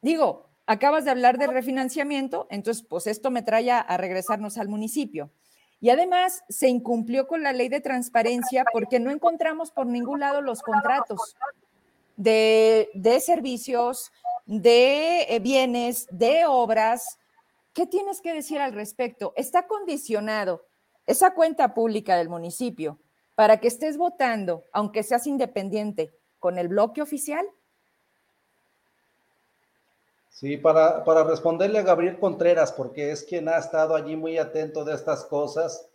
Digo, 0.00 0.48
acabas 0.64 1.06
de 1.06 1.10
hablar 1.10 1.38
del 1.38 1.52
refinanciamiento, 1.52 2.46
entonces 2.50 2.86
pues 2.88 3.08
esto 3.08 3.32
me 3.32 3.42
trae 3.42 3.68
a, 3.72 3.96
regresarnos 3.96 4.58
al 4.58 4.68
municipio. 4.68 5.32
Y 5.80 5.90
además 5.90 6.44
se 6.48 6.68
incumplió 6.68 7.26
con 7.26 7.42
la 7.42 7.52
ley 7.52 7.68
de 7.68 7.80
transparencia 7.80 8.64
porque 8.72 9.00
no 9.00 9.10
encontramos 9.10 9.72
por 9.72 9.86
ningún 9.86 10.20
lado 10.20 10.40
los 10.40 10.62
contratos 10.62 11.34
de, 12.16 12.90
de 12.94 13.18
servicios, 13.18 14.12
de 14.46 15.22
eh, 15.22 15.40
bienes, 15.40 16.06
de 16.12 16.46
obras, 16.46 17.17
¿Qué 17.78 17.86
tienes 17.86 18.20
que 18.20 18.34
decir 18.34 18.58
al 18.58 18.72
respecto? 18.72 19.32
¿Está 19.36 19.68
condicionado 19.68 20.66
esa 21.06 21.32
cuenta 21.32 21.74
pública 21.74 22.16
del 22.16 22.28
municipio 22.28 22.98
para 23.36 23.60
que 23.60 23.68
estés 23.68 23.96
votando, 23.96 24.64
aunque 24.72 25.04
seas 25.04 25.28
independiente, 25.28 26.12
con 26.40 26.58
el 26.58 26.66
bloque 26.66 27.02
oficial? 27.02 27.46
Sí, 30.28 30.56
para, 30.56 31.04
para 31.04 31.22
responderle 31.22 31.78
a 31.78 31.82
Gabriel 31.82 32.18
Contreras, 32.18 32.72
porque 32.72 33.12
es 33.12 33.22
quien 33.22 33.48
ha 33.48 33.58
estado 33.58 33.94
allí 33.94 34.16
muy 34.16 34.38
atento 34.38 34.84
de 34.84 34.96
estas 34.96 35.24
cosas 35.26 35.88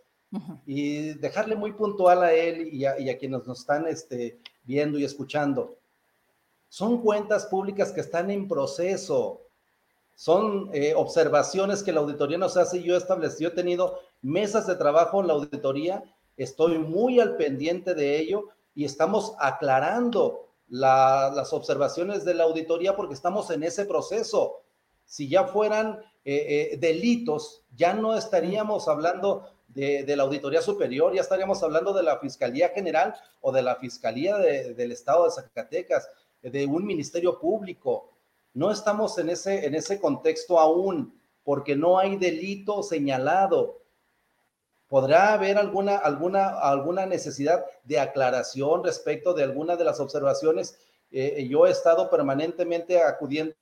y 0.65 1.15
dejarle 1.15 1.57
muy 1.57 1.73
puntual 1.73 2.23
a 2.23 2.31
él 2.31 2.69
y 2.73 2.85
a, 2.85 3.17
quienes 3.17 3.45
nos 3.45 3.59
están 3.59 3.87
este, 3.87 4.39
viendo 4.63 4.97
y 4.97 5.03
escuchando. 5.03 5.79
Son 6.69 7.01
cuentas 7.01 7.45
públicas 7.45 7.91
que 7.91 7.99
están 7.99 8.31
en 8.31 8.47
proceso 8.47 9.42
son 10.15 10.69
eh, 10.73 10.93
observaciones 10.95 11.83
que 11.83 11.91
la 11.91 12.01
auditoría 12.01 12.37
nos 12.37 12.57
hace. 12.57 12.83
Yo 12.83 12.95
he 12.95 13.45
he 13.45 13.49
tenido 13.51 13.99
mesas 14.21 14.67
de 14.67 14.75
trabajo 14.75 15.21
en 15.21 15.27
la 15.27 15.33
auditoría, 15.33 16.03
estoy 16.37 16.77
muy 16.77 17.19
al 17.19 17.35
pendiente 17.35 17.93
de 17.93 18.19
ello 18.19 18.49
y 18.75 18.85
estamos 18.85 19.35
aclarando 19.39 20.49
las 20.69 21.53
observaciones 21.53 22.25
de 22.25 22.33
la 22.33 22.45
auditoría 22.45 22.95
porque 22.95 23.13
estamos 23.13 23.51
en 23.51 23.63
ese 23.63 23.85
proceso. 23.85 24.61
Si 25.05 25.27
ya 25.27 25.43
fueran 25.45 25.99
eh, 26.25 26.71
eh, 26.73 26.77
delitos, 26.77 27.63
ya 27.75 27.93
no 27.93 28.17
estaríamos 28.17 28.87
hablando 28.87 29.49
de, 29.67 30.05
la 30.15 30.23
Auditoría 30.23 30.61
Superior, 30.61 31.13
ya 31.13 31.21
estaríamos 31.21 31.61
hablando 31.63 31.93
de 31.93 32.03
la 32.03 32.19
Fiscalía 32.19 32.69
General 32.69 33.13
o 33.41 33.51
de 33.51 33.61
la 33.61 33.75
Fiscalía 33.75 34.37
del 34.37 34.91
Estado 34.91 35.25
de 35.25 35.31
Zacatecas, 35.31 36.09
de 36.41 36.65
un 36.65 36.85
Ministerio 36.85 37.39
Público. 37.39 38.12
No 38.53 38.71
estamos 38.71 39.17
en 39.17 39.29
ese, 39.29 39.65
en 39.65 39.75
ese 39.75 39.99
contexto 39.99 40.59
aún, 40.59 41.19
porque 41.43 41.75
no 41.75 41.97
hay 41.97 42.17
delito 42.17 42.83
señalado. 42.83 43.81
¿Podrá 44.87 45.33
haber 45.33 45.57
alguna, 45.57 45.97
alguna, 45.97 46.49
alguna 46.59 47.05
necesidad 47.05 47.65
de 47.83 47.99
aclaración 47.99 48.83
respecto 48.83 49.33
de 49.33 49.43
alguna 49.43 49.75
de 49.75 49.83
las 49.83 49.99
observaciones? 49.99 50.77
Eh, 51.11 51.47
yo 51.49 51.65
he 51.65 51.71
estado 51.71 52.09
permanentemente 52.09 53.01
acudiendo 53.01 53.55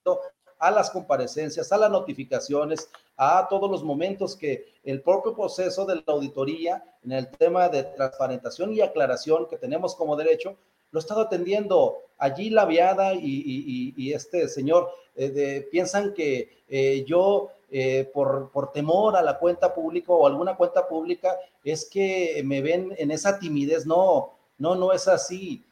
a 0.60 0.72
las 0.72 0.92
comparecencias, 0.92 1.72
a 1.72 1.78
las 1.78 1.90
notificaciones, 1.90 2.90
a 3.18 3.48
todos 3.50 3.70
los 3.70 3.84
momentos 3.84 4.36
que 4.36 4.74
el 4.84 5.02
propio 5.02 5.34
proceso 5.36 5.86
de 5.86 5.96
la 5.96 6.04
auditoría 6.08 6.84
en 7.04 7.14
el 7.14 7.30
tema 7.30 7.68
de 7.68 7.84
transparentación 7.84 8.74
y 8.74 8.82
aclaración 8.82 9.48
que 9.48 9.58
tenemos 9.58 9.96
como 9.96 10.16
derecho, 10.16 10.56
lo 10.92 11.00
he 11.00 11.02
estado 11.02 11.22
atendiendo. 11.22 11.98
Allí 12.18 12.50
la 12.50 12.66
viada 12.66 13.14
y, 13.14 14.14
este 14.14 14.48
señor 14.48 14.90
eh, 15.16 15.68
piensan 15.72 16.14
que 16.14 16.64
eh, 16.70 17.04
yo, 17.08 17.50
eh, 17.72 18.10
por, 18.14 18.52
por, 18.52 18.72
temor 18.72 19.16
a 19.16 19.22
la 19.22 19.40
cuenta 19.40 19.74
pública 19.74 20.12
o 20.14 20.28
alguna 20.28 20.56
cuenta 20.56 20.88
pública, 20.88 21.36
es 21.64 21.90
que 21.90 22.42
me 22.46 22.62
ven 22.62 22.94
en 22.98 23.12
esa 23.12 23.40
timidez. 23.40 23.86
No, 23.86 24.34
no, 24.58 24.76
no 24.76 24.94
es 24.94 25.08
así. 25.08 25.64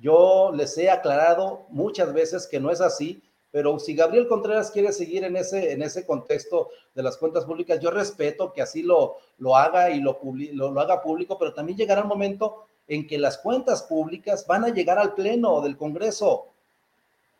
Yo 0.00 0.52
les 0.54 0.78
he 0.78 0.88
aclarado 0.88 1.66
muchas 1.70 2.12
veces 2.12 2.46
que 2.46 2.60
no 2.60 2.70
es 2.70 2.80
así, 2.80 3.20
pero 3.50 3.78
si 3.80 3.94
Gabriel 3.94 4.28
Contreras 4.28 4.70
quiere 4.70 4.92
seguir 4.92 5.24
en 5.24 5.36
ese, 5.36 5.72
en 5.72 5.82
ese 5.82 6.06
contexto 6.06 6.68
de 6.94 7.02
las 7.02 7.16
cuentas 7.16 7.44
públicas, 7.44 7.80
yo 7.80 7.90
respeto 7.90 8.52
que 8.52 8.62
así 8.62 8.82
lo, 8.82 9.16
lo 9.38 9.56
haga 9.56 9.90
y 9.90 10.00
lo, 10.00 10.20
lo, 10.52 10.70
lo 10.70 10.80
haga 10.80 11.02
público, 11.02 11.36
pero 11.38 11.54
también 11.54 11.76
llegará 11.76 12.02
un 12.02 12.08
momento 12.08 12.67
en 12.88 13.06
que 13.06 13.18
las 13.18 13.38
cuentas 13.38 13.82
públicas 13.82 14.46
van 14.46 14.64
a 14.64 14.70
llegar 14.70 14.98
al 14.98 15.14
Pleno 15.14 15.60
del 15.60 15.76
Congreso. 15.76 16.46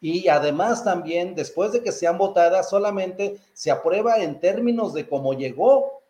Y 0.00 0.28
además 0.28 0.84
también, 0.84 1.34
después 1.34 1.72
de 1.72 1.82
que 1.82 1.90
sean 1.90 2.18
votadas, 2.18 2.70
solamente 2.70 3.38
se 3.54 3.70
aprueba 3.70 4.18
en 4.18 4.38
términos 4.38 4.94
de 4.94 5.08
cómo 5.08 5.32
llegó. 5.34 6.02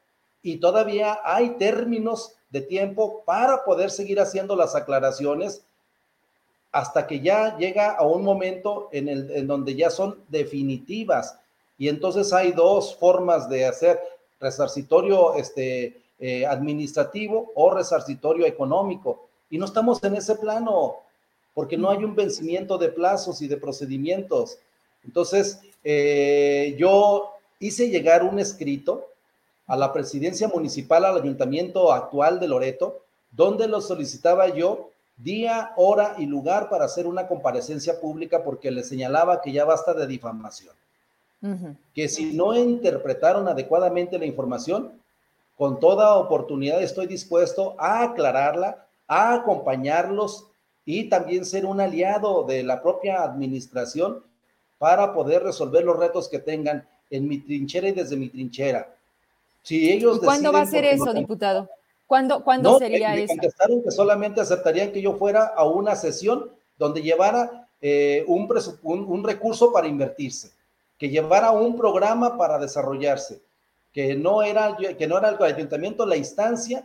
Y 0.42 0.56
todavía 0.56 1.20
hay 1.24 1.50
términos 1.50 2.32
de 2.50 2.60
tiempo 2.60 3.22
para 3.24 3.64
poder 3.64 3.90
seguir 3.90 4.20
haciendo 4.20 4.56
las 4.56 4.74
aclaraciones 4.74 5.62
hasta 6.72 7.06
que 7.06 7.20
ya 7.20 7.56
llega 7.56 7.92
a 7.92 8.04
un 8.04 8.22
momento 8.22 8.88
en, 8.92 9.08
el, 9.08 9.30
en 9.30 9.46
donde 9.46 9.74
ya 9.74 9.90
son 9.90 10.18
definitivas. 10.28 11.38
Y 11.78 11.88
entonces 11.88 12.32
hay 12.32 12.52
dos 12.52 12.96
formas 12.96 13.48
de 13.48 13.64
hacer 13.64 14.00
resarcitorio 14.40 15.34
este, 15.34 16.00
eh, 16.18 16.46
administrativo 16.46 17.52
o 17.54 17.70
resarcitorio 17.70 18.44
económico. 18.46 19.27
Y 19.50 19.58
no 19.58 19.64
estamos 19.64 20.02
en 20.04 20.16
ese 20.16 20.34
plano, 20.36 20.96
porque 21.54 21.76
no 21.76 21.90
hay 21.90 22.04
un 22.04 22.14
vencimiento 22.14 22.78
de 22.78 22.88
plazos 22.88 23.40
y 23.42 23.48
de 23.48 23.56
procedimientos. 23.56 24.58
Entonces, 25.04 25.60
eh, 25.84 26.74
yo 26.78 27.32
hice 27.58 27.88
llegar 27.88 28.22
un 28.22 28.38
escrito 28.38 29.06
a 29.66 29.76
la 29.76 29.92
presidencia 29.92 30.48
municipal, 30.48 31.04
al 31.04 31.20
ayuntamiento 31.20 31.92
actual 31.92 32.40
de 32.40 32.48
Loreto, 32.48 33.02
donde 33.30 33.68
lo 33.68 33.80
solicitaba 33.80 34.48
yo 34.48 34.90
día, 35.18 35.72
hora 35.76 36.14
y 36.18 36.26
lugar 36.26 36.68
para 36.68 36.84
hacer 36.84 37.06
una 37.06 37.26
comparecencia 37.26 38.00
pública 38.00 38.42
porque 38.42 38.70
le 38.70 38.84
señalaba 38.84 39.40
que 39.40 39.52
ya 39.52 39.64
basta 39.64 39.92
de 39.94 40.06
difamación. 40.06 40.74
Que 41.94 42.08
si 42.08 42.32
no 42.32 42.56
interpretaron 42.56 43.46
adecuadamente 43.46 44.18
la 44.18 44.26
información, 44.26 44.92
con 45.56 45.78
toda 45.78 46.16
oportunidad 46.16 46.82
estoy 46.82 47.06
dispuesto 47.06 47.76
a 47.78 48.02
aclararla, 48.02 48.86
a 49.08 49.34
acompañarlos 49.34 50.46
y 50.84 51.08
también 51.08 51.44
ser 51.44 51.66
un 51.66 51.80
aliado 51.80 52.44
de 52.44 52.62
la 52.62 52.80
propia 52.80 53.22
administración 53.22 54.22
para 54.78 55.12
poder 55.12 55.42
resolver 55.42 55.84
los 55.84 55.98
retos 55.98 56.28
que 56.28 56.38
tengan 56.38 56.86
en 57.10 57.26
mi 57.26 57.38
trinchera 57.38 57.88
y 57.88 57.92
desde 57.92 58.16
mi 58.16 58.28
trinchera. 58.28 58.94
Si 59.62 59.90
ellos 59.90 60.20
¿Cuándo 60.20 60.52
va 60.52 60.60
a 60.60 60.66
ser 60.66 60.84
eso, 60.84 61.12
diputado? 61.12 61.68
¿Cuándo, 62.06 62.42
¿cuándo 62.42 62.78
sería 62.78 63.14
eso? 63.16 63.28
contestaron 63.28 63.82
que 63.82 63.90
solamente 63.90 64.40
aceptarían 64.40 64.92
que 64.92 65.02
yo 65.02 65.14
fuera 65.14 65.44
a 65.44 65.64
una 65.64 65.94
sesión 65.94 66.50
donde 66.78 67.02
llevara 67.02 67.68
eh, 67.82 68.24
un, 68.26 68.48
un, 68.82 69.24
recurso 69.24 69.72
para 69.72 69.88
invertirse, 69.88 70.52
que 70.96 71.10
llevara 71.10 71.50
un 71.50 71.76
programa 71.76 72.38
para 72.38 72.58
desarrollarse, 72.58 73.42
que 73.92 74.14
no 74.14 74.42
era, 74.42 74.76
que 74.76 75.06
no 75.06 75.18
era 75.18 75.28
el 75.28 75.42
ayuntamiento 75.42 76.06
la 76.06 76.16
instancia 76.16 76.84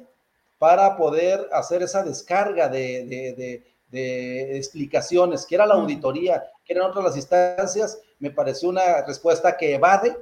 para 0.63 0.95
poder 0.95 1.49
hacer 1.51 1.83
esa 1.83 2.03
descarga 2.03 2.69
de, 2.69 3.63
de 3.89 4.57
explicaciones, 4.57 5.45
que 5.45 5.55
era 5.55 5.65
la 5.65 5.73
auditoría, 5.73 6.41
que 6.63 6.71
eran 6.71 6.89
otras 6.89 7.03
las 7.03 7.17
instancias, 7.17 7.99
me 8.19 8.31
pareció 8.31 8.69
una 8.69 9.05
respuesta 9.05 9.57
que 9.57 9.75
evade, 9.75 10.15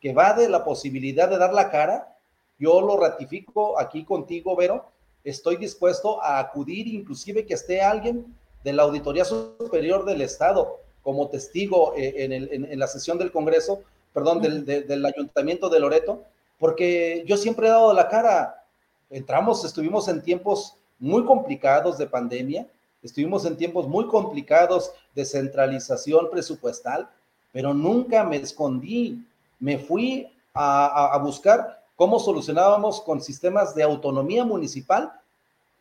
que 0.00 0.10
evade 0.10 0.48
la 0.48 0.62
posibilidad 0.62 1.28
de 1.28 1.38
dar 1.38 1.52
la 1.52 1.68
cara 1.68 2.12
yo 2.58 2.80
lo 2.80 2.96
ratifico 2.96 3.78
aquí 3.78 4.04
contigo, 4.04 4.56
Vero. 4.56 4.90
Estoy 5.24 5.56
dispuesto 5.56 6.22
a 6.22 6.38
acudir, 6.38 6.86
inclusive 6.86 7.44
que 7.44 7.54
esté 7.54 7.82
alguien 7.82 8.34
de 8.64 8.72
la 8.72 8.84
Auditoría 8.84 9.24
Superior 9.24 10.04
del 10.04 10.22
Estado 10.22 10.80
como 11.02 11.28
testigo 11.28 11.94
eh, 11.96 12.14
en, 12.16 12.78
la 12.78 12.86
sesión 12.86 13.18
del 13.18 13.30
Congreso, 13.30 13.82
perdón, 14.12 14.40
del, 14.40 15.06
Ayuntamiento 15.06 15.68
de 15.68 15.80
Loreto, 15.80 16.24
porque 16.58 17.24
yo 17.26 17.36
siempre 17.36 17.66
he 17.66 17.70
dado 17.70 17.92
la 17.92 18.08
cara. 18.08 18.62
Entramos, 19.10 19.64
estuvimos 19.64 20.08
en 20.08 20.22
tiempos 20.22 20.76
muy 20.98 21.24
complicados 21.24 21.98
de 21.98 22.06
pandemia, 22.06 22.66
estuvimos 23.02 23.44
en 23.44 23.56
tiempos 23.56 23.86
muy 23.86 24.06
complicados 24.06 24.92
de 25.14 25.24
centralización 25.24 26.30
presupuestal, 26.30 27.08
pero 27.52 27.72
nunca 27.72 28.24
me 28.24 28.36
escondí, 28.36 29.24
me 29.58 29.78
fui 29.78 30.28
a 30.54 31.18
buscar 31.22 31.82
cómo 31.96 32.18
solucionábamos 32.18 33.00
con 33.00 33.20
sistemas 33.20 33.74
de 33.74 33.82
autonomía 33.82 34.44
municipal 34.44 35.12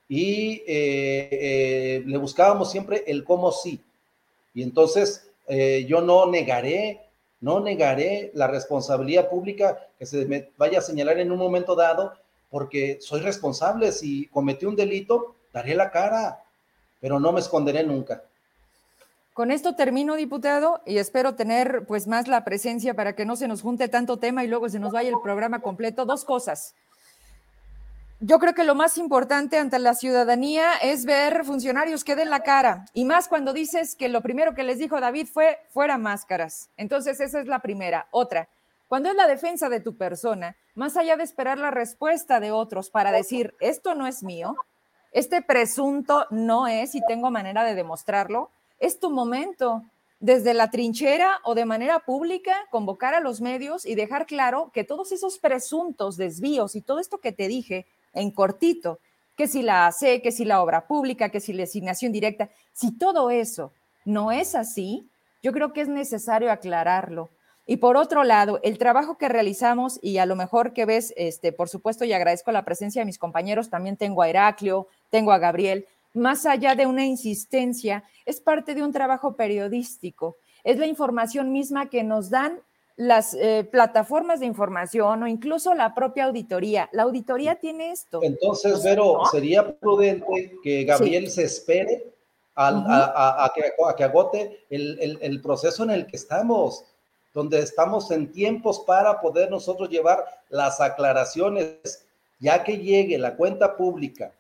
y 0.07 0.63
eh, 0.67 1.29
eh, 1.31 2.03
le 2.05 2.17
buscábamos 2.17 2.71
siempre 2.71 3.03
el 3.07 3.23
cómo 3.23 3.51
sí. 3.51 3.81
Y 4.53 4.63
entonces 4.63 5.29
eh, 5.47 5.85
yo 5.87 6.01
no 6.01 6.25
negaré, 6.25 7.01
no 7.41 7.59
negaré 7.59 8.31
la 8.33 8.47
responsabilidad 8.47 9.29
pública 9.29 9.87
que 9.99 10.05
se 10.05 10.25
me 10.25 10.49
vaya 10.57 10.79
a 10.79 10.81
señalar 10.81 11.19
en 11.19 11.31
un 11.31 11.37
momento 11.37 11.75
dado, 11.75 12.13
porque 12.55 12.99
soy 13.01 13.19
responsable. 13.19 13.91
Si 13.91 14.27
cometí 14.27 14.65
un 14.65 14.77
delito, 14.77 15.35
daré 15.51 15.75
la 15.75 15.91
cara, 15.91 16.41
pero 17.01 17.19
no 17.19 17.33
me 17.33 17.41
esconderé 17.41 17.83
nunca. 17.83 18.23
Con 19.33 19.51
esto 19.51 19.75
termino, 19.75 20.15
diputado, 20.15 20.81
y 20.85 20.97
espero 20.97 21.35
tener 21.35 21.83
pues 21.85 22.07
más 22.07 22.29
la 22.29 22.45
presencia 22.45 22.93
para 22.93 23.13
que 23.13 23.25
no 23.25 23.35
se 23.35 23.49
nos 23.49 23.61
junte 23.61 23.89
tanto 23.89 24.19
tema 24.19 24.45
y 24.45 24.47
luego 24.47 24.69
se 24.69 24.79
nos 24.79 24.93
vaya 24.93 25.09
el 25.09 25.19
programa 25.21 25.59
completo. 25.59 26.05
Dos 26.05 26.23
cosas. 26.23 26.75
Yo 28.21 28.39
creo 28.39 28.53
que 28.53 28.63
lo 28.63 28.73
más 28.73 28.97
importante 28.97 29.57
ante 29.57 29.77
la 29.77 29.93
ciudadanía 29.93 30.75
es 30.81 31.03
ver 31.03 31.43
funcionarios 31.43 32.05
que 32.05 32.15
den 32.15 32.29
la 32.29 32.39
cara, 32.39 32.85
y 32.93 33.03
más 33.03 33.27
cuando 33.27 33.51
dices 33.51 33.97
que 33.97 34.07
lo 34.07 34.21
primero 34.21 34.55
que 34.55 34.63
les 34.63 34.79
dijo 34.79 35.01
David 35.01 35.27
fue 35.27 35.59
fuera 35.71 35.97
máscaras. 35.97 36.69
Entonces, 36.77 37.19
esa 37.19 37.41
es 37.41 37.47
la 37.47 37.59
primera. 37.59 38.07
Otra, 38.11 38.47
cuando 38.87 39.09
es 39.09 39.15
la 39.15 39.27
defensa 39.27 39.69
de 39.69 39.79
tu 39.79 39.97
persona, 39.97 40.55
más 40.75 40.97
allá 40.97 41.17
de 41.17 41.23
esperar 41.23 41.57
la 41.57 41.71
respuesta 41.71 42.39
de 42.39 42.51
otros 42.51 42.89
para 42.89 43.11
decir, 43.11 43.55
esto 43.59 43.95
no 43.95 44.07
es 44.07 44.23
mío, 44.23 44.55
este 45.11 45.41
presunto 45.41 46.27
no 46.29 46.67
es 46.67 46.95
y 46.95 47.01
tengo 47.07 47.31
manera 47.31 47.63
de 47.63 47.75
demostrarlo, 47.75 48.49
es 48.79 48.99
tu 48.99 49.09
momento 49.09 49.83
desde 50.19 50.53
la 50.53 50.69
trinchera 50.69 51.39
o 51.43 51.55
de 51.55 51.65
manera 51.65 51.99
pública 51.99 52.55
convocar 52.71 53.13
a 53.13 53.19
los 53.19 53.41
medios 53.41 53.85
y 53.85 53.95
dejar 53.95 54.25
claro 54.25 54.71
que 54.73 54.83
todos 54.83 55.11
esos 55.11 55.37
presuntos 55.39 56.17
desvíos 56.17 56.75
y 56.75 56.81
todo 56.81 56.99
esto 56.99 57.19
que 57.19 57.31
te 57.31 57.47
dije 57.47 57.85
en 58.13 58.31
cortito, 58.31 58.99
que 59.35 59.47
si 59.47 59.61
la 59.61 59.87
AC, 59.87 60.21
que 60.21 60.31
si 60.31 60.45
la 60.45 60.61
obra 60.61 60.87
pública, 60.87 61.29
que 61.29 61.39
si 61.39 61.53
la 61.53 61.63
asignación 61.63 62.11
directa, 62.11 62.49
si 62.73 62.91
todo 62.91 63.29
eso 63.29 63.71
no 64.05 64.31
es 64.31 64.55
así, 64.55 65.07
yo 65.43 65.51
creo 65.51 65.73
que 65.73 65.81
es 65.81 65.89
necesario 65.89 66.51
aclararlo. 66.51 67.29
Y 67.65 67.77
por 67.77 67.97
otro 67.97 68.23
lado, 68.23 68.59
el 68.63 68.77
trabajo 68.77 69.17
que 69.17 69.27
realizamos 69.27 69.99
y 70.01 70.19
a 70.19 70.25
lo 70.25 70.35
mejor 70.35 70.73
que 70.73 70.85
ves, 70.85 71.13
este, 71.17 71.51
por 71.51 71.67
supuesto, 71.67 72.05
y 72.05 72.13
agradezco 72.13 72.51
la 72.51 72.65
presencia 72.65 73.01
de 73.01 73.05
mis 73.05 73.17
compañeros, 73.17 73.69
también 73.69 73.97
tengo 73.97 74.21
a 74.21 74.29
Heraclio, 74.29 74.87
tengo 75.09 75.31
a 75.31 75.39
Gabriel, 75.39 75.87
más 76.13 76.45
allá 76.45 76.75
de 76.75 76.85
una 76.85 77.05
insistencia, 77.05 78.03
es 78.25 78.39
parte 78.39 78.75
de 78.75 78.83
un 78.83 78.93
trabajo 78.93 79.35
periodístico. 79.35 80.37
Es 80.63 80.77
la 80.77 80.87
información 80.87 81.51
misma 81.51 81.89
que 81.89 82.03
nos 82.03 82.29
dan 82.29 82.61
las 82.95 83.33
eh, 83.33 83.67
plataformas 83.69 84.39
de 84.39 84.45
información 84.45 85.23
o 85.23 85.27
incluso 85.27 85.73
la 85.73 85.93
propia 85.93 86.25
auditoría. 86.25 86.89
La 86.93 87.03
auditoría 87.03 87.55
tiene 87.55 87.91
esto. 87.91 88.21
Entonces, 88.23 88.83
Vero, 88.83 89.19
sería 89.31 89.77
prudente 89.77 90.57
que 90.63 90.85
Gabriel 90.85 91.29
se 91.29 91.43
espere 91.43 92.15
a, 92.55 93.51
que, 93.53 94.03
agote 94.03 94.65
el, 94.69 95.41
proceso 95.41 95.83
en 95.83 95.89
el 95.89 96.07
que 96.07 96.15
estamos, 96.15 96.85
donde 97.35 97.59
estamos 97.59 98.09
en 98.11 98.31
tiempos 98.31 98.79
para 98.79 99.19
poder 99.19 99.51
nosotros 99.51 99.89
llevar 99.89 100.23
las 100.49 100.79
aclaraciones, 100.79 102.05
ya 102.39 102.63
que 102.63 102.77
llegue 102.77 103.17
la 103.17 103.35
cuenta 103.35 103.75
pública 103.75 104.33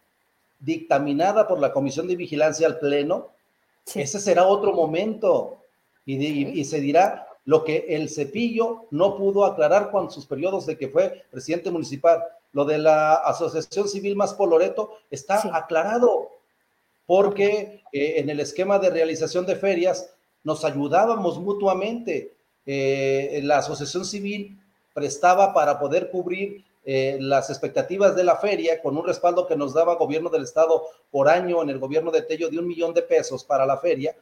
dictaminada 0.61 1.45
por 1.45 1.59
la 1.59 1.73
Comisión 1.73 2.07
de 2.07 2.15
Vigilancia 2.15 2.65
al 2.65 2.79
Pleno, 2.79 3.31
ese 3.93 4.17
será 4.17 4.47
otro 4.47 4.71
momento. 4.71 5.57
Y, 6.05 6.63
se 6.63 6.79
dirá 6.79 7.27
lo 7.43 7.65
que 7.65 7.85
el 7.89 8.09
cepillo 8.09 8.85
no 8.91 9.17
pudo 9.17 9.43
aclarar 9.43 9.91
con 9.91 10.09
sus 10.09 10.25
periodos 10.25 10.65
de 10.65 10.77
que 10.77 10.87
fue 10.87 11.25
presidente 11.29 11.71
municipal. 11.71 12.23
Lo 12.53 12.63
de 12.63 12.77
la 12.77 13.15
Asociación 13.15 13.89
Civil 13.89 14.15
Más 14.15 14.33
Poloreto 14.33 14.99
está 15.11 15.41
aclarado 15.53 16.29
porque 17.05 17.83
eh, 17.91 18.13
en 18.17 18.29
el 18.29 18.39
esquema 18.39 18.79
de 18.79 18.89
realización 18.89 19.45
de 19.45 19.57
ferias 19.57 20.09
nos 20.45 20.63
ayudábamos 20.63 21.39
mutuamente. 21.39 22.34
Eh, 22.65 23.41
la 23.43 23.59
Asociación 23.59 24.05
Civil 24.05 24.57
prestaba 24.93 25.53
para 25.53 25.79
poder 25.79 26.09
cubrir 26.09 26.63
eh, 26.85 27.17
las 27.19 27.49
expectativas 27.49 28.15
de 28.15 28.23
la 28.23 28.37
feria 28.37 28.81
con 28.81 28.97
un 28.97 29.05
respaldo 29.05 29.47
que 29.47 29.55
nos 29.55 29.73
daba 29.73 29.95
gobierno 29.95 30.29
del 30.29 30.43
estado 30.43 30.83
por 31.11 31.27
año 31.27 31.61
en 31.61 31.69
el 31.69 31.79
gobierno 31.79 32.11
de 32.11 32.21
Tello 32.21 32.49
de 32.49 32.59
un 32.59 32.67
millón 32.67 32.93
de 32.93 33.01
pesos 33.01 33.43
para 33.43 33.65
la 33.65 33.77
feria 33.77 34.15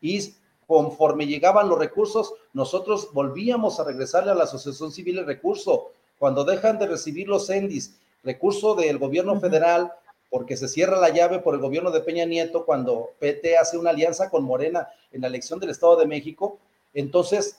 y 0.00 0.34
conforme 0.66 1.26
llegaban 1.26 1.68
los 1.68 1.78
recursos, 1.78 2.34
nosotros 2.52 3.10
volvíamos 3.12 3.80
a 3.80 3.84
regresarle 3.84 4.30
a 4.30 4.34
la 4.34 4.44
Asociación 4.44 4.92
Civil 4.92 5.18
el 5.18 5.26
recurso. 5.26 5.90
Cuando 6.18 6.44
dejan 6.44 6.78
de 6.78 6.86
recibir 6.86 7.28
los 7.28 7.50
ENDIS, 7.50 7.96
recurso 8.22 8.74
del 8.74 8.98
gobierno 8.98 9.38
federal, 9.40 9.92
porque 10.30 10.56
se 10.56 10.68
cierra 10.68 10.98
la 10.98 11.10
llave 11.10 11.38
por 11.38 11.54
el 11.54 11.60
gobierno 11.60 11.90
de 11.90 12.00
Peña 12.00 12.24
Nieto 12.24 12.64
cuando 12.64 13.10
PT 13.18 13.56
hace 13.56 13.76
una 13.78 13.90
alianza 13.90 14.30
con 14.30 14.44
Morena 14.44 14.88
en 15.12 15.20
la 15.20 15.28
elección 15.28 15.60
del 15.60 15.70
Estado 15.70 15.96
de 15.96 16.06
México, 16.06 16.58
entonces 16.94 17.58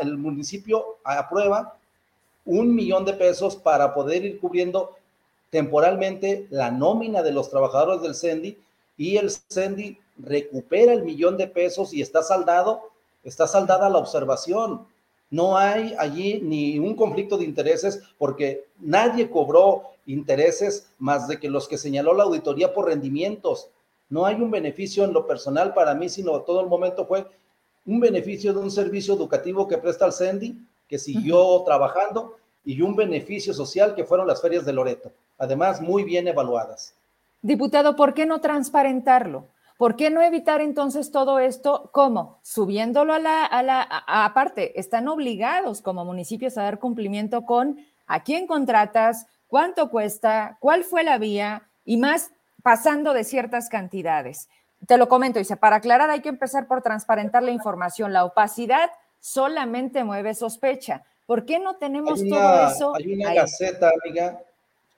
el 0.00 0.16
municipio 0.16 0.98
aprueba 1.04 1.76
un 2.44 2.74
millón 2.74 3.04
de 3.04 3.12
pesos 3.12 3.56
para 3.56 3.92
poder 3.92 4.24
ir 4.24 4.40
cubriendo 4.40 4.96
temporalmente 5.50 6.46
la 6.50 6.70
nómina 6.70 7.22
de 7.22 7.32
los 7.32 7.50
trabajadores 7.50 8.00
del 8.02 8.14
CENDI 8.14 8.56
y 8.96 9.16
el 9.16 9.30
CENDI 9.30 9.98
recupera 10.18 10.92
el 10.92 11.04
millón 11.04 11.36
de 11.36 11.46
pesos 11.46 11.92
y 11.92 12.00
está 12.00 12.22
saldado, 12.22 12.90
está 13.24 13.46
saldada 13.46 13.90
la 13.90 13.98
observación. 13.98 14.86
No 15.30 15.58
hay 15.58 15.94
allí 15.98 16.40
ni 16.42 16.78
un 16.78 16.94
conflicto 16.94 17.36
de 17.36 17.44
intereses 17.44 18.02
porque 18.18 18.66
nadie 18.78 19.30
cobró 19.30 19.82
intereses 20.06 20.88
más 20.98 21.28
de 21.28 21.38
que 21.38 21.50
los 21.50 21.68
que 21.68 21.76
señaló 21.76 22.14
la 22.14 22.24
auditoría 22.24 22.72
por 22.72 22.86
rendimientos. 22.86 23.68
No 24.08 24.24
hay 24.24 24.36
un 24.36 24.50
beneficio 24.50 25.04
en 25.04 25.12
lo 25.12 25.26
personal 25.26 25.74
para 25.74 25.94
mí, 25.94 26.08
sino 26.08 26.40
todo 26.40 26.62
el 26.62 26.66
momento 26.66 27.06
fue 27.06 27.26
un 27.88 28.00
beneficio 28.00 28.52
de 28.52 28.60
un 28.60 28.70
servicio 28.70 29.14
educativo 29.14 29.66
que 29.66 29.78
presta 29.78 30.04
el 30.04 30.12
CENDI 30.12 30.60
que 30.86 30.98
siguió 30.98 31.62
trabajando 31.64 32.36
y 32.62 32.82
un 32.82 32.94
beneficio 32.94 33.54
social 33.54 33.94
que 33.94 34.04
fueron 34.04 34.26
las 34.26 34.42
ferias 34.42 34.66
de 34.66 34.74
Loreto, 34.74 35.10
además 35.38 35.80
muy 35.80 36.04
bien 36.04 36.28
evaluadas. 36.28 36.94
Diputado, 37.40 37.96
¿por 37.96 38.12
qué 38.12 38.26
no 38.26 38.42
transparentarlo? 38.42 39.46
¿Por 39.78 39.96
qué 39.96 40.10
no 40.10 40.20
evitar 40.20 40.60
entonces 40.60 41.10
todo 41.10 41.38
esto? 41.38 41.88
¿Cómo? 41.92 42.40
Subiéndolo 42.42 43.14
a 43.14 43.18
la, 43.20 43.44
a 43.46 43.62
la, 43.62 43.80
aparte, 44.06 44.78
están 44.78 45.08
obligados 45.08 45.80
como 45.80 46.04
municipios 46.04 46.58
a 46.58 46.64
dar 46.64 46.78
cumplimiento 46.80 47.46
con 47.46 47.78
a 48.06 48.22
quién 48.22 48.46
contratas, 48.46 49.26
cuánto 49.46 49.88
cuesta, 49.88 50.58
cuál 50.60 50.84
fue 50.84 51.04
la 51.04 51.16
vía 51.16 51.68
y 51.86 51.96
más 51.96 52.32
pasando 52.62 53.14
de 53.14 53.24
ciertas 53.24 53.70
cantidades. 53.70 54.50
Te 54.86 54.96
lo 54.96 55.08
comento, 55.08 55.38
dice, 55.38 55.56
para 55.56 55.76
aclarar 55.76 56.10
hay 56.10 56.20
que 56.20 56.28
empezar 56.28 56.66
por 56.66 56.82
transparentar 56.82 57.42
la 57.42 57.50
información. 57.50 58.12
La 58.12 58.24
opacidad 58.24 58.90
solamente 59.20 60.04
mueve 60.04 60.34
sospecha. 60.34 61.04
¿Por 61.26 61.44
qué 61.44 61.58
no 61.58 61.76
tenemos 61.76 62.20
todo 62.26 62.68
eso? 62.68 62.94
Hay 62.94 63.12
una 63.12 63.34
gaceta, 63.34 63.90
amiga, 64.02 64.40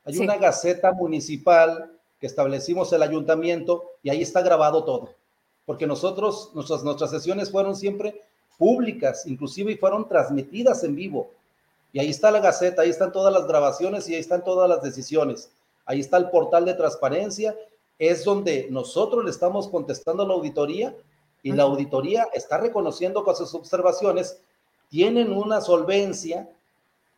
hay 0.05 0.18
una 0.18 0.37
gaceta 0.37 0.93
municipal 0.93 1.91
que 2.20 2.26
establecimos 2.26 2.93
el 2.93 3.03
ayuntamiento 3.03 3.85
y 4.03 4.11
ahí 4.11 4.22
está 4.22 4.43
grabado 4.43 4.85
todo. 4.85 5.14
Porque 5.64 5.87
nosotros, 5.87 6.51
nuestras, 6.55 6.85
nuestras 6.85 7.11
sesiones 7.11 7.51
fueron 7.51 7.74
siempre 7.74 8.20
públicas, 8.59 9.26
inclusive 9.26 9.72
y 9.72 9.76
fueron 9.76 10.07
transmitidas 10.07 10.85
en 10.85 10.95
vivo. 10.95 11.31
Y 11.93 11.99
ahí 11.99 12.11
está 12.11 12.31
la 12.31 12.41
Gaceta, 12.41 12.83
ahí 12.83 12.91
están 12.91 13.11
todas 13.11 13.33
las 13.33 13.49
grabaciones 13.49 14.09
y 14.09 14.14
ahí 14.14 14.20
están 14.20 14.45
todas 14.45 14.68
las 14.68 14.83
decisiones. 14.83 15.51
Ahí 15.87 16.01
está 16.01 16.18
el 16.18 16.31
portal 16.31 16.66
de 16.66 16.74
transparencia, 16.74 17.57
es 18.01 18.25
donde 18.25 18.67
nosotros 18.71 19.23
le 19.23 19.31
estamos 19.31 19.69
contestando 19.69 20.23
a 20.23 20.27
la 20.27 20.33
auditoría 20.33 20.97
y 21.43 21.53
la 21.53 21.65
auditoría 21.65 22.29
está 22.33 22.57
reconociendo 22.57 23.23
con 23.23 23.37
sus 23.37 23.55
observaciones, 23.55 24.41
tienen 24.89 25.31
una 25.33 25.61
solvencia 25.61 26.49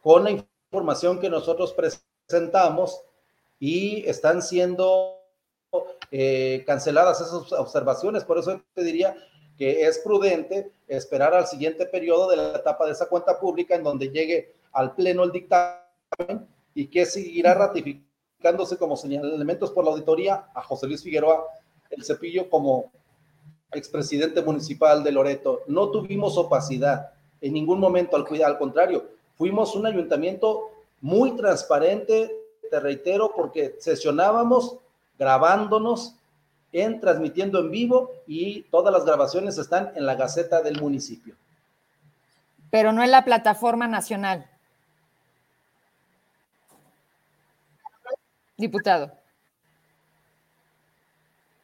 con 0.02 0.24
la 0.24 0.32
información 0.32 1.20
que 1.20 1.30
nosotros 1.30 1.72
presentamos 1.72 3.00
y 3.60 4.04
están 4.08 4.42
siendo 4.42 5.20
eh, 6.10 6.64
canceladas 6.66 7.20
esas 7.20 7.52
observaciones. 7.52 8.24
Por 8.24 8.38
eso 8.38 8.60
te 8.74 8.82
diría 8.82 9.16
que 9.56 9.86
es 9.86 10.00
prudente 10.00 10.72
esperar 10.88 11.32
al 11.32 11.46
siguiente 11.46 11.86
periodo 11.86 12.28
de 12.28 12.38
la 12.38 12.56
etapa 12.56 12.86
de 12.86 12.92
esa 12.92 13.06
cuenta 13.08 13.38
pública 13.38 13.76
en 13.76 13.84
donde 13.84 14.08
llegue 14.08 14.52
al 14.72 14.96
pleno 14.96 15.22
el 15.22 15.30
dictamen 15.30 16.48
y 16.74 16.88
que 16.88 17.06
seguirá 17.06 17.54
ratificándose 18.42 18.76
como 18.76 18.96
señalamientos 18.96 19.70
por 19.70 19.84
la 19.84 19.92
auditoría 19.92 20.46
a 20.54 20.62
José 20.62 20.86
Luis 20.86 21.02
Figueroa 21.02 21.46
el 21.90 22.04
Cepillo 22.04 22.48
como 22.50 22.90
expresidente 23.72 24.42
municipal 24.42 25.04
de 25.04 25.12
Loreto. 25.12 25.60
No 25.66 25.90
tuvimos 25.90 26.36
opacidad 26.36 27.10
en 27.40 27.52
ningún 27.52 27.78
momento, 27.78 28.16
al, 28.16 28.26
al 28.42 28.58
contrario, 28.58 29.04
fuimos 29.36 29.74
un 29.76 29.86
ayuntamiento 29.86 30.70
muy 31.00 31.32
transparente, 31.36 32.34
te 32.70 32.80
reitero, 32.80 33.32
porque 33.34 33.76
sesionábamos 33.78 34.76
grabándonos 35.18 36.16
en 36.72 37.00
transmitiendo 37.00 37.60
en 37.60 37.70
vivo 37.70 38.10
y 38.26 38.62
todas 38.70 38.92
las 38.92 39.04
grabaciones 39.04 39.58
están 39.58 39.92
en 39.94 40.06
la 40.06 40.14
Gaceta 40.14 40.62
del 40.62 40.80
municipio. 40.80 41.34
Pero 42.70 42.92
no 42.92 43.02
en 43.02 43.10
la 43.10 43.24
plataforma 43.24 43.86
nacional. 43.86 44.51
Diputado. 48.56 49.12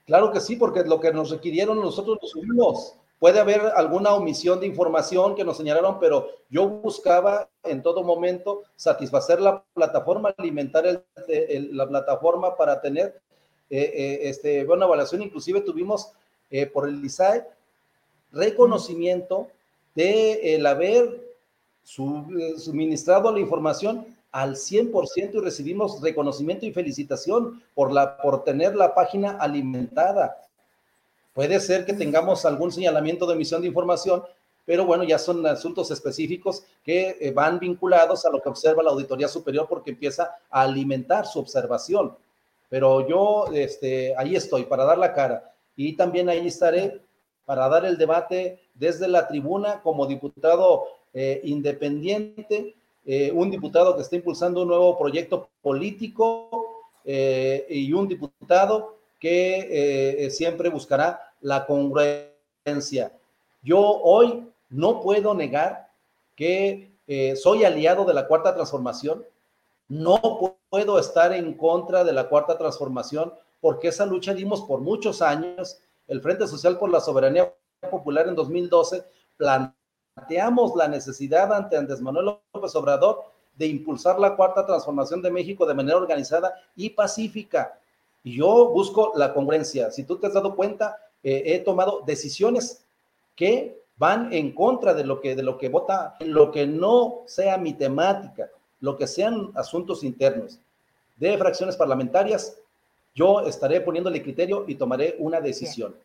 Claro 0.06 0.32
que 0.32 0.40
sí, 0.40 0.56
porque 0.56 0.84
lo 0.84 1.00
que 1.00 1.12
nos 1.12 1.30
requirieron 1.30 1.80
nosotros 1.80 2.18
lo 2.22 2.28
subimos. 2.28 2.94
Puede 3.18 3.40
haber 3.40 3.60
alguna 3.74 4.14
omisión 4.14 4.60
de 4.60 4.66
información 4.66 5.34
que 5.34 5.44
nos 5.44 5.56
señalaron, 5.56 5.98
pero 5.98 6.28
yo 6.48 6.68
buscaba 6.68 7.48
en 7.64 7.82
todo 7.82 8.02
momento 8.04 8.62
satisfacer 8.76 9.40
la 9.40 9.62
plataforma, 9.74 10.32
alimentar 10.38 11.04
la 11.26 11.88
plataforma 11.88 12.56
para 12.56 12.80
tener 12.80 13.20
eh, 13.70 13.92
eh, 13.94 14.18
este, 14.22 14.64
buena 14.64 14.86
evaluación. 14.86 15.22
Inclusive 15.22 15.60
tuvimos 15.60 16.12
eh, 16.50 16.66
por 16.66 16.88
el 16.88 17.04
ISAE 17.04 17.44
reconocimiento 18.32 19.48
de 19.94 20.62
haber 20.64 21.34
suministrado 21.82 23.32
la 23.32 23.40
información 23.40 24.06
al 24.32 24.56
100% 24.56 25.34
y 25.34 25.38
recibimos 25.40 26.00
reconocimiento 26.00 26.66
y 26.66 26.72
felicitación 26.72 27.62
por, 27.74 27.92
la, 27.92 28.16
por 28.18 28.44
tener 28.44 28.76
la 28.76 28.94
página 28.94 29.32
alimentada. 29.32 30.36
Puede 31.32 31.60
ser 31.60 31.86
que 31.86 31.92
tengamos 31.92 32.44
algún 32.44 32.72
señalamiento 32.72 33.26
de 33.26 33.34
emisión 33.34 33.62
de 33.62 33.68
información, 33.68 34.22
pero 34.64 34.84
bueno, 34.84 35.04
ya 35.04 35.18
son 35.18 35.46
asuntos 35.46 35.90
específicos 35.90 36.64
que 36.84 37.16
eh, 37.20 37.30
van 37.30 37.58
vinculados 37.58 38.26
a 38.26 38.30
lo 38.30 38.42
que 38.42 38.48
observa 38.48 38.82
la 38.82 38.90
Auditoría 38.90 39.28
Superior 39.28 39.66
porque 39.68 39.92
empieza 39.92 40.34
a 40.50 40.62
alimentar 40.62 41.26
su 41.26 41.38
observación. 41.38 42.16
Pero 42.68 43.08
yo 43.08 43.46
este, 43.54 44.14
ahí 44.16 44.36
estoy 44.36 44.64
para 44.64 44.84
dar 44.84 44.98
la 44.98 45.14
cara 45.14 45.54
y 45.74 45.96
también 45.96 46.28
ahí 46.28 46.46
estaré 46.46 47.00
para 47.46 47.66
dar 47.68 47.86
el 47.86 47.96
debate 47.96 48.60
desde 48.74 49.08
la 49.08 49.26
tribuna 49.26 49.80
como 49.80 50.06
diputado 50.06 50.84
eh, 51.14 51.40
independiente 51.44 52.74
eh, 53.10 53.32
un 53.32 53.50
diputado 53.50 53.96
que 53.96 54.02
está 54.02 54.16
impulsando 54.16 54.60
un 54.60 54.68
nuevo 54.68 54.98
proyecto 54.98 55.48
político 55.62 56.82
eh, 57.06 57.64
y 57.70 57.90
un 57.94 58.06
diputado 58.06 58.98
que 59.18 60.26
eh, 60.26 60.30
siempre 60.30 60.68
buscará 60.68 61.32
la 61.40 61.64
congruencia. 61.64 63.10
Yo 63.62 63.80
hoy 63.80 64.46
no 64.68 65.00
puedo 65.00 65.32
negar 65.32 65.88
que 66.36 66.92
soy 67.36 67.64
aliado 67.64 68.04
de 68.04 68.12
la 68.12 68.26
cuarta 68.26 68.54
transformación, 68.54 69.24
no 69.88 70.20
puedo 70.68 70.98
estar 70.98 71.32
en 71.32 71.54
contra 71.54 72.04
de 72.04 72.12
la 72.12 72.28
cuarta 72.28 72.58
transformación 72.58 73.32
porque 73.62 73.88
esa 73.88 74.04
lucha 74.04 74.34
dimos 74.34 74.60
por 74.64 74.82
muchos 74.82 75.22
años. 75.22 75.78
El 76.06 76.20
Frente 76.20 76.46
Social 76.46 76.78
por 76.78 76.90
la 76.90 77.00
Soberanía 77.00 77.54
Popular 77.90 78.28
en 78.28 78.34
2012 78.34 79.02
planteó 79.38 79.77
planteamos 80.18 80.74
la 80.74 80.88
necesidad 80.88 81.52
ante 81.52 81.76
Andrés 81.76 82.00
Manuel 82.00 82.36
López 82.52 82.74
Obrador 82.74 83.22
de 83.56 83.66
impulsar 83.66 84.18
la 84.18 84.34
cuarta 84.34 84.66
transformación 84.66 85.22
de 85.22 85.30
México 85.30 85.64
de 85.64 85.74
manera 85.74 85.96
organizada 85.96 86.54
y 86.74 86.90
pacífica. 86.90 87.78
Y 88.24 88.36
yo 88.36 88.68
busco 88.68 89.12
la 89.14 89.32
congruencia. 89.32 89.90
Si 89.90 90.04
tú 90.04 90.16
te 90.16 90.26
has 90.26 90.34
dado 90.34 90.56
cuenta, 90.56 90.96
eh, 91.22 91.42
he 91.46 91.58
tomado 91.60 92.02
decisiones 92.04 92.84
que 93.36 93.80
van 93.96 94.32
en 94.32 94.52
contra 94.52 94.92
de 94.92 95.04
lo 95.04 95.20
que 95.20 95.36
de 95.36 95.42
lo 95.42 95.56
que 95.56 95.68
vota, 95.68 96.16
lo 96.20 96.50
que 96.50 96.66
no 96.66 97.22
sea 97.26 97.56
mi 97.56 97.74
temática, 97.74 98.48
lo 98.80 98.96
que 98.96 99.06
sean 99.06 99.52
asuntos 99.54 100.02
internos 100.02 100.58
de 101.16 101.36
fracciones 101.38 101.76
parlamentarias, 101.76 102.56
yo 103.14 103.40
estaré 103.40 103.80
poniéndole 103.80 104.22
criterio 104.22 104.64
y 104.66 104.74
tomaré 104.74 105.16
una 105.18 105.40
decisión. 105.40 105.96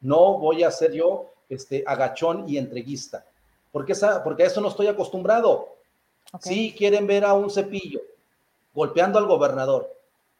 No 0.00 0.38
voy 0.38 0.62
a 0.64 0.70
ser 0.70 0.92
yo 0.92 1.32
este 1.48 1.84
agachón 1.86 2.48
y 2.48 2.58
entreguista 2.58 3.24
porque, 3.72 3.92
esa, 3.92 4.22
porque 4.22 4.44
a 4.44 4.46
eso 4.46 4.60
no 4.60 4.68
estoy 4.68 4.86
acostumbrado. 4.86 5.76
Si 6.40 6.72
quieren 6.72 7.06
ver 7.06 7.24
a 7.24 7.32
un 7.32 7.50
cepillo 7.50 8.00
golpeando 8.72 9.18
al 9.18 9.26
gobernador, 9.26 9.90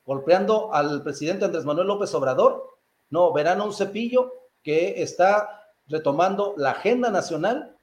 golpeando 0.06 0.72
al 0.72 1.02
presidente 1.02 1.44
Andrés 1.44 1.64
Manuel 1.64 1.88
López 1.88 2.14
Obrador, 2.14 2.76
no, 3.10 3.32
verán 3.32 3.60
a 3.60 3.64
un 3.64 3.74
cepillo 3.74 4.32
que 4.62 5.02
está 5.02 5.66
retomando 5.88 6.54
la 6.56 6.70
agenda 6.70 7.10
nacional, 7.10 7.76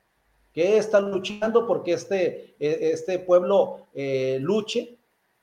que 0.54 0.78
está 0.78 1.00
luchando 1.00 1.68
porque 1.68 1.94
este, 1.94 2.56
e, 2.60 2.92
este 2.92 3.20
pueblo 3.20 3.88
eh, 3.94 4.40
luche, 4.42 4.98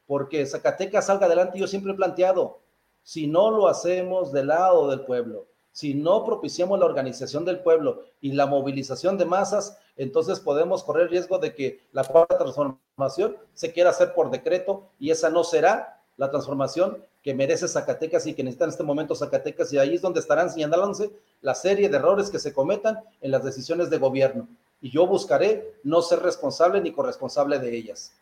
porque 0.07 0.47
Zacatecas 0.47 1.07
salga 1.07 1.27
adelante. 1.27 1.59
Yo 1.59 1.67
siempre 1.67 1.93
he 1.93 1.97
planteado, 1.97 2.59
si 3.03 3.27
no 3.27 3.51
lo 3.51 3.69
hacemos 3.69 4.33
del 4.33 4.49
lado 4.49 4.91
del 4.91 5.03
pueblo, 5.03 5.47
si 5.77 5.93
no 5.93 6.25
propiciamos 6.25 6.79
la 6.79 6.87
organización 6.87 7.45
del 7.45 7.61
pueblo 7.61 8.05
y 8.23 8.33
la 8.33 8.47
movilización 8.47 9.19
de 9.19 9.27
masas, 9.27 9.77
entonces 9.99 10.41
podemos 10.41 10.83
correr 10.83 11.11
riesgo 11.11 11.39
de 11.39 11.55
que 11.55 11.87
la 11.93 12.03
cuarta 12.03 12.39
transformación 12.39 13.37
se 13.53 13.75
quiera 13.75 13.91
hacer 13.91 14.15
por 14.15 14.31
decreto 14.31 14.89
y 14.99 15.11
esa 15.11 15.29
no 15.29 15.45
será 15.45 16.01
la 16.17 16.31
transformación 16.31 17.05
que 17.23 17.35
merece 17.35 17.69
Zacatecas 17.69 18.27
y 18.27 18.33
que 18.33 18.43
necesita 18.43 18.65
en 18.65 18.71
este 18.71 18.85
momento 18.85 19.15
Zacatecas 19.15 19.71
y 19.71 19.77
ahí 19.77 19.97
es 19.97 20.01
donde 20.01 20.21
estarán 20.21 20.49
señalándose 20.49 21.11
la 21.43 21.55
serie 21.55 21.91
de 21.91 21.97
errores 21.99 22.31
que 22.31 22.39
se 22.39 22.55
cometan 22.55 22.99
en 23.21 23.31
las 23.31 23.45
decisiones 23.45 23.91
de 23.91 23.99
gobierno. 23.99 24.49
Y 24.81 24.91
yo 24.91 25.07
buscaré 25.07 25.75
no 25.83 26.01
ser 26.01 26.21
responsable 26.21 26.81
ni 26.81 26.91
corresponsable 26.91 27.59
de 27.59 27.77
ellas. 27.77 28.15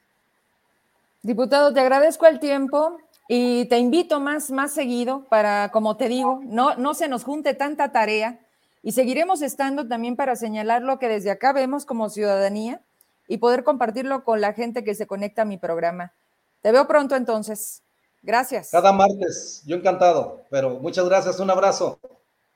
Diputado, 1.22 1.72
te 1.72 1.78
agradezco 1.78 2.26
el 2.26 2.40
tiempo. 2.40 2.98
Y 3.28 3.66
te 3.66 3.78
invito 3.78 4.20
más, 4.20 4.50
más 4.50 4.72
seguido 4.72 5.24
para, 5.30 5.70
como 5.70 5.96
te 5.96 6.08
digo, 6.08 6.40
no, 6.44 6.76
no 6.76 6.94
se 6.94 7.08
nos 7.08 7.24
junte 7.24 7.54
tanta 7.54 7.90
tarea 7.90 8.40
y 8.82 8.92
seguiremos 8.92 9.40
estando 9.40 9.88
también 9.88 10.14
para 10.14 10.36
señalar 10.36 10.82
lo 10.82 10.98
que 10.98 11.08
desde 11.08 11.30
acá 11.30 11.54
vemos 11.54 11.86
como 11.86 12.10
ciudadanía 12.10 12.82
y 13.26 13.38
poder 13.38 13.64
compartirlo 13.64 14.24
con 14.24 14.42
la 14.42 14.52
gente 14.52 14.84
que 14.84 14.94
se 14.94 15.06
conecta 15.06 15.42
a 15.42 15.46
mi 15.46 15.56
programa. 15.56 16.12
Te 16.60 16.70
veo 16.70 16.86
pronto 16.86 17.16
entonces. 17.16 17.82
Gracias. 18.22 18.70
Cada 18.70 18.92
martes, 18.92 19.62
yo 19.66 19.76
encantado, 19.76 20.44
pero 20.50 20.78
muchas 20.80 21.06
gracias, 21.06 21.40
un 21.40 21.50
abrazo. 21.50 21.98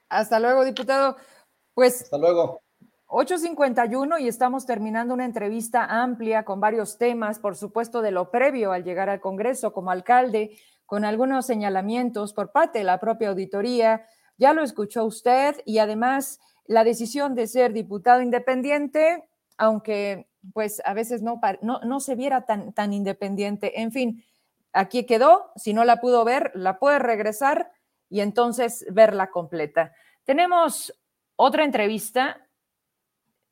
Hasta 0.08 0.38
luego, 0.40 0.64
diputado. 0.64 1.16
Pues. 1.74 2.02
Hasta 2.02 2.18
luego. 2.18 2.60
8.51 3.08 4.20
y 4.20 4.28
estamos 4.28 4.66
terminando 4.66 5.14
una 5.14 5.24
entrevista 5.24 5.86
amplia 5.86 6.44
con 6.44 6.60
varios 6.60 6.98
temas, 6.98 7.38
por 7.38 7.56
supuesto, 7.56 8.02
de 8.02 8.10
lo 8.10 8.30
previo 8.30 8.70
al 8.72 8.84
llegar 8.84 9.08
al 9.08 9.20
Congreso 9.20 9.72
como 9.72 9.90
alcalde, 9.90 10.58
con 10.84 11.06
algunos 11.06 11.46
señalamientos 11.46 12.34
por 12.34 12.52
parte 12.52 12.80
de 12.80 12.84
la 12.84 13.00
propia 13.00 13.30
auditoría. 13.30 14.06
Ya 14.36 14.52
lo 14.52 14.62
escuchó 14.62 15.06
usted 15.06 15.56
y 15.64 15.78
además 15.78 16.38
la 16.66 16.84
decisión 16.84 17.34
de 17.34 17.46
ser 17.46 17.72
diputado 17.72 18.20
independiente, 18.20 19.26
aunque 19.56 20.28
pues 20.52 20.82
a 20.84 20.92
veces 20.92 21.22
no, 21.22 21.40
no, 21.62 21.80
no 21.80 22.00
se 22.00 22.14
viera 22.14 22.42
tan, 22.44 22.74
tan 22.74 22.92
independiente. 22.92 23.80
En 23.80 23.90
fin, 23.90 24.22
aquí 24.74 25.06
quedó, 25.06 25.50
si 25.56 25.72
no 25.72 25.86
la 25.86 26.02
pudo 26.02 26.26
ver, 26.26 26.52
la 26.54 26.78
puede 26.78 26.98
regresar 26.98 27.72
y 28.10 28.20
entonces 28.20 28.84
verla 28.90 29.30
completa. 29.30 29.92
Tenemos 30.24 30.92
otra 31.36 31.64
entrevista, 31.64 32.47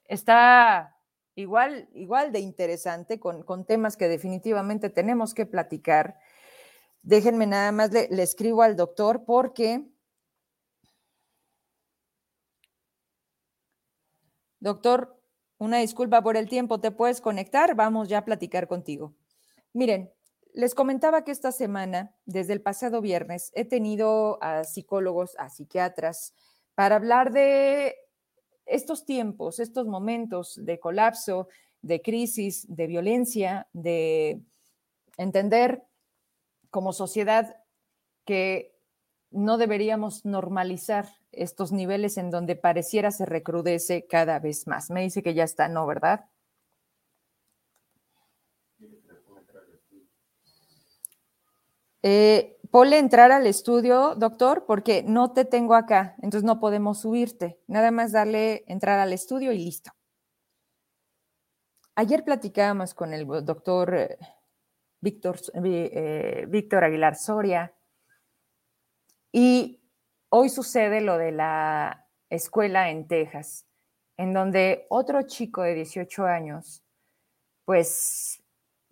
está 0.08 0.96
igual, 1.34 1.88
igual 1.94 2.32
de 2.32 2.40
interesante, 2.40 3.20
con, 3.20 3.64
temas 3.66 3.96
que 3.96 4.08
definitivamente 4.08 4.90
tenemos 4.90 5.34
que 5.34 5.46
platicar. 5.46 6.18
Déjenme 7.02 7.46
nada 7.46 7.72
más, 7.72 7.92
le, 7.92 8.08
le 8.10 8.22
escribo 8.22 8.62
al 8.62 8.76
doctor 8.76 9.24
porque... 9.24 9.84
Doctor, 14.58 15.20
una 15.58 15.78
disculpa 15.78 16.22
por 16.22 16.36
el 16.36 16.48
tiempo, 16.48 16.80
¿te 16.80 16.90
puedes 16.90 17.20
conectar? 17.20 17.74
Vamos 17.74 18.08
ya 18.08 18.18
a 18.18 18.24
platicar 18.24 18.66
contigo. 18.66 19.14
Miren, 19.72 20.12
les 20.56 20.74
comentaba 20.74 21.22
que 21.22 21.32
esta 21.32 21.52
semana, 21.52 22.16
desde 22.24 22.54
el 22.54 22.62
pasado 22.62 23.02
viernes, 23.02 23.52
he 23.54 23.66
tenido 23.66 24.42
a 24.42 24.64
psicólogos, 24.64 25.36
a 25.38 25.50
psiquiatras, 25.50 26.32
para 26.74 26.96
hablar 26.96 27.30
de 27.30 27.94
estos 28.66 29.04
tiempos, 29.04 29.60
estos 29.60 29.86
momentos 29.86 30.58
de 30.62 30.78
colapso, 30.78 31.48
de 31.82 32.02
crisis, 32.02 32.66
de 32.68 32.86
violencia, 32.86 33.68
de 33.72 34.40
entender 35.16 35.82
como 36.70 36.92
sociedad 36.92 37.56
que 38.24 38.74
no 39.30 39.56
deberíamos 39.56 40.24
normalizar 40.24 41.06
estos 41.32 41.72
niveles 41.72 42.16
en 42.16 42.30
donde 42.30 42.56
pareciera 42.56 43.10
se 43.10 43.26
recrudece 43.26 44.06
cada 44.06 44.38
vez 44.38 44.66
más. 44.66 44.90
Me 44.90 45.02
dice 45.02 45.22
que 45.22 45.34
ya 45.34 45.44
está, 45.44 45.68
¿no, 45.68 45.86
verdad? 45.86 46.26
Eh, 52.02 52.55
ponle 52.70 52.98
entrar 52.98 53.32
al 53.32 53.46
estudio, 53.46 54.14
doctor, 54.16 54.64
porque 54.66 55.02
no 55.02 55.32
te 55.32 55.44
tengo 55.44 55.74
acá, 55.74 56.14
entonces 56.22 56.44
no 56.44 56.60
podemos 56.60 57.00
subirte. 57.00 57.60
Nada 57.66 57.90
más 57.90 58.12
darle 58.12 58.64
entrar 58.66 58.98
al 58.98 59.12
estudio 59.12 59.52
y 59.52 59.58
listo. 59.58 59.92
Ayer 61.94 62.24
platicábamos 62.24 62.94
con 62.94 63.14
el 63.14 63.26
doctor 63.44 63.94
eh, 63.94 64.18
Víctor, 65.00 65.38
eh, 65.54 66.44
Víctor 66.48 66.84
Aguilar 66.84 67.16
Soria 67.16 67.74
y 69.32 69.80
Hoy 70.28 70.48
sucede 70.48 71.00
lo 71.00 71.18
de 71.18 71.30
la 71.30 72.08
escuela 72.30 72.90
en 72.90 73.06
Texas, 73.06 73.64
en 74.16 74.32
donde 74.32 74.86
otro 74.90 75.22
chico 75.22 75.62
de 75.62 75.74
18 75.74 76.24
años, 76.24 76.82
pues 77.64 78.42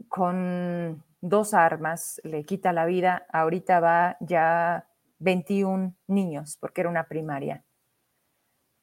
con 0.08 1.04
dos 1.24 1.54
armas 1.54 2.20
le 2.22 2.44
quita 2.44 2.72
la 2.72 2.84
vida. 2.84 3.26
Ahorita 3.32 3.80
va 3.80 4.16
ya 4.20 4.86
21 5.18 5.96
niños, 6.06 6.58
porque 6.60 6.82
era 6.82 6.90
una 6.90 7.08
primaria. 7.08 7.64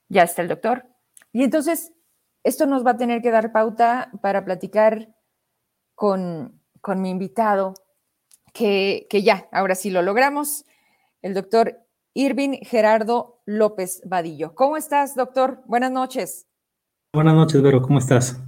Ya 0.10 0.24
está 0.24 0.42
el 0.42 0.48
doctor. 0.48 0.86
Y 1.32 1.44
entonces, 1.44 1.94
esto 2.44 2.66
nos 2.66 2.86
va 2.86 2.92
a 2.92 2.98
tener 2.98 3.22
que 3.22 3.32
dar 3.32 3.52
pauta 3.52 4.12
para 4.22 4.44
platicar 4.44 5.16
con, 5.94 6.60
mi 6.98 7.10
invitado, 7.12 7.76
que, 8.54 9.08
que 9.10 9.22
ya, 9.22 9.48
ahora 9.52 9.76
sí 9.76 9.92
lo 9.92 10.02
logramos, 10.02 10.66
el 11.22 11.36
doctor 11.36 11.80
Irving 12.16 12.58
Gerardo 12.64 13.42
López 13.46 14.02
Vadillo. 14.04 14.56
¿Cómo 14.56 14.78
estás, 14.78 15.16
doctor? 15.16 15.62
Buenas 15.68 15.92
noches. 15.92 16.48
Buenas 17.14 17.36
noches, 17.36 17.62
Vero, 17.62 17.82
¿cómo 17.84 18.00
estás? 18.00 18.42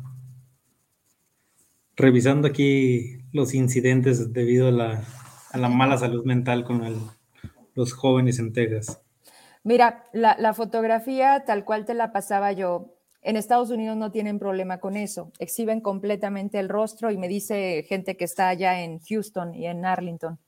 Revisando 1.95 2.47
aquí 2.47 3.22
los 3.33 3.53
incidentes 3.53 4.31
debido 4.31 4.69
a 4.69 4.71
la, 4.71 5.69
mala 5.69 5.97
salud 5.97 6.23
mental 6.23 6.63
con 6.63 7.11
los 7.75 7.93
jóvenes 7.93 8.39
en 8.39 8.53
Texas. 8.53 9.01
Mira, 9.63 10.05
la, 10.13 10.53
fotografía 10.53 11.43
tal 11.45 11.65
cual 11.65 11.85
te 11.85 11.93
la 11.93 12.13
pasaba 12.13 12.53
yo, 12.53 12.95
en 13.21 13.35
Estados 13.35 13.69
Unidos 13.69 13.97
no 13.97 14.11
tienen 14.11 14.39
problema 14.39 14.79
con 14.79 14.95
eso, 14.95 15.31
exhiben 15.39 15.81
completamente 15.81 16.59
el 16.59 16.69
rostro 16.69 17.11
y 17.11 17.17
me 17.17 17.27
dice 17.27 17.85
gente 17.87 18.15
que 18.15 18.25
está 18.25 18.47
allá 18.47 18.81
en 18.81 18.99
Houston 18.99 19.53
y 19.55 19.65
en 19.65 19.85
Arlington 19.85 20.39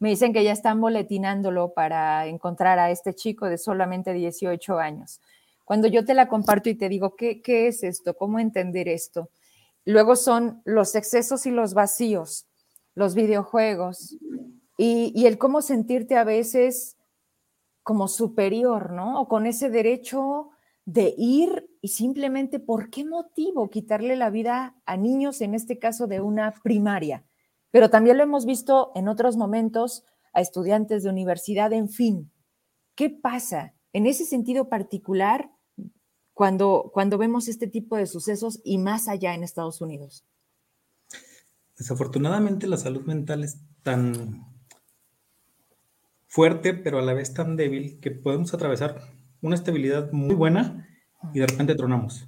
me 0.00 0.08
dicen 0.08 0.32
que 0.32 0.42
ya 0.42 0.52
están 0.52 0.80
boletinándolo 0.80 1.74
para 1.74 2.26
encontrar 2.26 2.78
a 2.78 2.90
este 2.90 3.14
chico 3.14 3.46
de 3.46 3.58
solamente 3.58 4.14
18 4.14 4.78
años. 4.78 5.20
Cuando 5.64 5.86
yo 5.88 6.04
te 6.04 6.14
la 6.14 6.26
comparto 6.26 6.70
y 6.70 6.74
te 6.74 6.88
digo, 6.88 7.14
¿qué, 7.16 7.42
qué 7.42 7.68
es 7.68 7.84
esto? 7.84 8.14
¿Cómo 8.14 8.40
entender 8.40 8.88
esto? 8.88 9.28
Luego 9.84 10.16
son 10.16 10.62
los 10.64 10.94
excesos 10.94 11.46
y 11.46 11.50
los 11.50 11.74
vacíos, 11.74 12.46
los 12.94 13.14
videojuegos 13.14 14.16
y, 14.76 15.12
y 15.14 15.26
el 15.26 15.38
cómo 15.38 15.62
sentirte 15.62 16.16
a 16.16 16.24
veces 16.24 16.96
como 17.82 18.08
superior, 18.08 18.92
¿no? 18.92 19.20
O 19.20 19.28
con 19.28 19.46
ese 19.46 19.70
derecho 19.70 20.50
de 20.84 21.14
ir 21.16 21.70
y 21.80 21.88
simplemente, 21.88 22.60
¿por 22.60 22.90
qué 22.90 23.04
motivo 23.04 23.70
quitarle 23.70 24.16
la 24.16 24.30
vida 24.30 24.76
a 24.86 24.96
niños, 24.96 25.40
en 25.40 25.54
este 25.54 25.78
caso 25.78 26.06
de 26.06 26.20
una 26.20 26.52
primaria? 26.62 27.24
pero 27.70 27.90
también 27.90 28.18
lo 28.18 28.24
hemos 28.24 28.46
visto 28.46 28.92
en 28.94 29.08
otros 29.08 29.36
momentos 29.36 30.04
a 30.32 30.40
estudiantes 30.40 31.02
de 31.02 31.10
universidad, 31.10 31.72
en 31.72 31.88
fin. 31.88 32.32
¿Qué 32.94 33.10
pasa 33.10 33.74
en 33.92 34.06
ese 34.06 34.24
sentido 34.24 34.68
particular 34.68 35.50
cuando, 36.40 36.90
cuando 36.94 37.18
vemos 37.18 37.48
este 37.48 37.66
tipo 37.66 37.98
de 37.98 38.06
sucesos 38.06 38.62
y 38.64 38.78
más 38.78 39.08
allá 39.08 39.34
en 39.34 39.42
Estados 39.42 39.82
Unidos? 39.82 40.24
Desafortunadamente 41.76 42.66
la 42.66 42.78
salud 42.78 43.02
mental 43.02 43.44
es 43.44 43.58
tan 43.82 44.46
fuerte, 46.28 46.72
pero 46.72 46.98
a 46.98 47.02
la 47.02 47.12
vez 47.12 47.34
tan 47.34 47.56
débil 47.56 48.00
que 48.00 48.10
podemos 48.10 48.54
atravesar 48.54 49.02
una 49.42 49.54
estabilidad 49.54 50.12
muy 50.12 50.34
buena 50.34 50.88
y 51.34 51.40
de 51.40 51.46
repente 51.46 51.74
tronamos. 51.74 52.26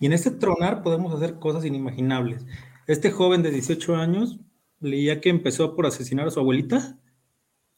Y 0.00 0.06
en 0.06 0.12
ese 0.12 0.32
tronar 0.32 0.82
podemos 0.82 1.14
hacer 1.14 1.38
cosas 1.38 1.64
inimaginables. 1.64 2.46
Este 2.88 3.12
joven 3.12 3.44
de 3.44 3.52
18 3.52 3.94
años 3.94 4.40
leía 4.80 5.20
que 5.20 5.28
empezó 5.28 5.76
por 5.76 5.86
asesinar 5.86 6.26
a 6.26 6.32
su 6.32 6.40
abuelita 6.40 6.98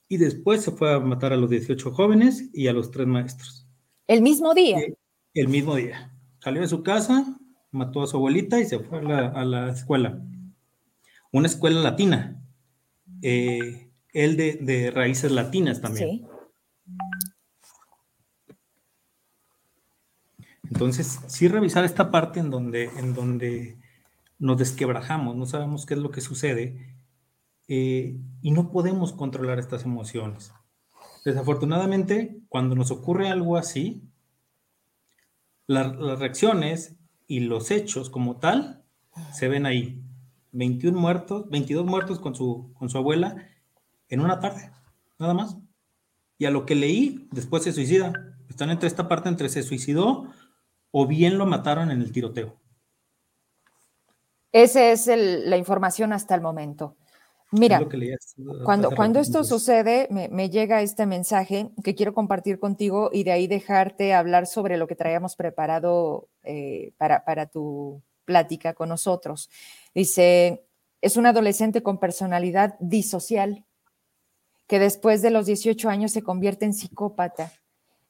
y 0.08 0.16
después 0.16 0.62
se 0.62 0.70
fue 0.70 0.94
a 0.94 0.98
matar 0.98 1.34
a 1.34 1.36
los 1.36 1.50
18 1.50 1.92
jóvenes 1.92 2.48
y 2.54 2.68
a 2.68 2.72
los 2.72 2.90
tres 2.90 3.06
maestros. 3.06 3.66
¿El 4.06 4.22
mismo 4.22 4.54
día? 4.54 4.78
El 5.34 5.48
mismo 5.48 5.76
día. 5.76 6.12
Salió 6.40 6.60
de 6.60 6.68
su 6.68 6.82
casa, 6.82 7.38
mató 7.70 8.02
a 8.02 8.06
su 8.06 8.16
abuelita 8.16 8.58
y 8.60 8.64
se 8.64 8.78
fue 8.80 8.98
a 8.98 9.44
la, 9.44 9.70
escuela. 9.70 10.20
Una 11.32 11.46
escuela 11.46 11.80
latina. 11.80 12.42
Eh, 13.22 13.90
él 14.12 14.36
de, 14.36 14.90
raíces 14.94 15.30
latinas 15.30 15.80
también. 15.80 16.08
Sí. 16.08 16.26
Entonces, 20.70 21.20
sí 21.26 21.48
revisar 21.48 21.84
esta 21.84 22.10
parte 22.10 22.40
en 22.40 22.50
donde, 22.50 22.84
en 22.96 23.14
donde 23.14 23.78
nos 24.38 24.58
desquebrajamos, 24.58 25.36
no 25.36 25.46
sabemos 25.46 25.84
qué 25.84 25.94
es 25.94 26.00
lo 26.00 26.10
que 26.10 26.20
sucede 26.20 26.96
eh, 27.68 28.16
y 28.40 28.50
no 28.52 28.70
podemos 28.70 29.12
controlar 29.12 29.58
estas 29.58 29.84
emociones. 29.84 30.52
Desafortunadamente, 31.24 32.38
cuando 32.48 32.74
nos 32.74 32.90
ocurre 32.90 33.28
algo 33.28 33.56
así, 33.56 34.09
las 35.70 36.18
reacciones 36.18 36.96
y 37.28 37.40
los 37.40 37.70
hechos 37.70 38.10
como 38.10 38.38
tal 38.38 38.82
se 39.32 39.48
ven 39.48 39.66
ahí. 39.66 40.02
21 40.50 40.98
muertos, 40.98 41.48
22 41.48 41.86
muertos 41.86 42.18
con 42.18 42.34
su, 42.34 42.72
con 42.74 42.90
su 42.90 42.98
abuela 42.98 43.36
en 44.08 44.20
una 44.20 44.40
tarde, 44.40 44.72
nada 45.16 45.32
más. 45.32 45.56
Y 46.38 46.46
a 46.46 46.50
lo 46.50 46.66
que 46.66 46.74
leí, 46.74 47.28
después 47.30 47.62
se 47.62 47.72
suicida. 47.72 48.12
Están 48.48 48.70
entre 48.70 48.88
esta 48.88 49.06
parte 49.06 49.28
entre 49.28 49.48
se 49.48 49.62
suicidó 49.62 50.32
o 50.90 51.06
bien 51.06 51.38
lo 51.38 51.46
mataron 51.46 51.92
en 51.92 52.02
el 52.02 52.10
tiroteo. 52.10 52.56
Esa 54.50 54.90
es 54.90 55.06
la 55.06 55.56
información 55.56 56.12
hasta 56.12 56.34
el 56.34 56.40
momento. 56.40 56.96
Mira, 57.52 57.80
cuando, 58.64 58.90
cuando 58.92 59.18
esto 59.18 59.42
sucede, 59.42 60.06
me, 60.10 60.50
llega 60.50 60.82
este 60.82 61.04
mensaje 61.06 61.70
que 61.82 61.96
quiero 61.96 62.14
compartir 62.14 62.60
contigo 62.60 63.10
y 63.12 63.24
de 63.24 63.32
ahí 63.32 63.48
dejarte 63.48 64.14
hablar 64.14 64.46
sobre 64.46 64.76
lo 64.76 64.86
que 64.86 64.94
traíamos 64.94 65.34
preparado 65.34 66.28
eh, 66.44 66.92
para, 66.96 67.24
para 67.24 67.46
tu 67.46 68.02
plática 68.24 68.74
con 68.74 68.88
nosotros. 68.88 69.50
Dice, 69.94 70.64
es 71.00 71.16
un 71.16 71.26
adolescente 71.26 71.82
con 71.82 71.98
personalidad 71.98 72.76
disocial 72.78 73.64
que 74.68 74.78
después 74.78 75.20
de 75.20 75.30
los 75.30 75.46
18 75.46 75.88
años 75.88 76.12
se 76.12 76.22
convierte 76.22 76.66
en 76.66 76.74
psicópata. 76.74 77.52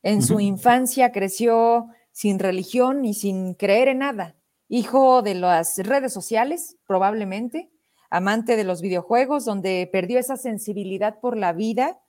En 0.02 0.22
su 0.22 0.40
infancia 0.40 1.12
creció 1.12 1.88
sin 2.12 2.38
religión 2.38 3.06
y 3.06 3.14
sin 3.14 3.54
creer 3.54 3.88
en 3.88 3.98
nada 3.98 4.36
hijo 4.70 5.20
de 5.20 5.34
las 5.34 5.76
redes 5.78 6.12
sociales, 6.12 6.76
probablemente, 6.86 7.69
amante 8.10 8.56
de 8.56 8.64
los 8.64 8.82
videojuegos, 8.82 9.44
donde 9.44 9.88
perdió 9.90 10.18
esa 10.18 10.36
sensibilidad 10.36 11.20
por 11.20 11.36
la 11.36 11.52
vida 11.52 12.00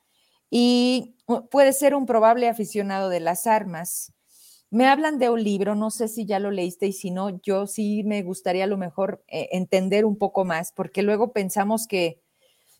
y 0.50 1.16
puede 1.50 1.74
ser 1.74 1.96
un 1.96 2.06
probable 2.06 2.50
aficionado 2.50 3.10
de 3.10 3.22
las 3.22 3.48
armas. 3.48 4.14
me 4.70 4.88
hablan 4.88 5.20
de 5.20 5.30
un 5.30 5.44
libro, 5.44 5.76
no 5.76 5.92
sé 5.92 6.08
si 6.08 6.26
ya 6.26 6.40
lo 6.40 6.50
leíste 6.50 6.88
y 6.88 6.94
si 6.94 7.12
no, 7.12 7.42
yo 7.42 7.68
sí 7.68 8.04
me 8.04 8.24
gustaría 8.24 8.64
a 8.66 8.68
lo 8.68 8.78
mejor 8.78 9.24
eh, 9.28 9.50
entender 9.52 10.06
un 10.06 10.18
poco 10.18 10.46
más, 10.46 10.72
porque 10.72 11.04
luego 11.04 11.34
pensamos 11.34 11.88
que, 11.88 12.22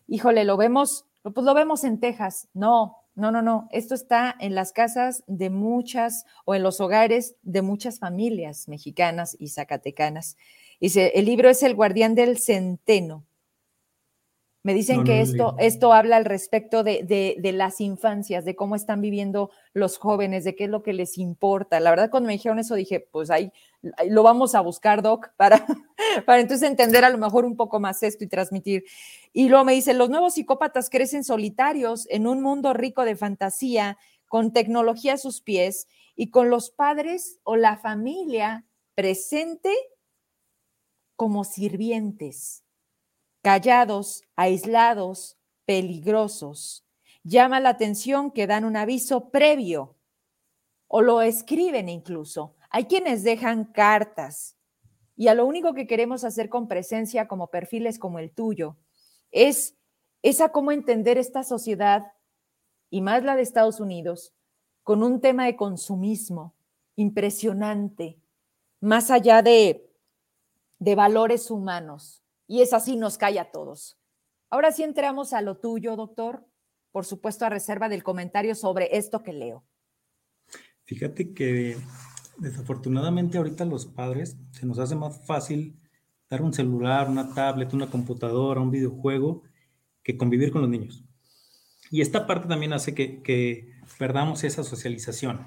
híjole, 0.06 0.44
lo 0.44 0.56
vemos, 0.56 1.06
pues 1.22 1.44
lo 1.44 1.54
vemos 1.54 1.84
en 1.84 2.00
Texas. 2.00 2.48
No, 2.54 2.96
no, 3.14 3.30
no, 3.30 3.42
no. 3.42 3.68
Esto 3.72 3.94
está 3.94 4.34
en 4.40 4.54
las 4.54 4.72
casas 4.72 5.22
de 5.26 5.50
muchas 5.50 6.24
o 6.46 6.54
en 6.54 6.62
los 6.62 6.80
hogares 6.80 7.36
de 7.42 7.60
muchas 7.60 7.98
familias 7.98 8.68
mexicanas 8.68 9.36
y 9.38 9.48
zacatecanas. 9.48 10.36
Dice, 10.82 11.12
el 11.14 11.24
libro 11.24 11.48
es 11.48 11.62
El 11.62 11.74
guardián 11.74 12.14
del 12.14 12.36
centeno 12.36 13.24
me 14.64 14.74
dicen 14.74 15.02
que 15.02 15.20
esto, 15.20 15.56
esto 15.58 15.92
habla 15.92 16.16
al 16.16 16.24
respecto 16.24 16.84
de, 16.84 17.36
las 17.52 17.80
infancias, 17.80 18.44
de 18.44 18.54
cómo 18.54 18.76
están 18.76 19.00
viviendo 19.00 19.50
los 19.72 19.98
jóvenes, 19.98 20.44
de 20.44 20.54
qué 20.54 20.64
es 20.64 20.70
lo 20.70 20.84
que 20.84 20.92
les 20.92 21.18
importa. 21.18 21.80
La 21.80 21.90
verdad, 21.90 22.10
cuando 22.10 22.28
me 22.28 22.34
dijeron 22.34 22.60
eso, 22.60 22.76
dije, 22.76 23.00
pues 23.00 23.30
ahí, 23.30 23.50
lo 24.06 24.22
vamos 24.22 24.54
a 24.54 24.60
buscar, 24.60 25.02
Doc, 25.02 25.30
para, 25.36 25.66
para 26.26 26.40
entonces 26.40 26.68
entender 26.70 27.04
a 27.04 27.10
lo 27.10 27.18
mejor 27.18 27.44
un 27.44 27.56
poco 27.56 27.80
más 27.80 28.04
esto 28.04 28.22
y 28.22 28.28
transmitir. 28.28 28.84
Y 29.32 29.48
luego 29.48 29.64
me 29.64 29.72
dice, 29.72 29.94
los 29.94 30.10
nuevos 30.10 30.34
psicópatas 30.34 30.90
crecen 30.90 31.24
solitarios 31.24 32.06
en 32.08 32.28
un 32.28 32.40
mundo 32.40 32.72
rico 32.72 33.04
de 33.04 33.16
fantasía, 33.16 33.98
con 34.28 34.52
tecnología 34.52 35.14
a 35.14 35.18
sus 35.18 35.40
pies 35.40 35.88
y 36.14 36.30
con 36.30 36.50
los 36.50 36.70
padres 36.70 37.40
o 37.42 37.56
la 37.56 37.78
familia 37.78 38.64
presente 38.94 39.70
como 41.22 41.44
sirvientes 41.44 42.64
callados, 43.42 44.24
aislados, 44.34 45.38
peligrosos. 45.64 46.84
Llama 47.22 47.60
la 47.60 47.68
atención 47.68 48.32
que 48.32 48.48
dan 48.48 48.64
un 48.64 48.76
aviso 48.76 49.30
previo 49.30 49.94
o 50.88 51.00
lo 51.00 51.22
escriben 51.22 51.88
incluso. 51.88 52.56
Hay 52.70 52.86
quienes 52.86 53.22
dejan 53.22 53.66
cartas 53.66 54.56
y 55.14 55.28
a 55.28 55.34
lo 55.34 55.46
único 55.46 55.74
que 55.74 55.86
queremos 55.86 56.24
hacer 56.24 56.48
con 56.48 56.66
presencia 56.66 57.28
como 57.28 57.50
perfiles 57.50 58.00
como 58.00 58.18
el 58.18 58.32
tuyo 58.32 58.76
es, 59.30 59.76
esa 60.22 60.48
cómo 60.48 60.72
entender 60.72 61.18
esta 61.18 61.44
sociedad 61.44 62.02
y 62.90 63.00
más 63.00 63.22
la 63.22 63.36
de 63.36 63.42
Estados 63.42 63.78
Unidos 63.78 64.34
con 64.82 65.04
un 65.04 65.20
tema 65.20 65.46
de 65.46 65.54
consumismo 65.54 66.56
impresionante, 66.96 68.18
más 68.80 69.12
allá 69.12 69.40
de, 69.42 69.88
de 70.82 70.96
valores 70.96 71.48
humanos 71.48 72.24
y 72.48 72.60
es 72.60 72.72
así 72.72 72.96
nos 72.96 73.16
cae 73.16 73.38
a 73.38 73.52
todos. 73.52 74.00
Ahora 74.50 74.72
sí 74.72 74.82
entramos 74.82 75.32
a 75.32 75.40
lo 75.40 75.58
tuyo, 75.58 75.94
doctor, 75.94 76.44
por 76.90 77.04
supuesto 77.04 77.44
a 77.44 77.50
reserva 77.50 77.88
del 77.88 78.02
comentario 78.02 78.56
sobre 78.56 78.96
esto 78.96 79.22
que 79.22 79.32
leo. 79.32 79.64
Fíjate 80.84 81.34
que 81.34 81.76
desafortunadamente 82.38 83.38
ahorita 83.38 83.64
los 83.64 83.86
padres 83.86 84.36
se 84.50 84.66
nos 84.66 84.80
hace 84.80 84.96
más 84.96 85.24
fácil 85.24 85.78
dar 86.28 86.42
un 86.42 86.52
celular, 86.52 87.08
una 87.08 87.32
tablet, 87.32 87.72
una 87.72 87.88
computadora, 87.88 88.60
un 88.60 88.72
videojuego, 88.72 89.44
que 90.02 90.16
convivir 90.16 90.50
con 90.50 90.62
los 90.62 90.70
niños. 90.70 91.04
Y 91.92 92.00
esta 92.00 92.26
parte 92.26 92.48
también 92.48 92.72
hace 92.72 92.92
que, 92.92 93.22
que 93.22 93.70
perdamos 94.00 94.42
esa 94.42 94.64
socialización. 94.64 95.46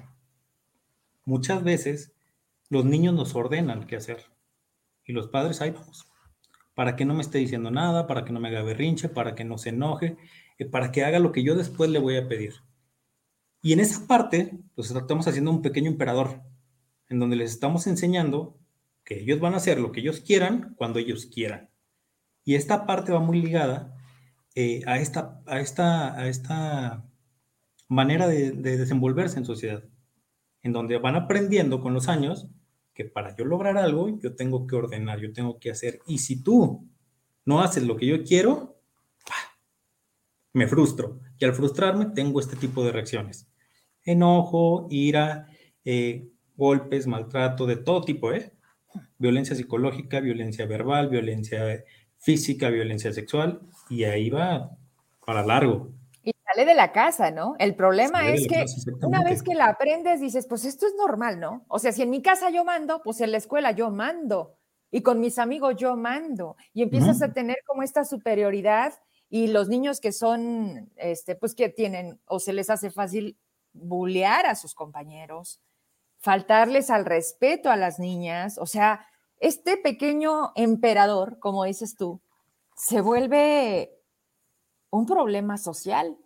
Muchas 1.26 1.62
veces 1.62 2.14
los 2.70 2.86
niños 2.86 3.12
nos 3.14 3.34
ordenan 3.34 3.86
qué 3.86 3.96
hacer 3.96 4.35
y 5.06 5.12
los 5.12 5.28
padres 5.28 5.60
ahí 5.60 5.70
vamos 5.70 6.06
para 6.76 6.94
que 6.94 7.06
no 7.06 7.14
me 7.14 7.22
esté 7.22 7.38
diciendo 7.38 7.70
nada, 7.70 8.06
para 8.06 8.26
que 8.26 8.34
no 8.34 8.38
me 8.38 8.48
haga 8.48 8.62
berrinche, 8.62 9.08
para 9.08 9.34
que 9.34 9.46
no 9.46 9.56
se 9.56 9.70
enoje, 9.70 10.18
eh, 10.58 10.66
para 10.66 10.92
que 10.92 11.06
haga 11.06 11.18
lo 11.18 11.32
que 11.32 11.42
yo 11.42 11.54
después 11.56 11.88
le 11.88 11.98
voy 11.98 12.18
a 12.18 12.28
pedir. 12.28 12.56
Y 13.62 13.72
en 13.72 13.80
esa 13.80 14.06
parte, 14.06 14.58
pues 14.74 14.90
estamos 14.90 15.26
haciendo 15.26 15.50
un 15.50 15.62
pequeño 15.62 15.90
emperador, 15.90 16.42
en 17.08 17.18
donde 17.18 17.36
les 17.36 17.50
estamos 17.50 17.86
enseñando 17.86 18.58
que 19.04 19.20
ellos 19.20 19.40
van 19.40 19.54
a 19.54 19.56
hacer 19.56 19.80
lo 19.80 19.90
que 19.90 20.00
ellos 20.00 20.20
quieran 20.20 20.74
cuando 20.76 20.98
ellos 20.98 21.24
quieran. 21.24 21.70
Y 22.44 22.56
esta 22.56 22.84
parte 22.84 23.10
va 23.10 23.20
muy 23.20 23.40
ligada 23.40 23.96
eh, 24.54 24.82
a, 24.86 24.98
esta, 24.98 25.40
a, 25.46 25.60
esta, 25.60 26.14
a 26.14 26.28
esta 26.28 27.08
manera 27.88 28.28
de, 28.28 28.50
de 28.50 28.76
desenvolverse 28.76 29.38
en 29.38 29.46
sociedad, 29.46 29.82
en 30.62 30.74
donde 30.74 30.98
van 30.98 31.16
aprendiendo 31.16 31.80
con 31.80 31.94
los 31.94 32.08
años 32.08 32.50
que 32.96 33.04
para 33.04 33.36
yo 33.36 33.44
lograr 33.44 33.76
algo, 33.76 34.08
yo 34.18 34.34
tengo 34.34 34.66
que 34.66 34.74
ordenar, 34.74 35.20
yo 35.20 35.32
tengo 35.32 35.60
que 35.60 35.70
hacer. 35.70 36.00
Y 36.06 36.18
si 36.18 36.42
tú 36.42 36.88
no 37.44 37.60
haces 37.60 37.84
lo 37.84 37.96
que 37.96 38.06
yo 38.06 38.24
quiero, 38.24 38.80
me 40.54 40.66
frustro. 40.66 41.20
Y 41.38 41.44
al 41.44 41.52
frustrarme, 41.52 42.06
tengo 42.06 42.40
este 42.40 42.56
tipo 42.56 42.82
de 42.82 42.92
reacciones. 42.92 43.48
Enojo, 44.02 44.86
ira, 44.90 45.46
eh, 45.84 46.28
golpes, 46.56 47.06
maltrato, 47.06 47.66
de 47.66 47.76
todo 47.76 48.00
tipo, 48.00 48.32
¿eh? 48.32 48.52
Violencia 49.18 49.54
psicológica, 49.54 50.20
violencia 50.20 50.64
verbal, 50.64 51.10
violencia 51.10 51.84
física, 52.18 52.70
violencia 52.70 53.12
sexual, 53.12 53.60
y 53.90 54.04
ahí 54.04 54.30
va 54.30 54.70
para 55.26 55.44
largo 55.44 55.92
de 56.64 56.74
la 56.74 56.92
casa, 56.92 57.30
¿no? 57.30 57.54
El 57.58 57.74
problema 57.74 58.28
es 58.28 58.46
que 58.48 58.64
una 59.02 59.22
vez 59.22 59.42
que 59.42 59.54
la 59.54 59.66
aprendes, 59.66 60.20
dices, 60.20 60.46
pues 60.46 60.64
esto 60.64 60.86
es 60.86 60.94
normal, 60.94 61.40
¿no? 61.40 61.64
O 61.68 61.78
sea, 61.78 61.92
si 61.92 62.02
en 62.02 62.10
mi 62.10 62.22
casa 62.22 62.50
yo 62.50 62.64
mando, 62.64 63.02
pues 63.02 63.20
en 63.20 63.32
la 63.32 63.38
escuela 63.38 63.72
yo 63.72 63.90
mando 63.90 64.56
y 64.90 65.02
con 65.02 65.20
mis 65.20 65.38
amigos 65.38 65.76
yo 65.76 65.96
mando 65.96 66.56
y 66.72 66.82
empiezas 66.82 67.22
a 67.22 67.32
tener 67.32 67.58
como 67.66 67.82
esta 67.82 68.04
superioridad 68.04 68.94
y 69.28 69.48
los 69.48 69.68
niños 69.68 70.00
que 70.00 70.12
son, 70.12 70.90
este, 70.96 71.34
pues 71.34 71.54
que 71.54 71.68
tienen 71.68 72.20
o 72.26 72.38
se 72.38 72.52
les 72.52 72.70
hace 72.70 72.90
fácil 72.90 73.36
bullear 73.72 74.46
a 74.46 74.54
sus 74.54 74.74
compañeros, 74.74 75.60
faltarles 76.18 76.90
al 76.90 77.04
respeto 77.04 77.70
a 77.70 77.76
las 77.76 77.98
niñas, 77.98 78.58
o 78.58 78.66
sea, 78.66 79.06
este 79.38 79.76
pequeño 79.76 80.52
emperador, 80.54 81.38
como 81.40 81.64
dices 81.64 81.94
tú, 81.96 82.20
se 82.74 83.00
vuelve 83.00 83.92
un 84.90 85.06
problema 85.06 85.58
social 85.58 86.16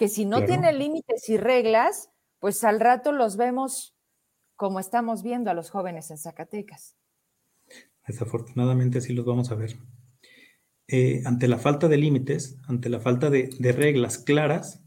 que 0.00 0.08
si 0.08 0.24
no 0.24 0.46
tiene 0.46 0.72
límites 0.72 1.28
y 1.28 1.36
reglas, 1.36 2.08
pues 2.38 2.64
al 2.64 2.80
rato 2.80 3.12
los 3.12 3.36
vemos 3.36 3.94
como 4.56 4.80
estamos 4.80 5.22
viendo 5.22 5.50
a 5.50 5.54
los 5.54 5.68
jóvenes 5.68 6.10
en 6.10 6.16
Zacatecas. 6.16 6.96
Desafortunadamente 8.06 8.96
así 8.96 9.12
los 9.12 9.26
vamos 9.26 9.50
a 9.50 9.56
ver. 9.56 9.76
Eh, 10.88 11.20
ante 11.26 11.48
la 11.48 11.58
falta 11.58 11.86
de 11.86 11.98
límites, 11.98 12.56
ante 12.66 12.88
la 12.88 12.98
falta 12.98 13.28
de, 13.28 13.50
de 13.58 13.72
reglas 13.72 14.16
claras, 14.16 14.82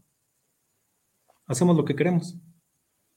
hacemos 1.46 1.76
lo 1.76 1.84
que 1.84 1.94
queremos. 1.94 2.36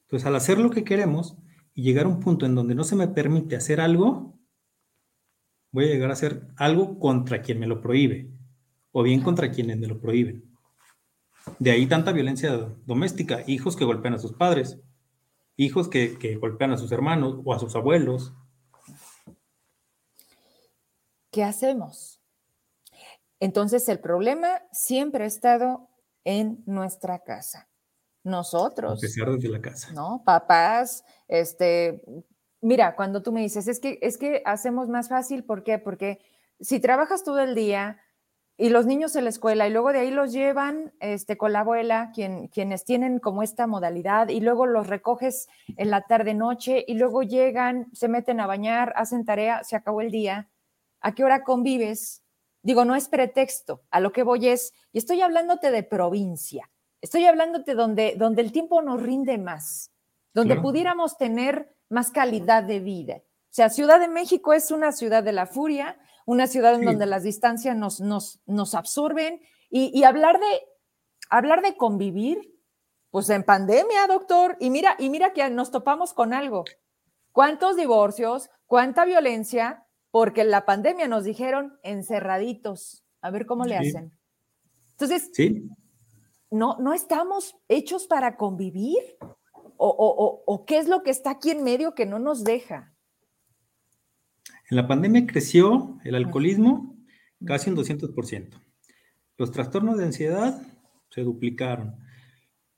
Entonces, 0.04 0.28
al 0.28 0.36
hacer 0.36 0.60
lo 0.60 0.70
que 0.70 0.84
queremos 0.84 1.36
y 1.74 1.82
llegar 1.82 2.06
a 2.06 2.10
un 2.10 2.20
punto 2.20 2.46
en 2.46 2.54
donde 2.54 2.76
no 2.76 2.84
se 2.84 2.96
me 2.96 3.08
permite 3.08 3.56
hacer 3.56 3.82
algo, 3.82 4.40
voy 5.72 5.86
a 5.86 5.94
llegar 5.94 6.12
a 6.12 6.14
hacer 6.14 6.48
algo 6.58 7.00
contra 7.00 7.42
quien 7.42 7.58
me 7.58 7.66
lo 7.66 7.82
prohíbe, 7.82 8.30
o 8.92 9.02
bien 9.02 9.22
contra 9.22 9.50
quienes 9.50 9.80
me 9.80 9.88
lo 9.88 10.00
prohíben. 10.00 10.57
De 11.60 11.72
ahí 11.72 11.88
tanta 11.88 12.12
violencia 12.12 12.52
doméstica, 12.86 13.44
hijos 13.48 13.76
que 13.76 13.86
golpean 13.86 14.14
a 14.14 14.20
sus 14.20 14.34
padres, 14.34 14.80
hijos 15.56 15.90
que, 15.90 16.38
golpean 16.40 16.72
a 16.72 16.78
sus 16.78 16.92
hermanos 16.92 17.42
o 17.44 17.54
a 17.54 17.60
sus 17.60 17.76
abuelos. 17.76 18.34
¿Qué 21.32 21.44
hacemos? 21.44 22.22
Entonces 23.40 23.88
el 23.90 24.00
problema 24.00 24.62
siempre 24.72 25.24
ha 25.24 25.28
estado 25.28 25.90
en 26.24 26.64
nuestra 26.66 27.20
casa. 27.20 27.70
Nosotros. 28.24 29.02
Empezar 29.02 29.32
desde 29.32 29.50
la 29.50 29.62
casa. 29.62 29.94
¿No? 29.94 30.22
Papás, 30.26 31.04
este, 31.28 32.02
mira, 32.62 32.96
cuando 32.96 33.24
tú 33.24 33.32
me 33.32 33.42
dices, 33.42 33.68
es 33.68 33.80
que, 33.80 34.00
es 34.02 34.18
que 34.18 34.42
hacemos 34.46 34.90
más 34.90 35.08
fácil, 35.08 35.46
¿por 35.46 35.64
qué? 35.64 35.80
Porque 35.80 36.20
si 36.60 36.80
trabajas 36.80 37.24
todo 37.24 37.40
el 37.40 37.56
día, 37.56 38.00
y 38.60 38.70
los 38.70 38.88
niños 38.88 39.16
en 39.16 39.26
la 39.26 39.30
escuela 39.30 39.68
y 39.68 39.72
luego 39.72 39.94
de 39.94 40.00
ahí 40.00 40.10
los 40.10 40.34
llevan 40.34 40.92
este, 41.00 41.38
con 41.38 41.54
la 41.54 41.60
abuela, 41.60 42.12
quien, 42.14 42.48
quienes 42.48 42.86
tienen 42.86 43.20
como 43.20 43.44
esta 43.44 43.68
modalidad 43.68 44.30
y 44.30 44.40
luego 44.40 44.66
los 44.66 44.88
recoges 44.88 45.48
en 45.78 45.92
la 45.92 46.02
tarde 46.02 46.34
noche 46.34 46.84
y 46.88 46.96
luego 46.96 47.22
llegan, 47.22 47.88
se 47.94 48.08
meten 48.08 48.40
a 48.40 48.48
bañar, 48.48 48.94
hacen 48.96 49.26
tarea, 49.26 49.64
se 49.64 49.76
acabó 49.76 50.02
el 50.02 50.10
día. 50.10 50.50
¿A 51.02 51.14
qué 51.14 51.24
hora 51.24 51.44
convives? 51.44 52.24
Digo, 52.64 52.84
no 52.84 52.96
es 52.96 53.08
pretexto, 53.08 53.84
a 53.92 54.00
lo 54.00 54.12
que 54.12 54.24
voy 54.24 54.48
es, 54.48 54.74
y 54.92 54.98
estoy 54.98 55.22
hablándote 55.22 55.70
de 55.70 55.84
provincia, 55.84 56.70
estoy 57.00 57.26
hablándote 57.26 57.76
donde, 57.76 58.16
donde 58.18 58.42
el 58.42 58.52
tiempo 58.52 58.82
nos 58.82 59.02
rinde 59.02 59.38
más, 59.38 59.92
donde 60.34 60.56
pudiéramos 60.56 61.18
tener 61.18 61.72
más 61.90 62.10
calidad 62.10 62.64
de 62.64 62.80
vida. 62.80 63.18
O 63.18 63.54
sea, 63.58 63.70
Ciudad 63.70 64.00
de 64.00 64.08
México 64.08 64.54
es 64.54 64.72
una 64.72 64.92
ciudad 64.92 65.24
de 65.24 65.32
la 65.32 65.46
furia, 65.46 65.98
una 66.28 66.46
ciudad 66.46 66.76
en 66.76 66.84
donde 66.84 67.06
las 67.06 67.24
distancias 67.24 67.76
nos, 67.76 68.02
nos, 68.02 68.42
nos 68.46 68.76
absorben 68.76 69.42
y, 69.70 70.04
hablar, 70.04 70.40
de, 70.40 70.62
hablar 71.30 71.62
de 71.62 71.78
convivir, 71.78 72.54
pues 73.12 73.30
en 73.30 73.44
pandemia, 73.44 74.08
doctor, 74.08 74.58
y 74.60 74.70
mira, 74.70 74.98
y 75.00 75.10
mira 75.10 75.32
que 75.32 75.50
nos 75.50 75.72
topamos 75.72 76.14
con 76.14 76.34
algo. 76.34 76.66
¿Cuántos 77.32 77.78
divorcios? 77.78 78.50
¿Cuánta 78.66 79.06
violencia? 79.06 79.88
Porque 80.12 80.42
en 80.42 80.52
la 80.52 80.66
pandemia 80.66 81.08
nos 81.08 81.24
dijeron 81.24 81.80
encerraditos. 81.82 83.06
A 83.22 83.32
ver 83.32 83.46
cómo 83.46 83.64
le 83.64 83.78
hacen. 83.78 84.12
Entonces, 84.92 85.32
no, 86.52 86.76
no 86.78 86.94
estamos 86.94 87.56
hechos 87.70 88.06
para 88.06 88.36
convivir. 88.36 89.18
o, 89.78 90.66
qué 90.68 90.78
es 90.78 90.90
lo 90.90 91.04
que 91.04 91.12
está 91.12 91.32
aquí 91.32 91.52
en 91.52 91.64
medio 91.64 91.96
que 91.96 92.06
no 92.06 92.20
nos 92.20 92.44
deja? 92.44 92.97
En 94.70 94.76
la 94.76 94.88
pandemia 94.88 95.26
creció 95.26 95.98
el 96.04 96.16
alcoholismo 96.16 96.98
casi 97.46 97.70
un 97.70 97.78
200%. 97.78 98.62
Los 99.38 99.52
trastornos 99.52 99.98
de 99.98 100.06
ansiedad 100.06 100.62
se 101.10 101.22
duplicaron. 101.22 101.96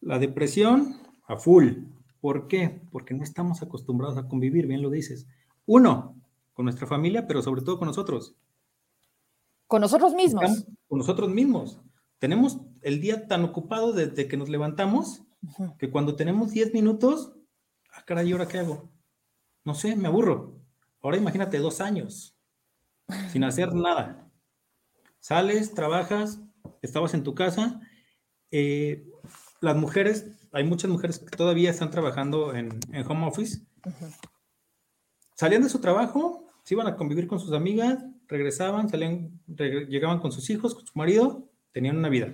La 0.02 0.20
depresión 0.20 0.98
a 1.28 1.38
full. 1.38 1.86
¿Por 2.22 2.48
qué? 2.48 2.82
Porque 2.92 3.14
no 3.14 3.24
estamos 3.24 3.64
acostumbrados 3.64 4.18
a 4.18 4.28
convivir, 4.28 4.68
bien 4.68 4.82
lo 4.82 4.90
dices. 4.90 5.28
Uno, 5.66 6.16
con 6.54 6.66
nuestra 6.66 6.86
familia, 6.86 7.26
pero 7.26 7.42
sobre 7.42 7.62
todo 7.62 7.80
con 7.80 7.88
nosotros. 7.88 8.36
Con 9.66 9.82
nosotros 9.82 10.14
mismos. 10.14 10.66
con 10.88 11.00
nosotros 11.00 11.30
mismos. 11.30 11.80
Tenemos 12.20 12.60
el 12.82 13.02
día 13.02 13.28
tan 13.28 13.44
ocupado 13.46 13.94
desde 13.94 14.28
que 14.28 14.38
nos 14.38 14.50
levantamos 14.50 15.24
que 15.78 15.90
cuando 15.90 16.16
tenemos 16.16 16.52
10 16.52 16.74
minutos, 16.74 17.32
ah, 17.94 18.04
caray, 18.06 18.30
¿y 18.30 18.32
ahora 18.34 18.48
qué 18.48 18.60
hago? 18.60 18.92
No 19.64 19.74
sé, 19.74 19.96
me 19.96 20.08
aburro. 20.08 20.59
Ahora 21.02 21.18
imagínate 21.18 21.58
dos 21.60 21.82
años 21.82 22.36
sin 23.32 23.44
hacer 23.44 23.74
nada. 23.74 24.30
Sales, 25.20 25.74
trabajas, 25.74 26.42
estabas 26.82 27.14
en 27.14 27.24
tu 27.24 27.36
casa. 27.36 27.80
Eh, 28.52 29.06
las 29.62 29.76
mujeres, 29.76 30.32
hay 30.52 30.64
muchas 30.64 30.90
mujeres 30.90 31.20
que 31.20 31.36
todavía 31.36 31.70
están 31.70 31.92
trabajando 31.92 32.54
en, 32.56 32.80
home 33.08 33.28
office. 33.28 33.62
Salían 35.36 35.64
de 35.64 35.70
su 35.70 35.80
trabajo, 35.80 36.48
se 36.64 36.76
iban 36.76 36.88
a 36.88 36.96
convivir 36.96 37.28
con 37.28 37.40
sus 37.40 37.54
amigas, 37.54 38.04
regresaban, 38.28 38.90
salían, 38.90 39.40
llegaban 39.48 40.20
con 40.20 40.32
sus 40.32 40.50
hijos, 40.50 40.76
con 40.76 40.86
su 40.86 40.94
marido, 40.96 41.50
tenían 41.72 41.98
una 41.98 42.10
vida. 42.10 42.34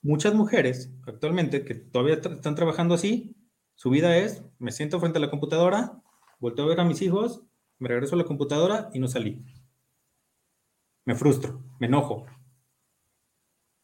Muchas 0.00 0.34
mujeres 0.34 0.90
actualmente 1.06 1.64
que 1.64 1.74
todavía 1.74 2.14
están 2.14 2.54
trabajando 2.54 2.94
así, 2.94 3.36
su 3.74 3.90
vida 3.90 4.16
es, 4.16 4.42
me 4.58 4.72
siento 4.72 5.00
frente 5.00 5.18
a 5.18 5.20
la 5.20 5.30
computadora, 5.30 6.01
vuelto 6.42 6.64
a 6.64 6.66
ver 6.66 6.80
a 6.80 6.84
mis 6.84 7.00
hijos, 7.00 7.44
me 7.78 7.88
regreso 7.88 8.16
a 8.16 8.18
la 8.18 8.24
computadora 8.24 8.90
y 8.92 8.98
no 8.98 9.06
salí. 9.06 9.44
Me 11.04 11.14
frustro, 11.14 11.62
me 11.78 11.86
enojo. 11.86 12.26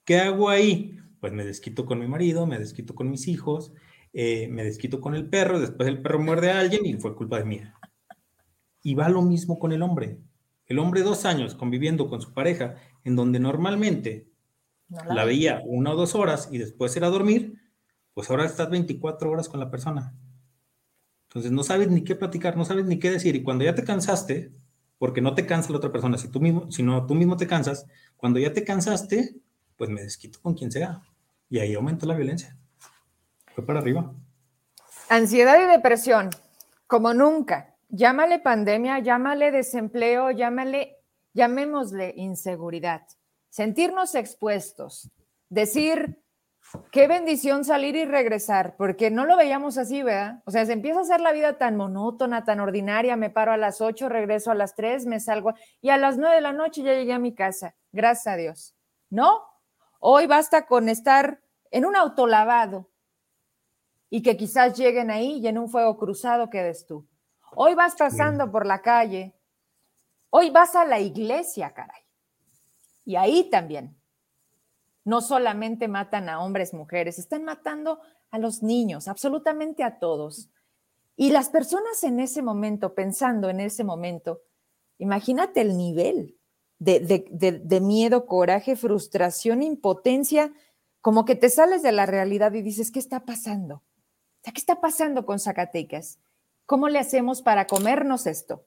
¿Qué 0.05 0.19
hago 0.19 0.51
ahí? 0.51 0.99
Pues 1.21 1.33
me 1.33 1.45
desquito 1.45 1.87
con 1.87 2.01
mi 2.01 2.09
marido, 2.09 2.47
me 2.47 2.59
desquito 2.59 2.97
con 2.97 3.11
mis 3.11 3.29
hijos, 3.29 3.73
eh, 4.13 4.49
me 4.49 4.65
desquito 4.65 5.01
con 5.01 5.15
el 5.15 5.29
perro, 5.29 5.61
después 5.61 5.89
el 5.89 6.03
perro 6.03 6.19
muerde 6.19 6.51
a 6.51 6.59
alguien 6.59 6.85
y 6.85 6.95
fue 6.95 7.15
culpa 7.15 7.39
de 7.39 7.45
mía. 7.45 7.75
Y 8.83 8.95
va 8.95 9.09
lo 9.09 9.23
mismo 9.23 9.59
con 9.59 9.71
el 9.73 9.83
hombre. 9.83 10.21
El 10.67 10.81
hombre 10.81 11.03
dos 11.03 11.25
años 11.25 11.55
conviviendo 11.55 12.09
con 12.09 12.21
su 12.21 12.35
pareja, 12.35 12.75
en 13.05 13.15
donde 13.15 13.39
normalmente 13.39 14.33
la, 14.89 15.25
veía 15.25 15.63
una 15.65 15.93
o 15.93 15.97
dos 15.97 16.17
horas 16.17 16.49
y 16.51 16.59
después 16.59 16.97
era 16.97 17.09
dormir, 17.09 17.55
pues 18.15 18.31
ahora 18.31 18.47
estás 18.47 18.69
24 18.69 19.31
horas 19.31 19.49
con 19.49 19.61
la 19.61 19.71
persona. 19.71 20.15
Entonces 21.29 21.53
no 21.53 21.63
sabes 21.63 21.89
ni 21.89 22.03
qué 22.03 22.15
platicar, 22.15 22.57
no 22.57 22.65
sabes 22.65 22.87
ni 22.87 22.99
qué 22.99 23.11
decir. 23.11 23.37
Y 23.37 23.43
cuando 23.43 23.65
ya 23.65 23.75
te 23.75 23.85
cansaste, 23.85 24.51
porque 24.99 25.21
no 25.21 25.35
te 25.35 25.47
cansa 25.47 25.71
la 25.71 25.79
otra 25.79 25.93
persona, 25.93 26.19
si 26.19 26.29
tú 26.29 26.41
mismo, 26.41 26.71
si 26.73 26.83
no, 26.83 27.07
tú 27.07 27.15
mismo 27.15 27.37
te 27.37 27.47
cansas, 27.47 27.87
cuando 28.17 28.39
ya 28.39 28.53
te 28.53 28.65
cansaste, 28.65 29.37
pues 29.77 29.91
me 29.91 30.03
desquito 30.03 30.41
con 30.43 30.55
quien 30.55 30.73
sea. 30.73 31.03
Y 31.51 31.59
ahí 31.59 31.75
aumenta 31.75 32.07
la 32.07 32.15
violencia. 32.15 32.57
Fue 33.55 33.65
para 33.65 33.81
arriba. 33.81 34.13
Ansiedad 35.09 35.59
y 35.63 35.67
depresión, 35.67 36.31
como 36.87 37.15
nunca. 37.15 37.77
Llámale 37.89 38.39
pandemia, 38.39 38.99
llámale 38.99 39.51
desempleo, 39.51 40.31
llámale, 40.31 40.97
llamémosle 41.33 42.13
inseguridad 42.17 43.03
sentirnos 43.51 44.15
expuestos, 44.15 45.11
decir, 45.49 46.23
qué 46.91 47.07
bendición 47.07 47.65
salir 47.65 47.97
y 47.97 48.05
regresar, 48.05 48.77
porque 48.77 49.11
no 49.11 49.25
lo 49.25 49.37
veíamos 49.37 49.79
así, 49.79 50.03
¿verdad? 50.03 50.43
O 50.45 50.51
sea, 50.51 50.67
se 50.67 50.73
empieza 50.73 51.01
a 51.01 51.03
hacer 51.03 51.21
la 51.21 51.33
vida 51.33 51.59
tan 51.59 51.77
monótona, 51.77 52.45
tan 52.45 52.61
ordinaria, 52.61 53.17
me 53.17 53.31
paro 53.31 53.53
a 53.53 53.57
las 53.57 53.81
8, 53.81 54.09
regreso 54.09 54.51
a 54.51 54.55
las 54.55 54.75
3, 54.75 55.07
me 55.07 55.21
salgo 55.21 55.55
y 55.81 55.91
a 55.91 55.97
las 55.97 56.19
9 56.19 56.35
de 56.35 56.41
la 56.41 56.53
noche 56.53 56.83
ya 56.83 56.95
llegué 56.95 57.13
a 57.13 57.19
mi 57.19 57.35
casa, 57.35 57.75
gracias 57.93 58.27
a 58.35 58.37
Dios. 58.37 58.75
¿No? 59.11 59.43
Hoy 60.01 60.27
basta 60.27 60.67
con 60.67 60.89
estar 60.89 61.41
en 61.71 61.85
un 61.85 61.97
autolavado 61.97 62.91
y 64.11 64.23
que 64.23 64.37
quizás 64.37 64.77
lleguen 64.77 65.11
ahí 65.11 65.39
y 65.39 65.49
en 65.49 65.59
un 65.59 65.69
fuego 65.69 65.99
cruzado 65.99 66.51
quedes 66.51 66.87
tú. 66.87 67.07
Hoy 67.55 67.75
vas 67.75 67.95
pasando 67.97 68.51
por 68.51 68.67
la 68.67 68.83
calle, 68.83 69.35
hoy 70.31 70.51
vas 70.51 70.77
a 70.77 70.85
la 70.85 71.01
iglesia, 71.01 71.73
caray. 71.73 72.03
Y 73.05 73.17
ahí 73.17 73.49
también, 73.51 73.98
no 75.09 75.23
solamente 75.23 75.89
matan 75.89 76.29
a 76.29 76.45
hombres, 76.45 76.75
mujeres, 76.75 77.19
están 77.19 77.43
matando 77.43 77.99
a 78.31 78.39
los 78.39 78.63
niños, 78.63 79.09
absolutamente 79.09 79.83
a 79.83 79.99
todos. 79.99 80.51
Y 81.17 81.31
las 81.31 81.49
personas 81.49 82.05
en 82.05 82.21
ese 82.21 82.43
momento, 82.43 82.95
pensando 82.95 83.49
en 83.49 83.61
ese 83.61 83.85
momento, 83.85 84.43
imagínate 84.99 85.63
el 85.63 85.79
nivel 85.79 86.37
de, 86.79 87.81
miedo, 87.81 88.27
coraje, 88.27 88.77
frustración, 88.77 89.63
impotencia, 89.63 90.53
como 91.01 91.25
que 91.25 91.37
te 91.37 91.49
sales 91.49 91.83
de 91.83 91.93
la 91.93 92.05
realidad 92.05 92.53
y 92.53 92.61
dices, 92.61 92.91
¿qué 92.91 92.99
está 92.99 93.25
pasando? 93.25 93.83
¿qué 94.43 94.53
está 94.61 94.81
pasando 94.81 95.25
con 95.25 95.39
Zacatecas? 95.39 96.19
¿Cómo 96.67 96.89
le 96.89 96.99
hacemos 96.99 97.43
para 97.43 97.67
comernos 97.67 98.27
esto? 98.27 98.65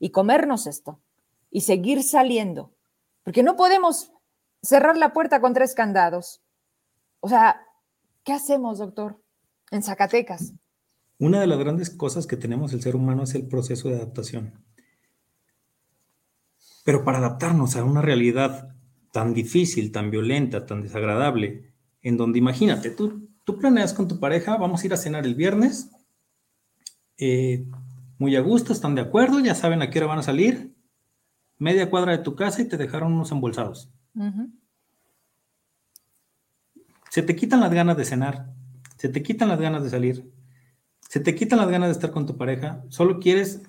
Y 0.00 0.10
comernos 0.10 0.66
esto. 0.66 1.00
Y 1.50 1.60
seguir 1.60 2.02
saliendo 2.02 2.72
porque 3.26 3.42
no 3.42 3.56
podemos 3.56 4.12
cerrar 4.66 4.96
la 4.96 5.12
puerta 5.12 5.40
con 5.40 5.54
tres 5.54 5.74
candados. 5.74 6.42
O 7.20 7.28
sea, 7.28 7.62
¿qué 8.24 8.32
hacemos, 8.32 8.78
doctor, 8.78 9.22
en 9.70 9.82
Zacatecas? 9.82 10.52
Una 11.18 11.40
de 11.40 11.46
las 11.46 11.58
grandes 11.58 11.90
cosas 11.90 12.26
que 12.26 12.36
tenemos 12.36 12.72
el 12.72 12.82
ser 12.82 12.96
humano 12.96 13.22
es 13.22 13.34
el 13.34 13.46
proceso 13.46 13.88
de 13.88 13.96
adaptación. 13.96 14.62
Pero 16.84 17.04
para 17.04 17.18
adaptarnos 17.18 17.76
a 17.76 17.84
una 17.84 18.02
realidad 18.02 18.74
tan 19.12 19.32
difícil, 19.32 19.92
tan 19.92 20.10
violenta, 20.10 20.66
tan 20.66 20.82
desagradable, 20.82 21.72
en 22.02 22.16
donde 22.16 22.38
imagínate, 22.38 22.90
tú, 22.90 23.30
tú 23.44 23.58
planeas 23.58 23.94
con 23.94 24.08
tu 24.08 24.20
pareja, 24.20 24.56
vamos 24.56 24.82
a 24.82 24.86
ir 24.86 24.92
a 24.92 24.98
cenar 24.98 25.24
el 25.24 25.34
viernes, 25.34 25.90
eh, 27.18 27.66
muy 28.18 28.36
a 28.36 28.40
gusto, 28.40 28.72
están 28.72 28.94
de 28.94 29.00
acuerdo, 29.00 29.40
ya 29.40 29.54
saben 29.54 29.80
a 29.82 29.90
qué 29.90 29.98
hora 29.98 30.08
van 30.08 30.18
a 30.18 30.22
salir, 30.22 30.76
media 31.58 31.88
cuadra 31.88 32.12
de 32.12 32.22
tu 32.22 32.36
casa 32.36 32.62
y 32.62 32.68
te 32.68 32.76
dejaron 32.76 33.14
unos 33.14 33.32
embolsados. 33.32 33.90
Se 37.10 37.22
te 37.22 37.36
quitan 37.36 37.60
las 37.60 37.72
ganas 37.72 37.96
de 37.96 38.04
cenar, 38.04 38.52
se 38.96 39.08
te 39.08 39.22
quitan 39.22 39.48
las 39.48 39.60
ganas 39.60 39.82
de 39.82 39.90
salir, 39.90 40.30
se 41.00 41.20
te 41.20 41.34
quitan 41.34 41.58
las 41.58 41.68
ganas 41.68 41.88
de 41.88 41.92
estar 41.92 42.10
con 42.10 42.26
tu 42.26 42.36
pareja, 42.36 42.84
solo 42.88 43.20
quieres 43.20 43.62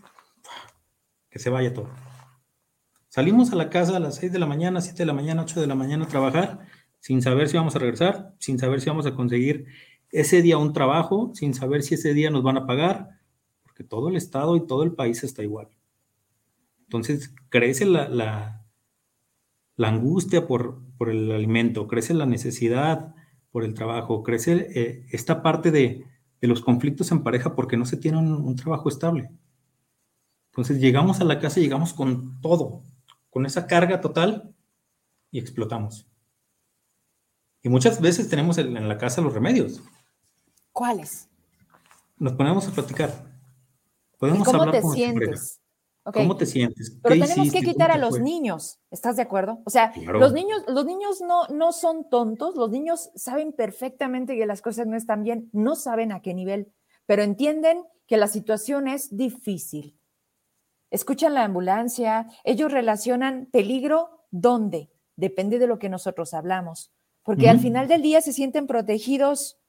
que 1.29 1.39
se 1.39 1.49
vaya 1.49 1.73
todo. 1.73 1.89
Salimos 3.09 3.51
a 3.51 3.55
la 3.55 3.69
casa 3.69 3.97
a 3.97 3.99
las 3.99 4.15
6 4.15 4.31
de 4.31 4.39
la 4.39 4.45
mañana, 4.45 4.81
7 4.81 4.97
de 4.97 5.05
la 5.05 5.13
mañana, 5.13 5.41
8 5.41 5.61
de 5.61 5.67
la 5.67 5.75
mañana 5.75 6.05
a 6.05 6.07
trabajar, 6.07 6.59
sin 6.99 7.21
saber 7.21 7.49
si 7.49 7.57
vamos 7.57 7.75
a 7.75 7.79
regresar, 7.79 8.35
sin 8.39 8.59
saber 8.59 8.81
si 8.81 8.89
vamos 8.89 9.05
a 9.05 9.15
conseguir 9.15 9.65
ese 10.11 10.41
día 10.41 10.57
un 10.57 10.73
trabajo, 10.73 11.31
sin 11.33 11.53
saber 11.53 11.83
si 11.83 11.95
ese 11.95 12.13
día 12.13 12.29
nos 12.29 12.43
van 12.43 12.57
a 12.57 12.65
pagar, 12.65 13.19
porque 13.63 13.83
todo 13.83 14.09
el 14.09 14.15
Estado 14.15 14.55
y 14.55 14.67
todo 14.67 14.83
el 14.83 14.93
país 14.93 15.23
está 15.23 15.43
igual. 15.43 15.69
Entonces 16.83 17.33
crece 17.49 17.85
la, 17.85 18.07
la, 18.07 18.66
angustia 19.85 20.47
por, 20.47 20.81
por, 20.97 21.09
el 21.09 21.31
alimento, 21.31 21.87
crece 21.87 22.13
la 22.13 22.25
necesidad 22.25 23.13
por 23.51 23.63
el 23.63 23.73
trabajo, 23.73 24.23
crece 24.23 24.67
eh, 24.73 25.05
esta 25.11 25.41
parte 25.43 25.71
de, 25.71 26.05
de, 26.41 26.47
los 26.47 26.61
conflictos 26.61 27.11
en 27.11 27.23
pareja 27.23 27.55
porque 27.55 27.77
no 27.77 27.85
se 27.85 27.97
tiene 27.97 28.17
un, 28.17 28.55
trabajo 28.55 28.89
estable. 28.89 29.29
Entonces 30.51 30.79
llegamos 30.79 31.21
a 31.21 31.25
la 31.25 31.39
casa 31.39 31.59
y 31.59 31.63
llegamos 31.63 31.93
con 31.93 32.41
todo, 32.41 32.81
con 33.29 33.45
esa 33.45 33.67
carga 33.67 34.01
total 34.01 34.53
y 35.29 35.39
explotamos. 35.39 36.07
Y 37.61 37.69
muchas 37.69 38.01
veces 38.01 38.29
tenemos 38.29 38.57
en 38.57 38.87
la 38.87 38.97
casa 38.97 39.21
los 39.21 39.33
remedios. 39.33 39.83
¿Cuáles? 40.71 41.27
Nos 42.17 42.33
ponemos 42.33 42.67
a 42.67 42.71
platicar. 42.71 43.11
Podemos 44.17 44.47
¿Cómo 44.47 44.71
te 44.71 44.81
sientes? 44.81 45.59
¿Cómo 46.13 46.37
te 46.37 46.45
sientes? 46.45 46.97
Pero 47.01 47.25
tenemos 47.25 47.51
que 47.51 47.61
quitar 47.61 47.91
a 47.91 47.97
los 47.97 48.19
niños, 48.19 48.79
¿estás 48.91 49.15
de 49.17 49.23
acuerdo? 49.23 49.61
O 49.65 49.69
sea, 49.69 49.93
los 50.05 50.33
niños, 50.33 50.63
los 50.67 50.85
niños 50.85 51.21
no, 51.21 51.47
no 51.47 51.71
son 51.71 52.09
tontos, 52.09 52.55
los 52.55 52.69
niños 52.71 53.09
saben 53.15 53.53
perfectamente 53.53 54.35
que 54.35 54.45
las 54.45 54.61
cosas 54.61 54.87
no 54.87 54.95
están 54.95 55.23
bien, 55.23 55.49
no 55.51 55.75
saben 55.75 56.11
a 56.11 56.21
qué 56.21 56.33
nivel, 56.33 56.71
pero 57.05 57.23
entienden 57.23 57.83
que 58.07 58.17
la 58.17 58.27
situación 58.27 58.87
es 58.87 59.15
difícil. 59.15 59.99
Escuchan 60.89 61.33
la 61.33 61.43
ambulancia, 61.43 62.27
ellos 62.45 62.71
relacionan 62.71 63.47
peligro, 63.51 64.25
¿dónde? 64.31 64.89
Depende 65.17 65.59
de 65.59 65.67
lo 65.67 65.79
que 65.79 65.89
nosotros 65.89 66.33
hablamos, 66.33 66.93
porque 67.23 67.49
al 67.49 67.59
final 67.59 67.87
del 67.87 68.01
día 68.01 68.21
se 68.21 68.31
sienten 68.31 68.67
protegidos 68.67 69.59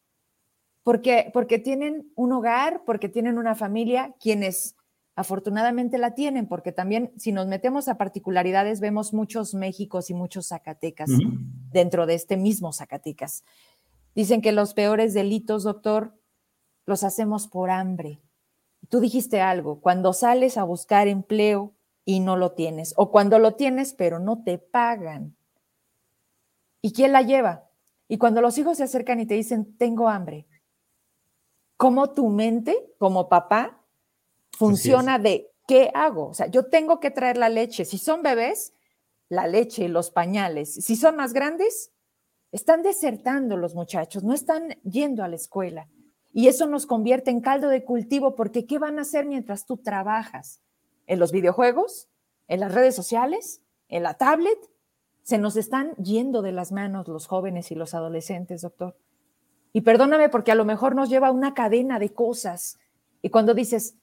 porque, 0.88 1.30
porque 1.34 1.58
tienen 1.58 2.10
un 2.14 2.32
hogar, 2.32 2.82
porque 2.86 3.10
tienen 3.10 3.36
una 3.36 3.54
familia, 3.54 4.14
quienes 4.20 4.74
afortunadamente 5.18 5.98
la 5.98 6.14
tienen, 6.14 6.46
porque 6.46 6.70
también 6.70 7.10
si 7.16 7.32
nos 7.32 7.48
metemos 7.48 7.88
a 7.88 7.98
particularidades, 7.98 8.78
vemos 8.78 9.12
muchos 9.12 9.52
Méxicos 9.52 10.10
y 10.10 10.14
muchos 10.14 10.46
Zacatecas 10.46 11.10
dentro 11.72 12.06
de 12.06 12.14
este 12.14 12.36
mismo 12.36 12.72
Zacatecas. 12.72 13.42
Dicen 14.14 14.40
que 14.40 14.52
los 14.52 14.74
peores 14.74 15.14
delitos, 15.14 15.64
doctor, 15.64 16.14
los 16.86 17.02
hacemos 17.02 17.48
por 17.48 17.70
hambre. 17.70 18.20
Tú 18.88 19.00
dijiste 19.00 19.40
algo, 19.40 19.80
cuando 19.80 20.12
sales 20.12 20.56
a 20.56 20.62
buscar 20.62 21.08
empleo 21.08 21.74
y 22.04 22.20
no 22.20 22.36
lo 22.36 22.52
tienes, 22.52 22.94
o 22.96 23.10
cuando 23.10 23.40
lo 23.40 23.56
tienes 23.56 23.94
pero 23.94 24.20
no 24.20 24.44
te 24.44 24.58
pagan. 24.58 25.36
¿Y 26.80 26.92
quién 26.92 27.10
la 27.10 27.22
lleva? 27.22 27.68
Y 28.06 28.18
cuando 28.18 28.40
los 28.40 28.56
hijos 28.56 28.76
se 28.76 28.84
acercan 28.84 29.18
y 29.18 29.26
te 29.26 29.34
dicen, 29.34 29.76
tengo 29.76 30.08
hambre, 30.08 30.46
¿cómo 31.76 32.10
tu 32.10 32.28
mente, 32.28 32.94
como 32.98 33.28
papá, 33.28 33.77
funciona 34.58 35.20
de 35.20 35.52
qué 35.68 35.90
hago? 35.94 36.30
O 36.30 36.34
sea, 36.34 36.48
yo 36.48 36.66
tengo 36.66 36.98
que 36.98 37.12
traer 37.12 37.36
la 37.36 37.48
leche. 37.48 37.84
Si 37.84 37.96
son 37.96 38.22
bebés, 38.22 38.74
la 39.28 39.46
leche, 39.46 39.88
los 39.88 40.10
pañales. 40.10 40.74
Si 40.74 40.96
son 40.96 41.14
más 41.14 41.32
grandes, 41.32 41.92
están 42.50 42.82
desertando 42.82 43.56
los 43.56 43.76
muchachos, 43.76 44.24
no 44.24 44.34
están 44.34 44.70
yendo 44.82 45.22
a 45.22 45.28
la 45.28 45.36
escuela. 45.36 45.88
Y 46.32 46.48
eso 46.48 46.66
nos 46.66 46.86
convierte 46.86 47.30
en 47.30 47.40
caldo 47.40 47.68
de 47.68 47.84
cultivo 47.84 48.34
porque 48.34 48.66
¿qué 48.66 48.78
van 48.78 48.98
a 48.98 49.02
hacer 49.02 49.26
mientras 49.26 49.64
tú 49.64 49.76
trabajas? 49.76 50.60
¿En 51.06 51.20
los 51.20 51.30
videojuegos? 51.30 52.08
¿En 52.48 52.60
las 52.60 52.74
redes 52.74 52.96
sociales? 52.96 53.62
¿En 53.88 54.02
la 54.02 54.14
tablet? 54.14 54.58
Se 55.22 55.38
nos 55.38 55.56
están 55.56 55.94
yendo 55.96 56.42
de 56.42 56.52
las 56.52 56.72
manos 56.72 57.06
los 57.06 57.28
jóvenes 57.28 57.70
y 57.70 57.76
los 57.76 57.94
adolescentes, 57.94 58.62
doctor. 58.62 58.96
Y 59.72 59.82
perdóname 59.82 60.28
porque 60.28 60.50
a 60.50 60.56
lo 60.56 60.64
mejor 60.64 60.96
nos 60.96 61.10
lleva 61.10 61.30
una 61.30 61.54
cadena 61.54 62.00
de 62.00 62.12
cosas. 62.12 62.78
Y 63.22 63.30
cuando 63.30 63.54
dices, 63.54 63.94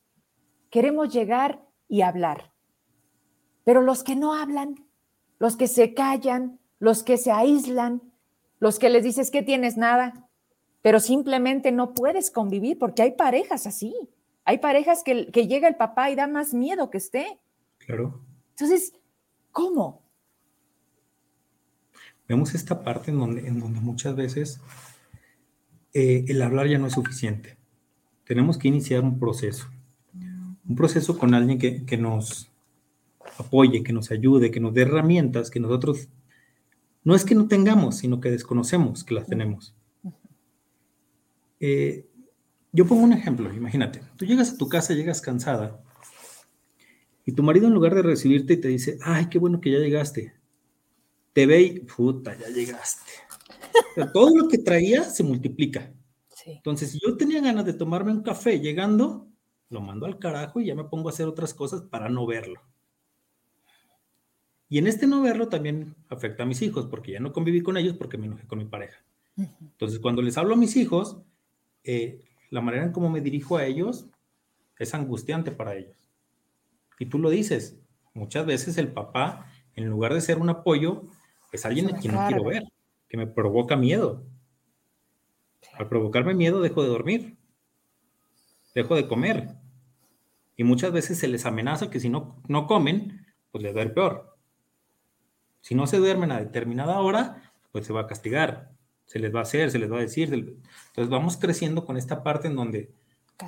queremos 0.76 1.14
llegar 1.14 1.66
y 1.88 2.02
hablar, 2.02 2.52
pero 3.64 3.80
los 3.80 4.04
que 4.04 4.18
no 4.18 4.34
hablan, 4.34 4.86
los 5.40 5.56
que 5.56 5.70
se 5.70 5.94
callan, 5.94 6.60
los 6.80 7.02
que 7.02 7.18
se 7.18 7.32
aíslan, 7.32 8.02
los 8.60 8.78
que 8.78 8.90
les 8.90 9.02
dices 9.02 9.32
que 9.32 9.42
tienes 9.42 9.78
nada, 9.78 10.28
pero 10.82 11.00
simplemente 11.00 11.72
no 11.72 11.94
puedes 11.94 12.30
convivir 12.30 12.78
porque 12.78 13.04
hay 13.04 13.12
parejas 13.14 13.68
así. 13.68 13.96
Hay 14.44 14.58
parejas 14.58 15.02
que, 15.02 15.32
que 15.32 15.48
llega 15.48 15.70
el 15.70 15.78
papá 15.78 16.12
y 16.12 16.16
da 16.16 16.28
más 16.28 16.54
miedo 16.54 16.90
que 16.90 16.98
esté. 16.98 17.40
Claro. 17.78 18.20
Entonces, 18.50 18.92
¿cómo? 19.54 20.04
Vemos 22.28 22.54
esta 22.54 22.84
parte 22.84 23.12
en 23.12 23.20
donde, 23.20 23.48
en 23.48 23.62
donde 23.62 23.80
muchas 23.80 24.14
veces 24.14 24.60
eh, 25.94 26.26
el 26.28 26.42
hablar 26.42 26.68
ya 26.68 26.80
no 26.80 26.88
es 26.88 26.94
suficiente. 26.94 27.58
Tenemos 28.26 28.58
que 28.58 28.68
iniciar 28.68 29.04
un 29.04 29.18
proceso. 29.18 29.70
Un 30.68 30.76
proceso 30.76 31.18
con 31.18 31.34
alguien 31.34 31.60
que, 31.60 31.86
que 31.86 31.98
nos 31.98 32.50
apoye, 33.38 33.84
que 33.84 33.94
nos 33.94 34.12
ayude, 34.12 34.52
que 34.52 34.60
nos 34.60 34.74
dé 34.74 34.84
herramientas 34.84 35.50
que 35.50 35.60
nosotros 35.60 36.08
no 37.06 37.16
es 37.16 37.24
que 37.24 37.36
no 37.36 37.48
tengamos, 37.48 37.98
sino 37.98 38.20
que 38.20 38.32
desconocemos 38.32 39.04
que 39.04 39.14
las 39.14 39.28
tenemos. 39.28 39.76
Eh, 41.60 42.08
yo 42.72 42.86
pongo 42.86 43.04
un 43.04 43.14
ejemplo, 43.14 43.54
imagínate, 43.54 44.02
tú 44.18 44.26
llegas 44.26 44.52
a 44.52 44.58
tu 44.58 44.68
casa, 44.68 44.94
llegas 44.94 45.22
cansada, 45.22 45.82
y 47.26 47.32
tu 47.32 47.44
marido 47.44 47.68
en 47.68 47.74
lugar 47.74 47.96
de 47.96 48.02
recibirte 48.02 48.54
y 48.54 48.58
te 48.58 48.68
dice, 48.68 48.98
ay, 49.02 49.28
qué 49.30 49.40
bueno 49.40 49.62
que 49.62 49.72
ya 49.72 49.80
llegaste, 49.80 50.34
te 51.32 51.46
ve 51.46 51.62
y, 51.62 51.80
puta, 51.82 52.38
ya 52.38 52.50
llegaste. 52.50 53.12
todo 54.14 54.36
lo 54.36 54.48
que 54.48 54.58
traía 54.58 55.04
se 55.04 55.24
multiplica. 55.24 55.94
Entonces, 56.46 56.92
si 56.92 57.00
yo 57.00 57.16
tenía 57.18 57.42
ganas 57.42 57.66
de 57.66 57.74
tomarme 57.74 58.12
un 58.12 58.22
café 58.22 58.60
llegando, 58.60 59.28
lo 59.70 59.82
mando 59.82 60.06
al 60.06 60.20
carajo 60.20 60.60
y 60.60 60.68
ya 60.68 60.76
me 60.76 60.86
pongo 60.86 61.10
a 61.10 61.12
hacer 61.12 61.28
otras 61.28 61.54
cosas 61.54 61.82
para 61.82 62.10
no 62.10 62.26
verlo. 62.26 62.62
Y 64.70 64.80
en 64.80 64.88
este 64.88 65.08
no 65.08 65.22
verlo 65.22 65.48
también 65.48 65.96
afecta 66.10 66.44
a 66.44 66.46
mis 66.46 66.62
hijos, 66.62 66.88
porque 66.88 67.12
ya 67.12 67.20
no 67.20 67.34
conviví 67.34 67.62
con 67.62 67.78
ellos 67.78 67.96
porque 67.96 68.18
me 68.18 68.26
enojé 68.26 68.48
con 68.48 68.58
mi 68.58 68.66
pareja. 68.66 69.04
Entonces, 69.38 70.00
cuando 70.00 70.22
les 70.22 70.38
hablo 70.38 70.54
a 70.54 70.58
mis 70.58 70.76
hijos, 70.76 71.22
eh, 71.84 72.22
la 72.50 72.62
manera 72.62 72.86
en 72.86 72.92
cómo 72.92 73.10
me 73.10 73.22
dirijo 73.22 73.58
a 73.58 73.66
ellos 73.66 74.08
es 74.80 74.94
angustiante 74.94 75.52
para 75.52 75.76
ellos. 75.76 75.98
Y 77.00 77.08
tú 77.08 77.20
lo 77.20 77.30
dices, 77.30 77.80
muchas 78.14 78.46
veces 78.46 78.78
el 78.78 78.88
papá, 78.92 79.52
en 79.76 79.88
lugar 79.88 80.14
de 80.14 80.22
ser 80.22 80.40
un 80.40 80.50
apoyo, 80.50 81.04
es 81.52 81.66
alguien 81.66 81.94
a 81.94 81.98
quien 81.98 82.16
no 82.16 82.28
quiero 82.28 82.44
ver, 82.46 82.64
que 83.08 83.18
me 83.18 83.28
provoca 83.28 83.76
miedo. 83.76 84.24
Al 85.74 85.88
provocarme 85.90 86.34
miedo, 86.34 86.62
dejo 86.62 86.82
de 86.82 86.90
dormir, 86.90 87.38
dejo 88.76 88.96
de 88.96 89.08
comer. 89.08 89.56
Y 90.56 90.64
muchas 90.64 90.92
veces 90.92 91.18
se 91.18 91.28
les 91.28 91.46
amenaza 91.46 91.90
que 91.90 92.00
si 92.00 92.10
no, 92.10 92.42
no 92.48 92.68
comen, 92.68 93.26
pues 93.52 93.64
les 93.64 93.76
va 93.76 93.82
a 93.82 93.86
ir 93.86 93.94
peor. 93.94 94.38
Si 95.62 95.74
no 95.74 95.88
se 95.88 95.98
duermen 95.98 96.32
a 96.32 96.40
determinada 96.40 97.00
hora, 97.00 97.52
pues 97.72 97.88
se 97.88 97.94
va 97.94 98.02
a 98.02 98.08
castigar, 98.08 98.72
se 99.06 99.18
les 99.20 99.34
va 99.34 99.40
a 99.40 99.44
hacer, 99.44 99.72
se 99.72 99.80
les 99.80 99.92
va 99.92 99.98
a 99.98 100.02
decir. 100.02 100.32
Entonces 100.34 101.10
vamos 101.10 101.38
creciendo 101.38 101.86
con 101.86 101.98
esta 101.98 102.22
parte 102.22 102.48
en 102.48 102.56
donde 102.56 102.92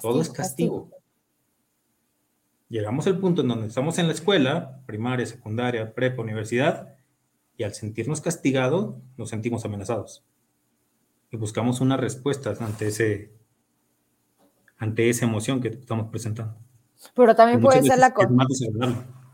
todo 0.02 0.22
es 0.22 0.30
castigo. 0.30 0.90
Llegamos 2.70 3.08
al 3.08 3.20
punto 3.20 3.44
en 3.44 3.48
donde 3.48 3.68
estamos 3.68 3.98
en 3.98 4.08
la 4.08 4.14
escuela, 4.14 4.82
primaria, 4.86 5.26
secundaria, 5.26 5.94
prepa, 5.94 6.22
universidad, 6.22 6.96
y 7.56 7.64
al 7.64 7.74
sentirnos 7.74 8.20
castigados, 8.20 8.96
nos 9.16 9.30
sentimos 9.30 9.64
amenazados. 9.64 10.24
Y 11.32 11.38
buscamos 11.38 11.82
una 11.82 11.98
respuesta 11.98 12.54
ante, 12.60 12.88
ese, 12.88 13.32
ante 14.78 15.10
esa 15.10 15.26
emoción 15.26 15.62
que 15.62 15.70
estamos 15.70 16.10
presentando. 16.10 16.56
Pero 17.14 17.36
también 17.36 17.62
puede 17.62 17.84
ser 17.84 17.98
la, 18.00 18.14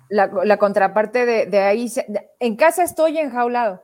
la, 0.09 0.57
contraparte 0.57 1.25
de, 1.25 1.59
ahí, 1.59 1.91
en 2.39 2.55
casa 2.55 2.83
estoy 2.83 3.17
enjaulado, 3.17 3.81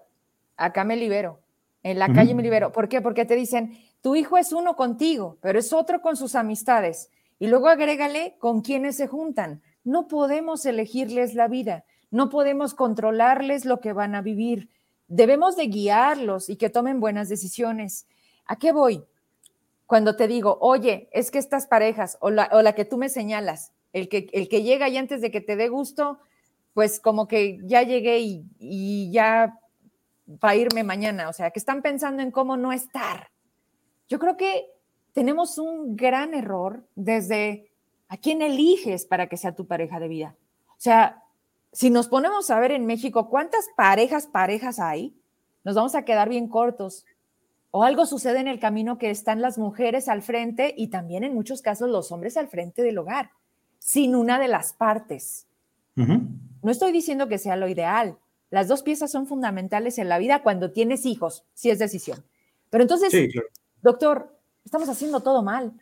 acá 0.57 0.83
me 0.83 0.95
libero, 0.95 1.39
en 1.83 1.97
la 1.97 2.11
calle 2.13 2.35
me 2.35 2.43
libero. 2.43 2.71
¿Por 2.71 2.89
qué? 2.89 3.01
Porque 3.01 3.25
te 3.25 3.35
dicen, 3.35 3.77
tu 4.01 4.15
hijo 4.15 4.37
es 4.37 4.51
uno 4.51 4.75
contigo, 4.75 5.37
pero 5.41 5.59
es 5.59 5.73
otro 5.73 6.01
con 6.01 6.17
sus 6.17 6.35
amistades. 6.35 7.09
Y 7.39 7.47
luego 7.47 7.69
agrégale 7.69 8.35
con 8.37 8.61
quienes 8.61 8.97
se 8.97 9.07
juntan. 9.07 9.61
No 9.83 10.07
podemos 10.07 10.65
elegirles 10.65 11.33
la 11.35 11.47
vida, 11.47 11.85
no 12.11 12.29
podemos 12.29 12.73
controlarles 12.73 13.65
lo 13.65 13.79
que 13.79 13.93
van 13.93 14.13
a 14.13 14.21
vivir. 14.21 14.69
Debemos 15.07 15.55
de 15.55 15.67
guiarlos 15.67 16.49
y 16.49 16.57
que 16.57 16.69
tomen 16.69 16.99
buenas 16.99 17.29
decisiones. 17.29 18.05
¿A 18.45 18.57
qué 18.57 18.71
voy? 18.71 19.03
Cuando 19.89 20.15
te 20.15 20.27
digo, 20.27 20.59
oye, 20.61 21.09
es 21.13 21.31
que 21.31 21.39
estas 21.39 21.65
parejas 21.65 22.19
o 22.21 22.29
la, 22.29 22.47
o 22.51 22.61
la 22.61 22.75
que 22.75 22.85
tú 22.85 22.99
me 22.99 23.09
señalas, 23.09 23.73
el 23.91 24.07
que, 24.07 24.27
el 24.33 24.47
que 24.47 24.61
llega 24.61 24.87
y 24.87 24.97
antes 24.97 25.19
de 25.19 25.31
que 25.31 25.41
te 25.41 25.55
dé 25.55 25.67
gusto, 25.67 26.19
pues 26.75 26.99
como 26.99 27.27
que 27.27 27.57
ya 27.63 27.81
llegué 27.81 28.19
y, 28.19 28.45
y 28.59 29.09
ya 29.11 29.59
va 30.27 30.49
a 30.49 30.55
irme 30.55 30.83
mañana. 30.83 31.27
O 31.27 31.33
sea, 31.33 31.49
que 31.49 31.57
están 31.57 31.81
pensando 31.81 32.21
en 32.21 32.29
cómo 32.29 32.55
no 32.55 32.71
estar. 32.71 33.31
Yo 34.07 34.19
creo 34.19 34.37
que 34.37 34.67
tenemos 35.11 35.57
un 35.57 35.95
gran 35.95 36.35
error 36.35 36.85
desde 36.93 37.71
a 38.09 38.17
quién 38.17 38.43
eliges 38.43 39.07
para 39.07 39.27
que 39.27 39.37
sea 39.37 39.55
tu 39.55 39.65
pareja 39.65 39.99
de 39.99 40.07
vida. 40.07 40.35
O 40.67 40.81
sea, 40.81 41.23
si 41.71 41.89
nos 41.89 42.09
ponemos 42.09 42.51
a 42.51 42.59
ver 42.59 42.73
en 42.73 42.85
México 42.85 43.27
cuántas 43.27 43.65
parejas, 43.75 44.27
parejas 44.27 44.79
hay, 44.79 45.15
nos 45.63 45.73
vamos 45.73 45.95
a 45.95 46.05
quedar 46.05 46.29
bien 46.29 46.47
cortos. 46.47 47.07
O 47.71 47.83
algo 47.83 48.05
sucede 48.05 48.39
en 48.39 48.47
el 48.47 48.59
camino 48.59 48.97
que 48.97 49.09
están 49.09 49.41
las 49.41 49.57
mujeres 49.57 50.09
al 50.09 50.21
frente 50.21 50.73
y 50.75 50.87
también 50.87 51.23
en 51.23 51.33
muchos 51.33 51.61
casos 51.61 51.89
los 51.89 52.11
hombres 52.11 52.37
al 52.37 52.47
frente 52.47 52.81
del 52.81 52.97
hogar 52.97 53.31
sin 53.79 54.15
una 54.15 54.39
de 54.39 54.47
las 54.47 54.73
partes. 54.73 55.47
No 55.95 56.71
estoy 56.71 56.93
diciendo 56.93 57.27
que 57.27 57.37
sea 57.37 57.57
lo 57.57 57.67
ideal. 57.67 58.17
Las 58.51 58.67
dos 58.67 58.83
piezas 58.83 59.11
son 59.11 59.27
fundamentales 59.27 59.97
en 59.97 60.07
la 60.07 60.17
vida 60.17 60.43
cuando 60.43 60.71
tienes 60.71 61.05
hijos, 61.05 61.43
si 61.53 61.69
es 61.69 61.79
decisión. 61.79 62.23
Pero 62.69 62.83
entonces, 62.83 63.11
doctor, 63.81 64.37
estamos 64.63 64.87
haciendo 64.87 65.21
todo 65.21 65.43
mal. 65.43 65.73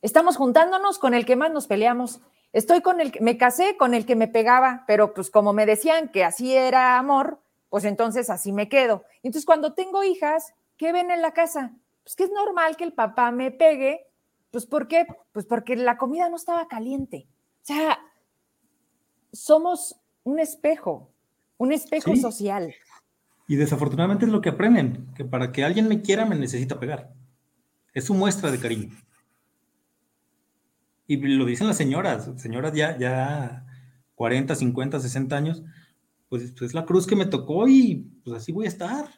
Estamos 0.00 0.36
juntándonos 0.36 0.98
con 0.98 1.14
el 1.14 1.26
que 1.26 1.36
más 1.36 1.50
nos 1.50 1.66
peleamos. 1.66 2.20
Estoy 2.52 2.82
con 2.82 3.00
el 3.00 3.10
que 3.10 3.20
me 3.20 3.36
casé 3.36 3.76
con 3.76 3.94
el 3.94 4.06
que 4.06 4.14
me 4.14 4.28
pegaba, 4.28 4.84
pero 4.86 5.12
pues 5.12 5.28
como 5.30 5.52
me 5.52 5.66
decían 5.66 6.08
que 6.08 6.24
así 6.24 6.54
era 6.54 6.98
amor, 6.98 7.40
pues 7.68 7.84
entonces 7.84 8.30
así 8.30 8.52
me 8.52 8.68
quedo. 8.68 9.04
Entonces 9.22 9.44
cuando 9.44 9.74
tengo 9.74 10.04
hijas, 10.04 10.54
¿qué 10.78 10.92
ven 10.92 11.10
en 11.10 11.20
la 11.20 11.32
casa? 11.32 11.74
Pues 12.02 12.16
que 12.16 12.24
es 12.24 12.30
normal 12.32 12.78
que 12.78 12.84
el 12.84 12.94
papá 12.94 13.30
me 13.30 13.50
pegue 13.50 14.08
pues 14.50 14.66
¿por 14.66 14.88
qué? 14.88 15.06
Pues 15.32 15.46
porque 15.46 15.76
la 15.76 15.96
comida 15.96 16.28
no 16.28 16.36
estaba 16.36 16.68
caliente. 16.68 17.26
O 17.62 17.66
sea, 17.66 17.98
somos 19.32 19.96
un 20.24 20.38
espejo, 20.40 21.10
un 21.58 21.72
espejo 21.72 22.16
social. 22.16 22.74
Y 23.46 23.56
desafortunadamente 23.56 24.24
es 24.24 24.30
lo 24.30 24.40
que 24.40 24.50
aprenden, 24.50 25.06
que 25.14 25.24
para 25.24 25.52
que 25.52 25.64
alguien 25.64 25.88
me 25.88 26.02
quiera 26.02 26.24
me 26.24 26.36
necesita 26.36 26.78
pegar. 26.78 27.12
Es 27.92 28.04
su 28.04 28.14
muestra 28.14 28.50
de 28.50 28.58
cariño. 28.58 28.90
Y 31.06 31.16
lo 31.16 31.46
dicen 31.46 31.66
las 31.66 31.76
señoras, 31.76 32.30
señoras 32.36 32.74
ya, 32.74 32.98
ya 32.98 33.66
40, 34.14 34.54
50, 34.54 35.00
60 35.00 35.36
años, 35.36 35.62
pues, 36.28 36.52
pues 36.52 36.70
es 36.70 36.74
la 36.74 36.84
cruz 36.84 37.06
que 37.06 37.16
me 37.16 37.24
tocó 37.24 37.66
y 37.66 38.10
pues 38.22 38.36
así 38.36 38.52
voy 38.52 38.66
a 38.66 38.68
estar 38.68 39.08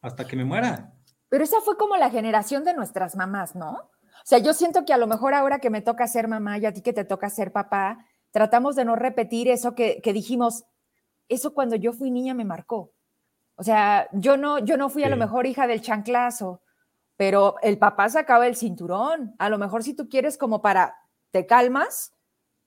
hasta 0.00 0.26
que 0.26 0.36
me 0.36 0.44
muera. 0.44 0.92
Pero 1.32 1.44
esa 1.44 1.62
fue 1.62 1.78
como 1.78 1.96
la 1.96 2.10
generación 2.10 2.62
de 2.62 2.74
nuestras 2.74 3.16
mamás, 3.16 3.54
¿no? 3.54 3.70
O 3.70 4.24
sea, 4.26 4.36
yo 4.36 4.52
siento 4.52 4.84
que 4.84 4.92
a 4.92 4.98
lo 4.98 5.06
mejor 5.06 5.32
ahora 5.32 5.60
que 5.60 5.70
me 5.70 5.80
toca 5.80 6.06
ser 6.06 6.28
mamá 6.28 6.58
y 6.58 6.66
a 6.66 6.74
ti 6.74 6.82
que 6.82 6.92
te 6.92 7.06
toca 7.06 7.30
ser 7.30 7.52
papá, 7.52 8.04
tratamos 8.32 8.76
de 8.76 8.84
no 8.84 8.96
repetir 8.96 9.48
eso 9.48 9.74
que, 9.74 10.02
dijimos, 10.04 10.66
eso 11.30 11.54
cuando 11.54 11.74
yo 11.76 11.94
fui 11.94 12.10
niña 12.10 12.34
me 12.34 12.44
marcó. 12.44 12.92
O 13.54 13.62
sea, 13.62 14.10
yo 14.12 14.36
no, 14.36 14.58
yo 14.58 14.76
no 14.76 14.90
fui 14.90 15.04
a 15.04 15.08
lo 15.08 15.16
mejor 15.16 15.46
hija 15.46 15.66
del 15.66 15.80
chanclazo 15.80 16.60
pero 17.16 17.54
el 17.62 17.78
papá 17.78 18.10
sacaba 18.10 18.46
el 18.46 18.56
cinturón. 18.56 19.34
A 19.38 19.48
lo 19.48 19.56
mejor 19.56 19.84
si 19.84 19.94
tú 19.94 20.08
quieres 20.08 20.36
como 20.36 20.60
para, 20.60 20.96
te 21.30 21.46
calmas, 21.46 22.12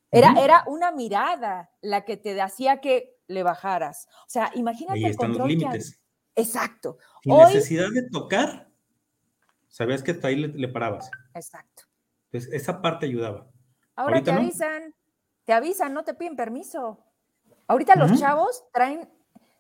era, 0.09 0.33
era 0.39 0.63
una 0.65 0.91
mirada 0.91 1.69
la 1.81 2.05
que 2.05 2.17
te 2.17 2.41
hacía 2.41 2.79
que 2.79 3.17
le 3.27 3.43
bajaras. 3.43 4.07
O 4.21 4.29
sea, 4.29 4.49
imagínate 4.55 4.99
Ahí 4.99 5.11
están 5.11 5.37
los 5.37 5.47
límites. 5.47 5.99
Exacto. 6.35 6.97
Sin 7.25 7.35
necesidad 7.37 7.89
de 7.91 8.07
tocar, 8.07 8.69
sabías 9.67 10.03
que 10.03 10.11
hasta 10.11 10.27
ahí 10.27 10.35
le, 10.35 10.67
parabas. 10.67 11.09
Exacto. 11.33 11.85
Entonces, 12.25 12.53
esa 12.53 12.83
parte 12.83 13.07
ayudaba. 13.07 13.49
Ahora 13.95 14.21
te 14.21 14.29
avisan, 14.29 14.93
te 15.43 15.51
avisan, 15.51 15.91
no 15.95 16.03
te 16.03 16.13
piden 16.13 16.35
permiso. 16.35 17.03
Ahorita 17.65 17.95
los 17.95 18.19
chavos 18.19 18.65
traen, 18.71 19.09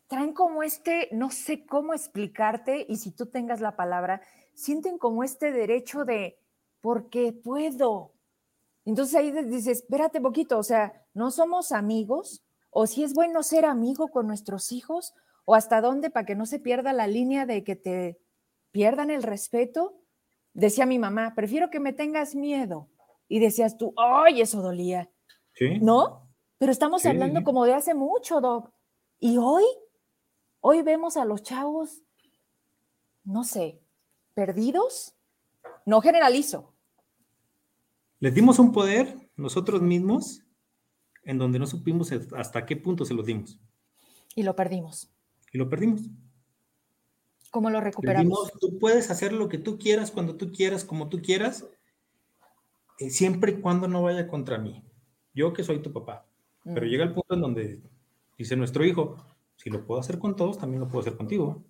traen 0.05 0.33
como 0.33 0.61
este, 0.61 1.09
no 1.11 1.31
sé 1.31 1.65
cómo 1.65 1.95
explicarte, 1.95 2.85
y 2.87 2.97
si 2.97 3.09
tú 3.09 3.25
tengas 3.25 3.61
la 3.61 3.75
palabra, 3.75 4.21
sienten 4.53 4.99
como 4.99 5.23
este 5.23 5.51
derecho 5.51 6.05
de, 6.05 6.39
porque 6.81 7.33
puedo. 7.33 8.13
Entonces 8.85 9.15
ahí 9.15 9.31
dices, 9.31 9.79
espérate 9.79 10.21
poquito, 10.21 10.59
o 10.59 10.63
sea, 10.63 11.03
no 11.15 11.31
somos 11.31 11.71
amigos, 11.71 12.43
o 12.69 12.85
si 12.85 13.03
es 13.03 13.15
bueno 13.15 13.41
ser 13.41 13.65
amigo 13.65 14.09
con 14.09 14.27
nuestros 14.27 14.71
hijos, 14.71 15.15
o 15.45 15.55
hasta 15.55 15.81
dónde 15.81 16.09
para 16.09 16.25
que 16.25 16.35
no 16.35 16.45
se 16.45 16.59
pierda 16.59 16.91
la 16.91 17.07
línea 17.07 17.45
de 17.45 17.63
que 17.63 17.75
te 17.75 18.19
pierdan 18.71 19.09
el 19.09 19.23
respeto. 19.23 20.01
Decía 20.53 20.85
mi 20.85 20.99
mamá, 20.99 21.33
prefiero 21.35 21.69
que 21.69 21.79
me 21.79 21.93
tengas 21.93 22.35
miedo. 22.35 22.89
Y 23.27 23.39
decías 23.39 23.77
tú, 23.77 23.93
ay, 23.97 24.41
eso 24.41 24.61
dolía. 24.61 25.09
¿Sí? 25.53 25.79
¿No? 25.79 26.29
Pero 26.57 26.71
estamos 26.71 27.05
hablando 27.05 27.43
como 27.43 27.65
de 27.65 27.73
hace 27.73 27.93
mucho, 27.93 28.41
Doc. 28.41 28.71
Y 29.19 29.37
hoy, 29.37 29.63
hoy 30.61 30.81
vemos 30.81 31.17
a 31.17 31.25
los 31.25 31.43
chavos, 31.43 32.01
no 33.23 33.43
sé, 33.43 33.81
perdidos. 34.33 35.15
No 35.85 36.01
generalizo. 36.01 36.73
Les 38.19 38.33
dimos 38.33 38.59
un 38.59 38.71
poder 38.71 39.29
nosotros 39.35 39.81
mismos 39.81 40.41
en 41.23 41.37
donde 41.37 41.59
no 41.59 41.67
supimos 41.67 42.11
hasta 42.35 42.65
qué 42.65 42.75
punto 42.75 43.05
se 43.05 43.13
los 43.13 43.25
dimos. 43.25 43.59
Y 44.35 44.43
lo 44.43 44.55
perdimos. 44.55 45.14
Y 45.55 45.57
lo 45.57 45.69
perdimos. 45.69 46.01
¿Cómo 47.49 47.69
lo 47.69 47.79
recuperamos? 47.79 48.51
tú 48.59 48.77
puedes 48.77 49.09
hacer 49.09 49.31
lo 49.31 49.47
que 49.47 49.57
tú 49.57 49.77
quieras, 49.77 50.11
cuando 50.11 50.35
tú 50.35 50.51
quieras, 50.51 50.83
como 50.83 51.07
tú 51.07 51.21
quieras, 51.21 51.65
eh, 52.99 53.09
siempre 53.09 53.53
y 53.53 53.61
cuando 53.61 53.87
no 53.87 54.03
vaya 54.03 54.27
contra 54.27 54.57
mí. 54.57 54.83
Yo 55.33 55.53
que 55.53 55.63
soy 55.63 55.81
tu 55.81 55.93
papá. 55.93 56.25
Pero 56.65 56.85
mm. 56.85 56.89
llega 56.89 57.05
el 57.05 57.13
punto 57.13 57.35
en 57.35 57.39
donde 57.39 57.79
dice 58.37 58.57
nuestro 58.57 58.83
hijo, 58.83 59.15
si 59.55 59.69
lo 59.69 59.85
puedo 59.85 60.01
hacer 60.01 60.19
con 60.19 60.35
todos, 60.35 60.57
también 60.57 60.81
lo 60.81 60.89
puedo 60.89 60.99
hacer 60.99 61.15
contigo. 61.15 61.63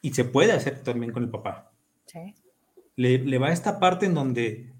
Y 0.00 0.14
se 0.14 0.24
puede 0.24 0.52
hacer 0.52 0.82
también 0.82 1.12
con 1.12 1.22
el 1.22 1.28
papá. 1.28 1.70
Sí. 2.06 2.34
Le, 2.96 3.36
va 3.36 3.52
esta 3.52 3.78
parte 3.78 4.06
en 4.06 4.14
donde 4.14 4.72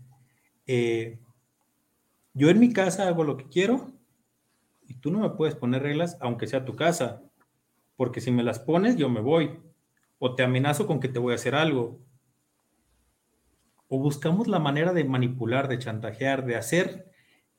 eh, 0.67 1.19
yo 2.33 2.49
en 2.49 2.61
mi 2.61 2.73
casa 2.73 3.09
hago 3.09 3.25
lo 3.25 3.37
que 3.37 3.51
quiero 3.51 3.94
y 4.87 4.95
tú 4.95 5.11
no 5.11 5.21
me 5.21 5.31
puedes 5.31 5.55
poner 5.55 5.83
reglas, 5.83 6.17
aunque 6.21 6.47
sea 6.47 6.65
tu 6.65 6.77
casa. 6.77 7.23
Porque 7.97 8.21
si 8.21 8.31
me 8.31 8.43
las 8.43 8.59
pones, 8.59 8.97
yo 8.97 9.09
me 9.09 9.21
voy. 9.21 9.59
O 10.19 10.35
te 10.35 10.43
amenazo 10.43 10.87
con 10.87 11.01
que 11.01 11.09
te 11.09 11.19
voy 11.19 11.33
a 11.33 11.37
hacer 11.37 11.55
algo. 11.55 12.01
O 13.89 13.99
buscamos 13.99 14.49
la 14.49 14.59
manera 14.59 14.93
de 14.93 15.05
manipular, 15.05 15.69
de 15.69 15.79
chantajear, 15.79 16.45
de 16.45 16.57
hacer 16.57 17.11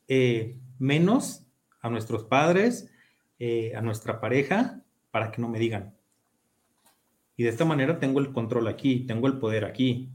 eh, 0.07 0.59
menos 0.79 1.45
a 1.81 1.89
nuestros 1.89 2.25
padres, 2.25 2.91
eh, 3.39 3.75
a 3.75 3.81
nuestra 3.81 4.19
pareja, 4.19 4.81
para 5.11 5.31
que 5.31 5.41
no 5.41 5.47
me 5.47 5.59
digan. 5.59 5.95
Y 7.37 7.43
de 7.43 7.49
esta 7.49 7.65
manera 7.65 7.99
tengo 7.99 8.19
el 8.19 8.31
control 8.31 8.67
aquí, 8.67 9.05
tengo 9.05 9.27
el 9.27 9.39
poder 9.39 9.65
aquí. 9.65 10.11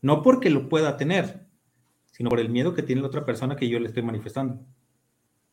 No 0.00 0.22
porque 0.22 0.50
lo 0.50 0.68
pueda 0.68 0.96
tener, 0.96 1.46
sino 2.06 2.30
por 2.30 2.40
el 2.40 2.48
miedo 2.48 2.74
que 2.74 2.82
tiene 2.82 3.02
la 3.02 3.08
otra 3.08 3.24
persona 3.24 3.56
que 3.56 3.68
yo 3.68 3.80
le 3.80 3.88
estoy 3.88 4.02
manifestando. 4.02 4.64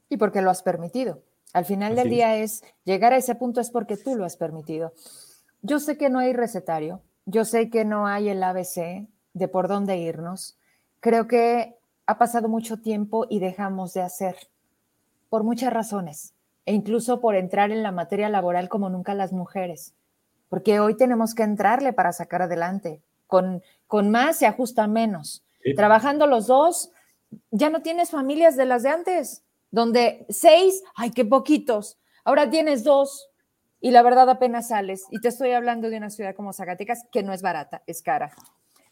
Y 0.10 0.18
porque 0.18 0.42
lo 0.42 0.50
has 0.50 0.64
permitido. 0.64 1.24
Al 1.54 1.64
final 1.64 1.96
del 1.96 2.10
día 2.10 2.36
es, 2.36 2.64
llegar 2.84 3.14
a 3.14 3.18
ese 3.18 3.34
punto 3.36 3.62
es 3.62 3.70
porque 3.70 3.96
tú 3.96 4.16
lo 4.16 4.26
has 4.26 4.36
permitido. 4.36 4.92
Yo 5.62 5.80
sé 5.80 5.98
que 5.98 6.10
no 6.10 6.20
hay 6.20 6.34
recetario, 6.34 7.02
yo 7.26 7.46
sé 7.46 7.70
que 7.70 7.86
no 7.86 8.08
hay 8.08 8.28
el 8.28 8.44
ABC 8.44 9.08
de 9.34 9.48
por 9.48 9.70
dónde 9.70 9.98
irnos. 9.98 10.58
Creo 11.00 11.28
que 11.28 11.78
ha 12.08 12.18
pasado 12.18 12.50
mucho 12.50 12.82
tiempo 12.82 13.26
y 13.30 13.40
dejamos 13.40 13.94
de 13.94 14.02
hacer, 14.02 14.36
por 15.30 15.44
muchas 15.44 15.72
razones, 15.72 16.34
e 16.66 16.74
incluso 16.74 17.22
por 17.22 17.36
entrar 17.36 17.72
en 17.72 17.84
la 17.84 17.94
materia 17.94 18.28
laboral 18.28 18.68
como 18.68 18.90
nunca 18.90 19.14
las 19.14 19.32
mujeres, 19.32 19.96
porque 20.50 20.82
hoy 20.82 20.98
tenemos 20.98 21.34
que 21.34 21.44
entrarle 21.44 21.94
para 21.94 22.12
sacar 22.12 22.42
adelante. 22.42 23.02
Con, 23.28 23.64
con 23.88 24.12
más 24.12 24.38
se 24.38 24.46
ajusta 24.46 24.88
menos. 24.88 25.46
Trabajando 25.76 26.28
los 26.28 26.48
dos, 26.48 26.92
ya 27.50 27.70
no 27.70 27.82
tienes 27.82 28.12
familias 28.12 28.58
de 28.58 28.66
las 28.66 28.84
de 28.84 28.90
antes, 28.90 29.45
donde 29.76 30.26
seis, 30.30 30.82
ay, 30.96 31.12
qué 31.12 31.26
poquitos. 31.26 32.00
Ahora 32.24 32.50
tienes 32.50 32.86
dos 32.86 33.30
y 33.82 33.92
la 33.92 34.04
verdad 34.04 34.30
apenas 34.30 34.70
sales. 34.70 35.04
Y 35.12 35.20
te 35.20 35.28
estoy 35.28 35.52
hablando 35.52 35.90
de 35.90 35.98
una 35.98 36.10
ciudad 36.10 36.34
como 36.34 36.54
Zacatecas, 36.54 37.04
que 37.12 37.24
no 37.24 37.34
es 37.34 37.42
barata, 37.42 37.84
es 37.86 38.02
cara. 38.02 38.32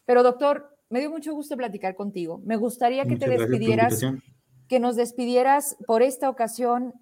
Pero 0.03 0.23
doctor, 0.23 0.77
me 0.89 0.99
dio 0.99 1.09
mucho 1.09 1.33
gusto 1.33 1.55
platicar 1.55 1.95
contigo. 1.95 2.41
Me 2.43 2.57
gustaría 2.57 3.05
que 3.05 3.15
te 3.15 3.29
despidieras, 3.29 4.01
que 4.67 4.81
nos 4.81 4.97
despidieras 4.97 5.77
por 5.87 6.01
esta 6.01 6.29
ocasión 6.29 6.93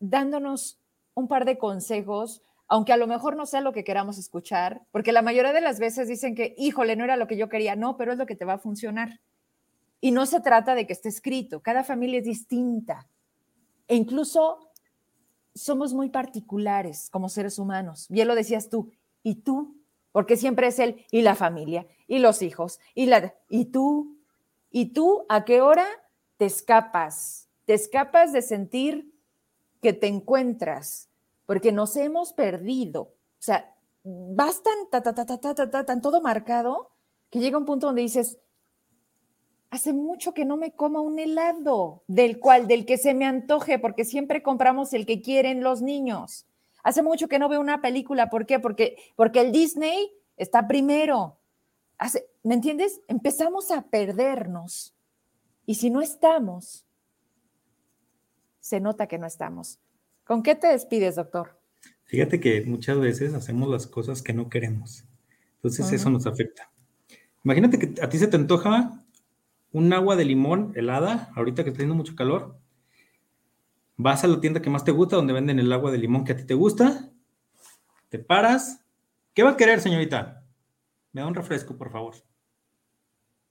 dándonos 0.00 0.80
un 1.12 1.28
par 1.28 1.44
de 1.44 1.58
consejos, 1.58 2.40
aunque 2.66 2.94
a 2.94 2.96
lo 2.96 3.06
mejor 3.06 3.36
no 3.36 3.44
sea 3.44 3.60
lo 3.60 3.74
que 3.74 3.84
queramos 3.84 4.16
escuchar, 4.16 4.80
porque 4.90 5.12
la 5.12 5.20
mayoría 5.20 5.52
de 5.52 5.60
las 5.60 5.78
veces 5.78 6.08
dicen 6.08 6.34
que, 6.34 6.54
híjole, 6.56 6.96
no 6.96 7.04
era 7.04 7.18
lo 7.18 7.26
que 7.26 7.36
yo 7.36 7.50
quería, 7.50 7.76
no, 7.76 7.98
pero 7.98 8.12
es 8.12 8.18
lo 8.18 8.24
que 8.24 8.36
te 8.36 8.46
va 8.46 8.54
a 8.54 8.58
funcionar. 8.58 9.20
Y 10.02 10.10
no 10.10 10.26
se 10.26 10.40
trata 10.40 10.74
de 10.74 10.86
que 10.86 10.92
esté 10.92 11.08
escrito, 11.08 11.62
cada 11.62 11.84
familia 11.84 12.18
es 12.18 12.24
distinta. 12.26 13.08
E 13.88 13.94
incluso 13.94 14.72
somos 15.54 15.94
muy 15.94 16.10
particulares 16.10 17.08
como 17.08 17.30
seres 17.30 17.58
humanos. 17.58 18.06
Bien 18.10 18.28
lo 18.28 18.34
decías 18.34 18.68
tú, 18.68 18.90
¿y 19.22 19.36
tú? 19.36 19.76
Porque 20.10 20.36
siempre 20.36 20.66
es 20.66 20.78
él 20.78 21.06
y 21.10 21.22
la 21.22 21.34
familia 21.34 21.86
y 22.06 22.18
los 22.18 22.42
hijos 22.42 22.80
y 22.94 23.06
la 23.06 23.34
y 23.48 23.66
tú 23.66 24.18
y 24.70 24.86
tú 24.92 25.24
a 25.28 25.44
qué 25.44 25.62
hora 25.62 25.86
te 26.36 26.46
escapas? 26.46 27.48
Te 27.64 27.74
escapas 27.74 28.32
de 28.32 28.42
sentir 28.42 29.14
que 29.80 29.92
te 29.92 30.06
encuentras, 30.06 31.08
porque 31.46 31.72
nos 31.72 31.96
hemos 31.96 32.32
perdido. 32.32 33.02
O 33.02 33.14
sea, 33.38 33.74
vas 34.04 34.62
tan, 34.62 34.90
ta, 34.90 35.02
ta, 35.02 35.14
ta, 35.14 35.70
ta, 35.70 35.84
tan 35.84 36.00
todo 36.00 36.20
marcado 36.20 36.90
que 37.30 37.40
llega 37.40 37.58
un 37.58 37.64
punto 37.64 37.86
donde 37.86 38.02
dices, 38.02 38.38
hace 39.72 39.94
mucho 39.94 40.34
que 40.34 40.44
no 40.44 40.58
me 40.58 40.72
coma 40.72 41.00
un 41.00 41.18
helado, 41.18 42.04
del 42.06 42.38
cual, 42.38 42.68
del 42.68 42.84
que 42.84 42.98
se 42.98 43.14
me 43.14 43.24
antoje, 43.24 43.78
porque 43.78 44.04
siempre 44.04 44.42
compramos 44.42 44.92
el 44.92 45.06
que 45.06 45.22
quieren 45.22 45.62
los 45.62 45.80
niños. 45.80 46.46
Hace 46.82 47.02
mucho 47.02 47.26
que 47.26 47.38
no 47.38 47.48
veo 47.48 47.58
una 47.58 47.80
película, 47.80 48.28
¿por 48.28 48.44
qué? 48.44 48.60
Porque, 48.60 48.96
porque 49.16 49.40
el 49.40 49.50
Disney 49.50 50.12
está 50.36 50.68
primero. 50.68 51.38
¿Me 52.42 52.52
entiendes? 52.52 53.00
Empezamos 53.08 53.70
a 53.70 53.80
perdernos. 53.88 54.94
Y 55.64 55.76
si 55.76 55.88
no 55.88 56.02
estamos, 56.02 56.84
se 58.60 58.78
nota 58.78 59.06
que 59.06 59.16
no 59.16 59.26
estamos. 59.26 59.78
¿Con 60.24 60.42
qué 60.42 60.54
te 60.54 60.66
despides, 60.66 61.16
doctor? 61.16 61.58
Fíjate 62.04 62.40
que 62.40 62.60
muchas 62.66 63.00
veces 63.00 63.32
hacemos 63.32 63.70
las 63.70 63.86
cosas 63.86 64.20
que 64.20 64.34
no 64.34 64.50
queremos. 64.50 65.06
Entonces 65.54 65.90
eso 65.92 66.10
nos 66.10 66.26
afecta. 66.26 66.70
Imagínate 67.42 67.78
que 67.78 68.02
a 68.02 68.08
ti 68.10 68.18
se 68.18 68.26
te 68.26 68.36
antoja 68.36 69.01
un 69.72 69.92
agua 69.92 70.16
de 70.16 70.24
limón 70.24 70.72
helada, 70.76 71.30
ahorita 71.34 71.64
que 71.64 71.70
está 71.70 71.78
haciendo 71.78 71.94
mucho 71.94 72.14
calor. 72.14 72.58
Vas 73.96 74.24
a 74.24 74.28
la 74.28 74.40
tienda 74.40 74.62
que 74.62 74.70
más 74.70 74.84
te 74.84 74.92
gusta, 74.92 75.16
donde 75.16 75.32
venden 75.32 75.58
el 75.58 75.72
agua 75.72 75.90
de 75.90 75.98
limón 75.98 76.24
que 76.24 76.32
a 76.32 76.36
ti 76.36 76.44
te 76.44 76.54
gusta. 76.54 77.10
Te 78.08 78.18
paras. 78.18 78.84
¿Qué 79.34 79.42
va 79.42 79.50
a 79.50 79.56
querer, 79.56 79.80
señorita? 79.80 80.42
me 81.12 81.20
da 81.20 81.26
un 81.26 81.34
refresco, 81.34 81.76
por 81.76 81.90
favor. 81.90 82.14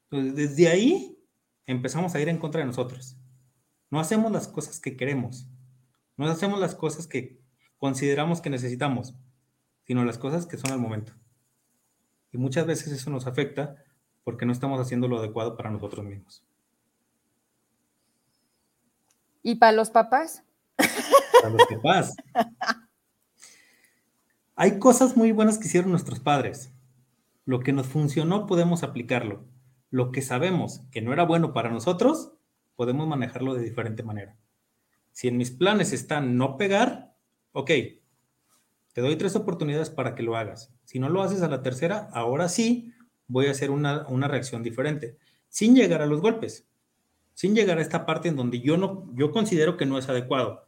Entonces, 0.09 0.35
desde 0.35 0.67
ahí 0.67 1.17
empezamos 1.65 2.13
a 2.15 2.19
ir 2.19 2.27
en 2.27 2.37
contra 2.37 2.59
de 2.59 2.67
nosotros. 2.67 3.17
No 3.89 3.99
hacemos 3.99 4.31
las 4.31 4.47
cosas 4.47 4.79
que 4.79 4.97
queremos, 4.97 5.47
no 6.17 6.25
hacemos 6.27 6.59
las 6.59 6.75
cosas 6.75 7.07
que 7.07 7.39
consideramos 7.77 8.41
que 8.41 8.49
necesitamos, 8.49 9.15
sino 9.83 10.05
las 10.05 10.17
cosas 10.17 10.45
que 10.45 10.57
son 10.57 10.71
al 10.71 10.79
momento. 10.79 11.13
Y 12.31 12.37
muchas 12.37 12.65
veces 12.65 12.93
eso 12.93 13.09
nos 13.09 13.27
afecta 13.27 13.83
porque 14.23 14.45
no 14.45 14.51
estamos 14.51 14.79
haciendo 14.79 15.07
lo 15.07 15.19
adecuado 15.19 15.55
para 15.57 15.71
nosotros 15.71 16.05
mismos. 16.05 16.43
¿Y 19.43 19.55
para 19.55 19.71
los 19.71 19.89
papás? 19.89 20.43
Para 21.41 21.49
los 21.49 21.65
papás. 21.67 22.15
Hay 24.55 24.77
cosas 24.77 25.17
muy 25.17 25.31
buenas 25.31 25.57
que 25.57 25.67
hicieron 25.67 25.89
nuestros 25.89 26.19
padres. 26.19 26.71
Lo 27.45 27.61
que 27.61 27.73
nos 27.73 27.87
funcionó 27.87 28.45
podemos 28.45 28.83
aplicarlo. 28.83 29.43
Lo 29.89 30.11
que 30.11 30.21
sabemos 30.21 30.83
que 30.91 31.01
no 31.01 31.13
era 31.13 31.23
bueno 31.23 31.53
para 31.53 31.71
nosotros, 31.71 32.33
podemos 32.75 33.07
manejarlo 33.07 33.55
de 33.55 33.63
diferente 33.63 34.03
manera. 34.03 34.37
Si 35.11 35.27
en 35.27 35.37
mis 35.37 35.51
planes 35.51 35.93
está 35.93 36.21
no 36.21 36.57
pegar, 36.57 37.15
ok, 37.51 37.71
Te 38.93 38.99
doy 38.99 39.15
tres 39.15 39.37
oportunidades 39.37 39.89
para 39.89 40.15
que 40.15 40.23
lo 40.23 40.35
hagas. 40.35 40.73
Si 40.83 40.99
no 40.99 41.07
lo 41.07 41.23
haces 41.23 41.41
a 41.41 41.47
la 41.47 41.61
tercera, 41.61 42.09
ahora 42.11 42.49
sí 42.49 42.93
voy 43.31 43.47
a 43.47 43.51
hacer 43.51 43.71
una, 43.71 44.05
una 44.07 44.27
reacción 44.27 44.61
diferente, 44.61 45.17
sin 45.47 45.75
llegar 45.75 46.01
a 46.01 46.05
los 46.05 46.21
golpes, 46.21 46.67
sin 47.33 47.55
llegar 47.55 47.77
a 47.77 47.81
esta 47.81 48.05
parte 48.05 48.27
en 48.27 48.35
donde 48.35 48.59
yo 48.59 48.77
no, 48.77 49.09
yo 49.13 49.31
considero 49.31 49.77
que 49.77 49.85
no 49.85 49.97
es 49.97 50.09
adecuado. 50.09 50.67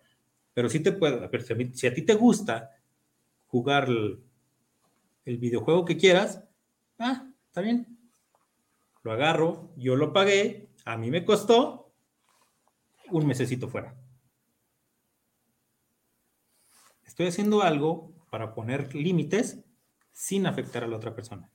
Pero 0.54 0.70
sí 0.70 0.80
te 0.80 0.92
puedo, 0.92 1.30
si 1.74 1.88
a 1.88 1.94
ti 1.94 2.04
te 2.04 2.14
gusta 2.14 2.72
jugar 3.48 3.90
el, 3.90 4.24
el 5.26 5.38
videojuego 5.38 5.84
que 5.84 5.98
quieras, 5.98 6.44
ah, 7.00 7.28
está 7.48 7.62
bien. 7.62 7.98
Lo 9.04 9.12
agarro, 9.12 9.74
yo 9.76 9.96
lo 9.96 10.14
pagué, 10.14 10.70
a 10.86 10.96
mí 10.96 11.12
me 11.12 11.26
costó 11.26 11.92
un 13.12 13.28
mesecito 13.28 13.68
fuera. 13.68 13.96
Estoy 17.04 17.28
haciendo 17.28 17.62
algo 17.62 18.14
para 18.30 18.54
poner 18.54 18.96
límites 18.96 19.60
sin 20.14 20.48
afectar 20.48 20.84
a 20.84 20.88
la 20.88 20.96
otra 20.96 21.14
persona. 21.14 21.52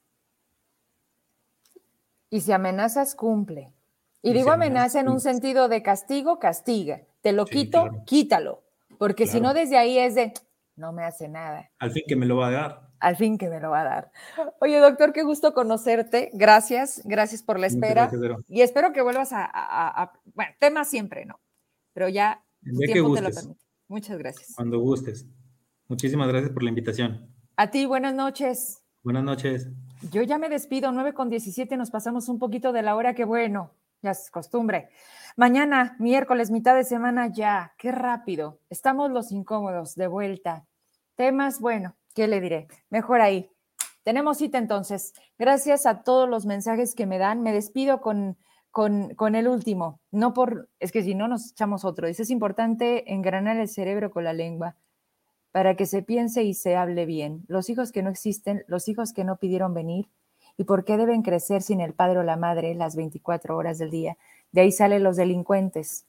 Y 2.30 2.40
si 2.40 2.52
amenazas, 2.52 3.14
cumple. 3.14 3.72
Y, 4.22 4.32
digo 4.32 4.50
amenaza 4.50 5.00
en 5.00 5.08
un 5.08 5.20
sentido 5.20 5.68
de 5.68 5.82
castigo, 5.82 6.38
castiga. 6.38 7.02
Te 7.20 7.32
lo 7.32 7.46
quito, 7.46 7.88
quítalo. 8.04 8.62
Porque 8.98 9.26
si 9.26 9.40
no, 9.40 9.54
desde 9.54 9.78
ahí 9.78 9.98
es 9.98 10.14
de, 10.14 10.32
no 10.76 10.92
me 10.92 11.04
hace 11.04 11.28
nada. 11.28 11.70
Al 11.78 11.92
fin 11.92 12.02
que 12.06 12.16
me 12.16 12.26
lo 12.26 12.36
va 12.36 12.48
a 12.48 12.50
dar. 12.50 12.88
Al 13.00 13.16
fin 13.16 13.38
que 13.38 13.48
me 13.48 13.60
lo 13.60 13.70
va 13.70 13.82
a 13.82 13.84
dar. 13.84 14.12
Oye, 14.60 14.78
doctor, 14.78 15.12
qué 15.12 15.22
gusto 15.22 15.54
conocerte. 15.54 16.30
Gracias, 16.34 17.02
gracias 17.04 17.42
por 17.42 17.60
la 17.60 17.68
espera. 17.68 18.10
y 18.48 18.62
espero 18.62 18.92
que 18.92 19.02
vuelvas 19.02 19.30
a, 19.32 20.12
bueno, 20.34 20.52
tema 20.58 20.84
siempre, 20.84 21.24
¿no? 21.24 21.40
Pero 21.92 22.08
ya 22.08 22.44
el 22.64 22.76
tiempo 22.78 23.14
te 23.14 23.22
lo 23.22 23.30
permite. 23.30 23.60
Muchas 23.88 24.18
gracias. 24.18 24.52
Cuando 24.54 24.80
gustes. 24.80 25.26
Muchísimas 25.86 26.28
gracias 26.28 26.52
por 26.52 26.62
la 26.62 26.68
invitación. 26.68 27.34
A 27.56 27.70
ti, 27.70 27.86
buenas 27.86 28.14
noches. 28.14 28.82
Buenas 29.02 29.24
noches. 29.24 29.68
Yo 30.02 30.22
ya 30.22 30.38
me 30.38 30.48
despido, 30.48 30.92
9 30.92 31.12
con 31.12 31.28
17, 31.28 31.76
nos 31.76 31.90
pasamos 31.90 32.28
un 32.28 32.38
poquito 32.38 32.72
de 32.72 32.82
la 32.82 32.94
hora, 32.94 33.14
que 33.14 33.24
bueno, 33.24 33.72
ya 34.00 34.12
es 34.12 34.30
costumbre. 34.30 34.90
Mañana, 35.36 35.96
miércoles, 35.98 36.52
mitad 36.52 36.76
de 36.76 36.84
semana 36.84 37.26
ya, 37.32 37.74
qué 37.78 37.90
rápido. 37.90 38.60
Estamos 38.70 39.10
los 39.10 39.32
incómodos 39.32 39.96
de 39.96 40.06
vuelta. 40.06 40.66
Temas, 41.16 41.60
bueno, 41.60 41.96
¿qué 42.14 42.28
le 42.28 42.40
diré? 42.40 42.68
Mejor 42.90 43.20
ahí. 43.20 43.50
Tenemos 44.04 44.38
cita 44.38 44.58
entonces. 44.58 45.14
Gracias 45.36 45.84
a 45.84 46.02
todos 46.04 46.28
los 46.28 46.46
mensajes 46.46 46.94
que 46.94 47.06
me 47.06 47.18
dan. 47.18 47.42
Me 47.42 47.52
despido 47.52 48.00
con, 48.00 48.36
con, 48.70 49.14
con 49.16 49.34
el 49.34 49.48
último. 49.48 50.00
No 50.12 50.32
por, 50.32 50.68
es 50.78 50.92
que 50.92 51.02
si 51.02 51.16
no 51.16 51.26
nos 51.26 51.50
echamos 51.50 51.84
otro. 51.84 52.06
Dice, 52.06 52.22
es 52.22 52.30
importante 52.30 53.12
engranar 53.12 53.56
el 53.56 53.68
cerebro 53.68 54.12
con 54.12 54.22
la 54.22 54.32
lengua 54.32 54.76
para 55.52 55.76
que 55.76 55.86
se 55.86 56.02
piense 56.02 56.42
y 56.42 56.54
se 56.54 56.76
hable 56.76 57.06
bien. 57.06 57.44
Los 57.48 57.70
hijos 57.70 57.92
que 57.92 58.02
no 58.02 58.10
existen, 58.10 58.64
los 58.66 58.88
hijos 58.88 59.12
que 59.12 59.24
no 59.24 59.36
pidieron 59.36 59.74
venir, 59.74 60.08
y 60.56 60.64
por 60.64 60.84
qué 60.84 60.96
deben 60.96 61.22
crecer 61.22 61.62
sin 61.62 61.80
el 61.80 61.94
padre 61.94 62.18
o 62.18 62.22
la 62.22 62.36
madre 62.36 62.74
las 62.74 62.96
24 62.96 63.56
horas 63.56 63.78
del 63.78 63.90
día. 63.90 64.18
De 64.52 64.62
ahí 64.62 64.72
salen 64.72 65.04
los 65.04 65.16
delincuentes. 65.16 66.04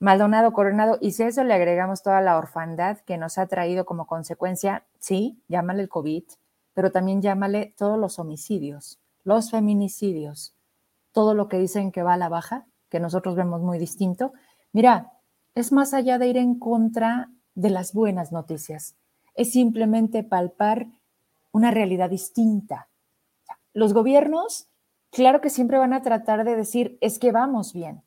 Maldonado 0.00 0.52
Coronado, 0.52 0.98
y 1.00 1.12
si 1.12 1.22
a 1.22 1.28
eso 1.28 1.44
le 1.44 1.54
agregamos 1.54 2.02
toda 2.02 2.20
la 2.20 2.36
orfandad 2.36 2.98
que 3.00 3.18
nos 3.18 3.38
ha 3.38 3.46
traído 3.46 3.84
como 3.84 4.06
consecuencia, 4.06 4.84
sí, 4.98 5.40
llámale 5.48 5.82
el 5.82 5.88
COVID, 5.88 6.24
pero 6.72 6.90
también 6.90 7.22
llámale 7.22 7.74
todos 7.76 7.98
los 7.98 8.18
homicidios, 8.18 8.98
los 9.22 9.50
feminicidios, 9.50 10.54
todo 11.12 11.34
lo 11.34 11.48
que 11.48 11.58
dicen 11.58 11.92
que 11.92 12.02
va 12.02 12.14
a 12.14 12.18
la 12.18 12.28
baja, 12.28 12.66
que 12.88 13.00
nosotros 13.00 13.36
vemos 13.36 13.62
muy 13.62 13.78
distinto. 13.78 14.32
Mira, 14.72 15.12
es 15.54 15.72
más 15.72 15.94
allá 15.94 16.18
de 16.18 16.28
ir 16.28 16.36
en 16.36 16.58
contra 16.58 17.30
de 17.54 17.70
las 17.70 17.92
buenas 17.92 18.32
noticias. 18.32 18.96
Es 19.34 19.52
simplemente 19.52 20.22
palpar 20.22 20.86
una 21.52 21.70
realidad 21.70 22.10
distinta. 22.10 22.88
Los 23.72 23.92
gobiernos, 23.92 24.68
claro 25.10 25.40
que 25.40 25.50
siempre 25.50 25.78
van 25.78 25.92
a 25.92 26.02
tratar 26.02 26.44
de 26.44 26.56
decir, 26.56 26.98
es 27.00 27.18
que 27.18 27.32
vamos 27.32 27.72
bien, 27.72 28.02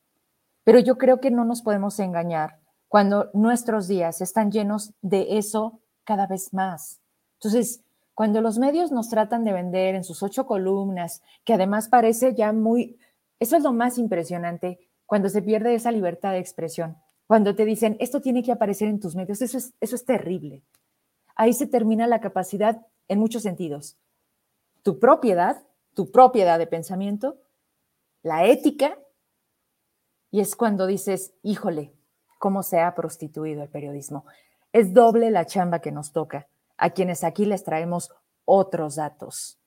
pero 0.63 0.79
yo 0.79 0.97
creo 0.97 1.19
que 1.19 1.31
no 1.31 1.45
nos 1.45 1.61
podemos 1.61 1.99
engañar 1.99 2.59
cuando 2.87 3.29
nuestros 3.33 3.87
días 3.87 4.21
están 4.21 4.51
llenos 4.51 4.93
de 5.01 5.37
eso 5.37 5.79
cada 6.03 6.27
vez 6.27 6.53
más. 6.53 7.01
Entonces, 7.35 7.83
cuando 8.13 8.41
los 8.41 8.57
medios 8.57 8.91
nos 8.91 9.09
tratan 9.09 9.43
de 9.43 9.53
vender 9.53 9.95
en 9.95 10.03
sus 10.03 10.23
ocho 10.23 10.47
columnas, 10.47 11.21
que 11.43 11.53
además 11.53 11.87
parece 11.87 12.33
ya 12.33 12.51
muy, 12.51 12.97
eso 13.39 13.57
es 13.57 13.63
lo 13.63 13.73
más 13.73 13.97
impresionante, 13.97 14.79
cuando 15.05 15.29
se 15.29 15.41
pierde 15.41 15.75
esa 15.75 15.91
libertad 15.91 16.31
de 16.31 16.39
expresión. 16.39 16.97
Cuando 17.27 17.55
te 17.55 17.65
dicen, 17.65 17.97
esto 17.99 18.21
tiene 18.21 18.41
que 18.41 18.53
aparecer 18.53 18.87
en 18.87 18.99
tus 18.99 19.15
medios, 19.15 19.41
eso 19.41 19.57
es, 19.57 19.73
eso 19.81 19.95
es 19.95 20.05
terrible. 20.05 20.63
Ahí 21.35 21.53
se 21.53 21.67
termina 21.67 22.07
la 22.07 22.21
capacidad 22.21 22.85
en 23.07 23.19
muchos 23.19 23.43
sentidos. 23.43 23.97
Tu 24.81 24.99
propiedad, 24.99 25.61
tu 25.93 26.09
propiedad 26.11 26.57
de 26.57 26.67
pensamiento, 26.67 27.37
la 28.23 28.45
ética, 28.45 28.97
y 30.31 30.39
es 30.39 30.55
cuando 30.55 30.87
dices, 30.87 31.33
híjole, 31.43 31.93
cómo 32.39 32.63
se 32.63 32.79
ha 32.79 32.95
prostituido 32.95 33.63
el 33.63 33.69
periodismo. 33.69 34.25
Es 34.71 34.93
doble 34.93 35.31
la 35.31 35.45
chamba 35.45 35.79
que 35.79 35.91
nos 35.91 36.11
toca, 36.11 36.47
a 36.77 36.91
quienes 36.91 37.23
aquí 37.23 37.45
les 37.45 37.63
traemos 37.63 38.11
otros 38.45 38.95
datos. 38.95 39.59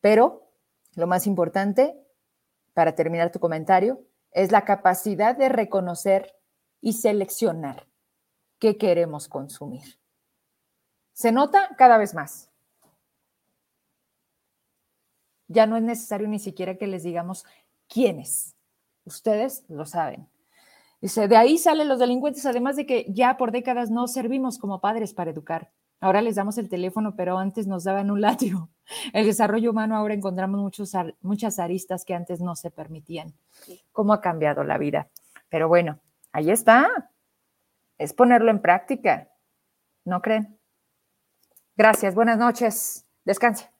Pero 0.00 0.50
lo 0.94 1.06
más 1.06 1.26
importante, 1.26 1.98
para 2.72 2.94
terminar 2.94 3.30
tu 3.30 3.40
comentario, 3.40 4.00
es 4.30 4.52
la 4.52 4.64
capacidad 4.64 5.36
de 5.36 5.48
reconocer 5.48 6.34
y 6.84 6.92
seleccionar 6.92 7.86
qué 8.58 8.76
queremos 8.76 9.26
consumir. 9.26 9.98
Se 11.14 11.32
nota 11.32 11.74
cada 11.78 11.96
vez 11.96 12.12
más. 12.12 12.50
Ya 15.48 15.66
no 15.66 15.78
es 15.78 15.82
necesario 15.82 16.28
ni 16.28 16.38
siquiera 16.38 16.76
que 16.76 16.86
les 16.86 17.02
digamos 17.02 17.46
quiénes. 17.88 18.54
Ustedes 19.06 19.64
lo 19.68 19.86
saben. 19.86 20.28
Dice, 21.00 21.26
de 21.26 21.38
ahí 21.38 21.56
salen 21.56 21.88
los 21.88 21.98
delincuentes, 21.98 22.44
además 22.44 22.76
de 22.76 22.84
que 22.84 23.06
ya 23.08 23.38
por 23.38 23.50
décadas 23.50 23.90
no 23.90 24.06
servimos 24.06 24.58
como 24.58 24.82
padres 24.82 25.14
para 25.14 25.30
educar. 25.30 25.72
Ahora 26.00 26.20
les 26.20 26.34
damos 26.34 26.58
el 26.58 26.68
teléfono, 26.68 27.16
pero 27.16 27.38
antes 27.38 27.66
nos 27.66 27.84
daban 27.84 28.10
un 28.10 28.20
látigo. 28.20 28.68
El 29.14 29.24
desarrollo 29.24 29.70
humano 29.70 29.96
ahora 29.96 30.12
encontramos 30.12 30.60
muchos, 30.60 30.92
muchas 31.22 31.58
aristas 31.58 32.04
que 32.04 32.12
antes 32.12 32.42
no 32.42 32.56
se 32.56 32.70
permitían. 32.70 33.32
¿Cómo 33.90 34.12
ha 34.12 34.20
cambiado 34.20 34.64
la 34.64 34.76
vida? 34.76 35.08
Pero 35.48 35.68
bueno, 35.68 36.00
Ahí 36.34 36.50
está. 36.50 37.12
Es 37.96 38.12
ponerlo 38.12 38.50
en 38.50 38.60
práctica. 38.60 39.30
¿No 40.04 40.20
creen? 40.20 40.58
Gracias. 41.76 42.16
Buenas 42.16 42.38
noches. 42.38 43.06
Descanse. 43.24 43.73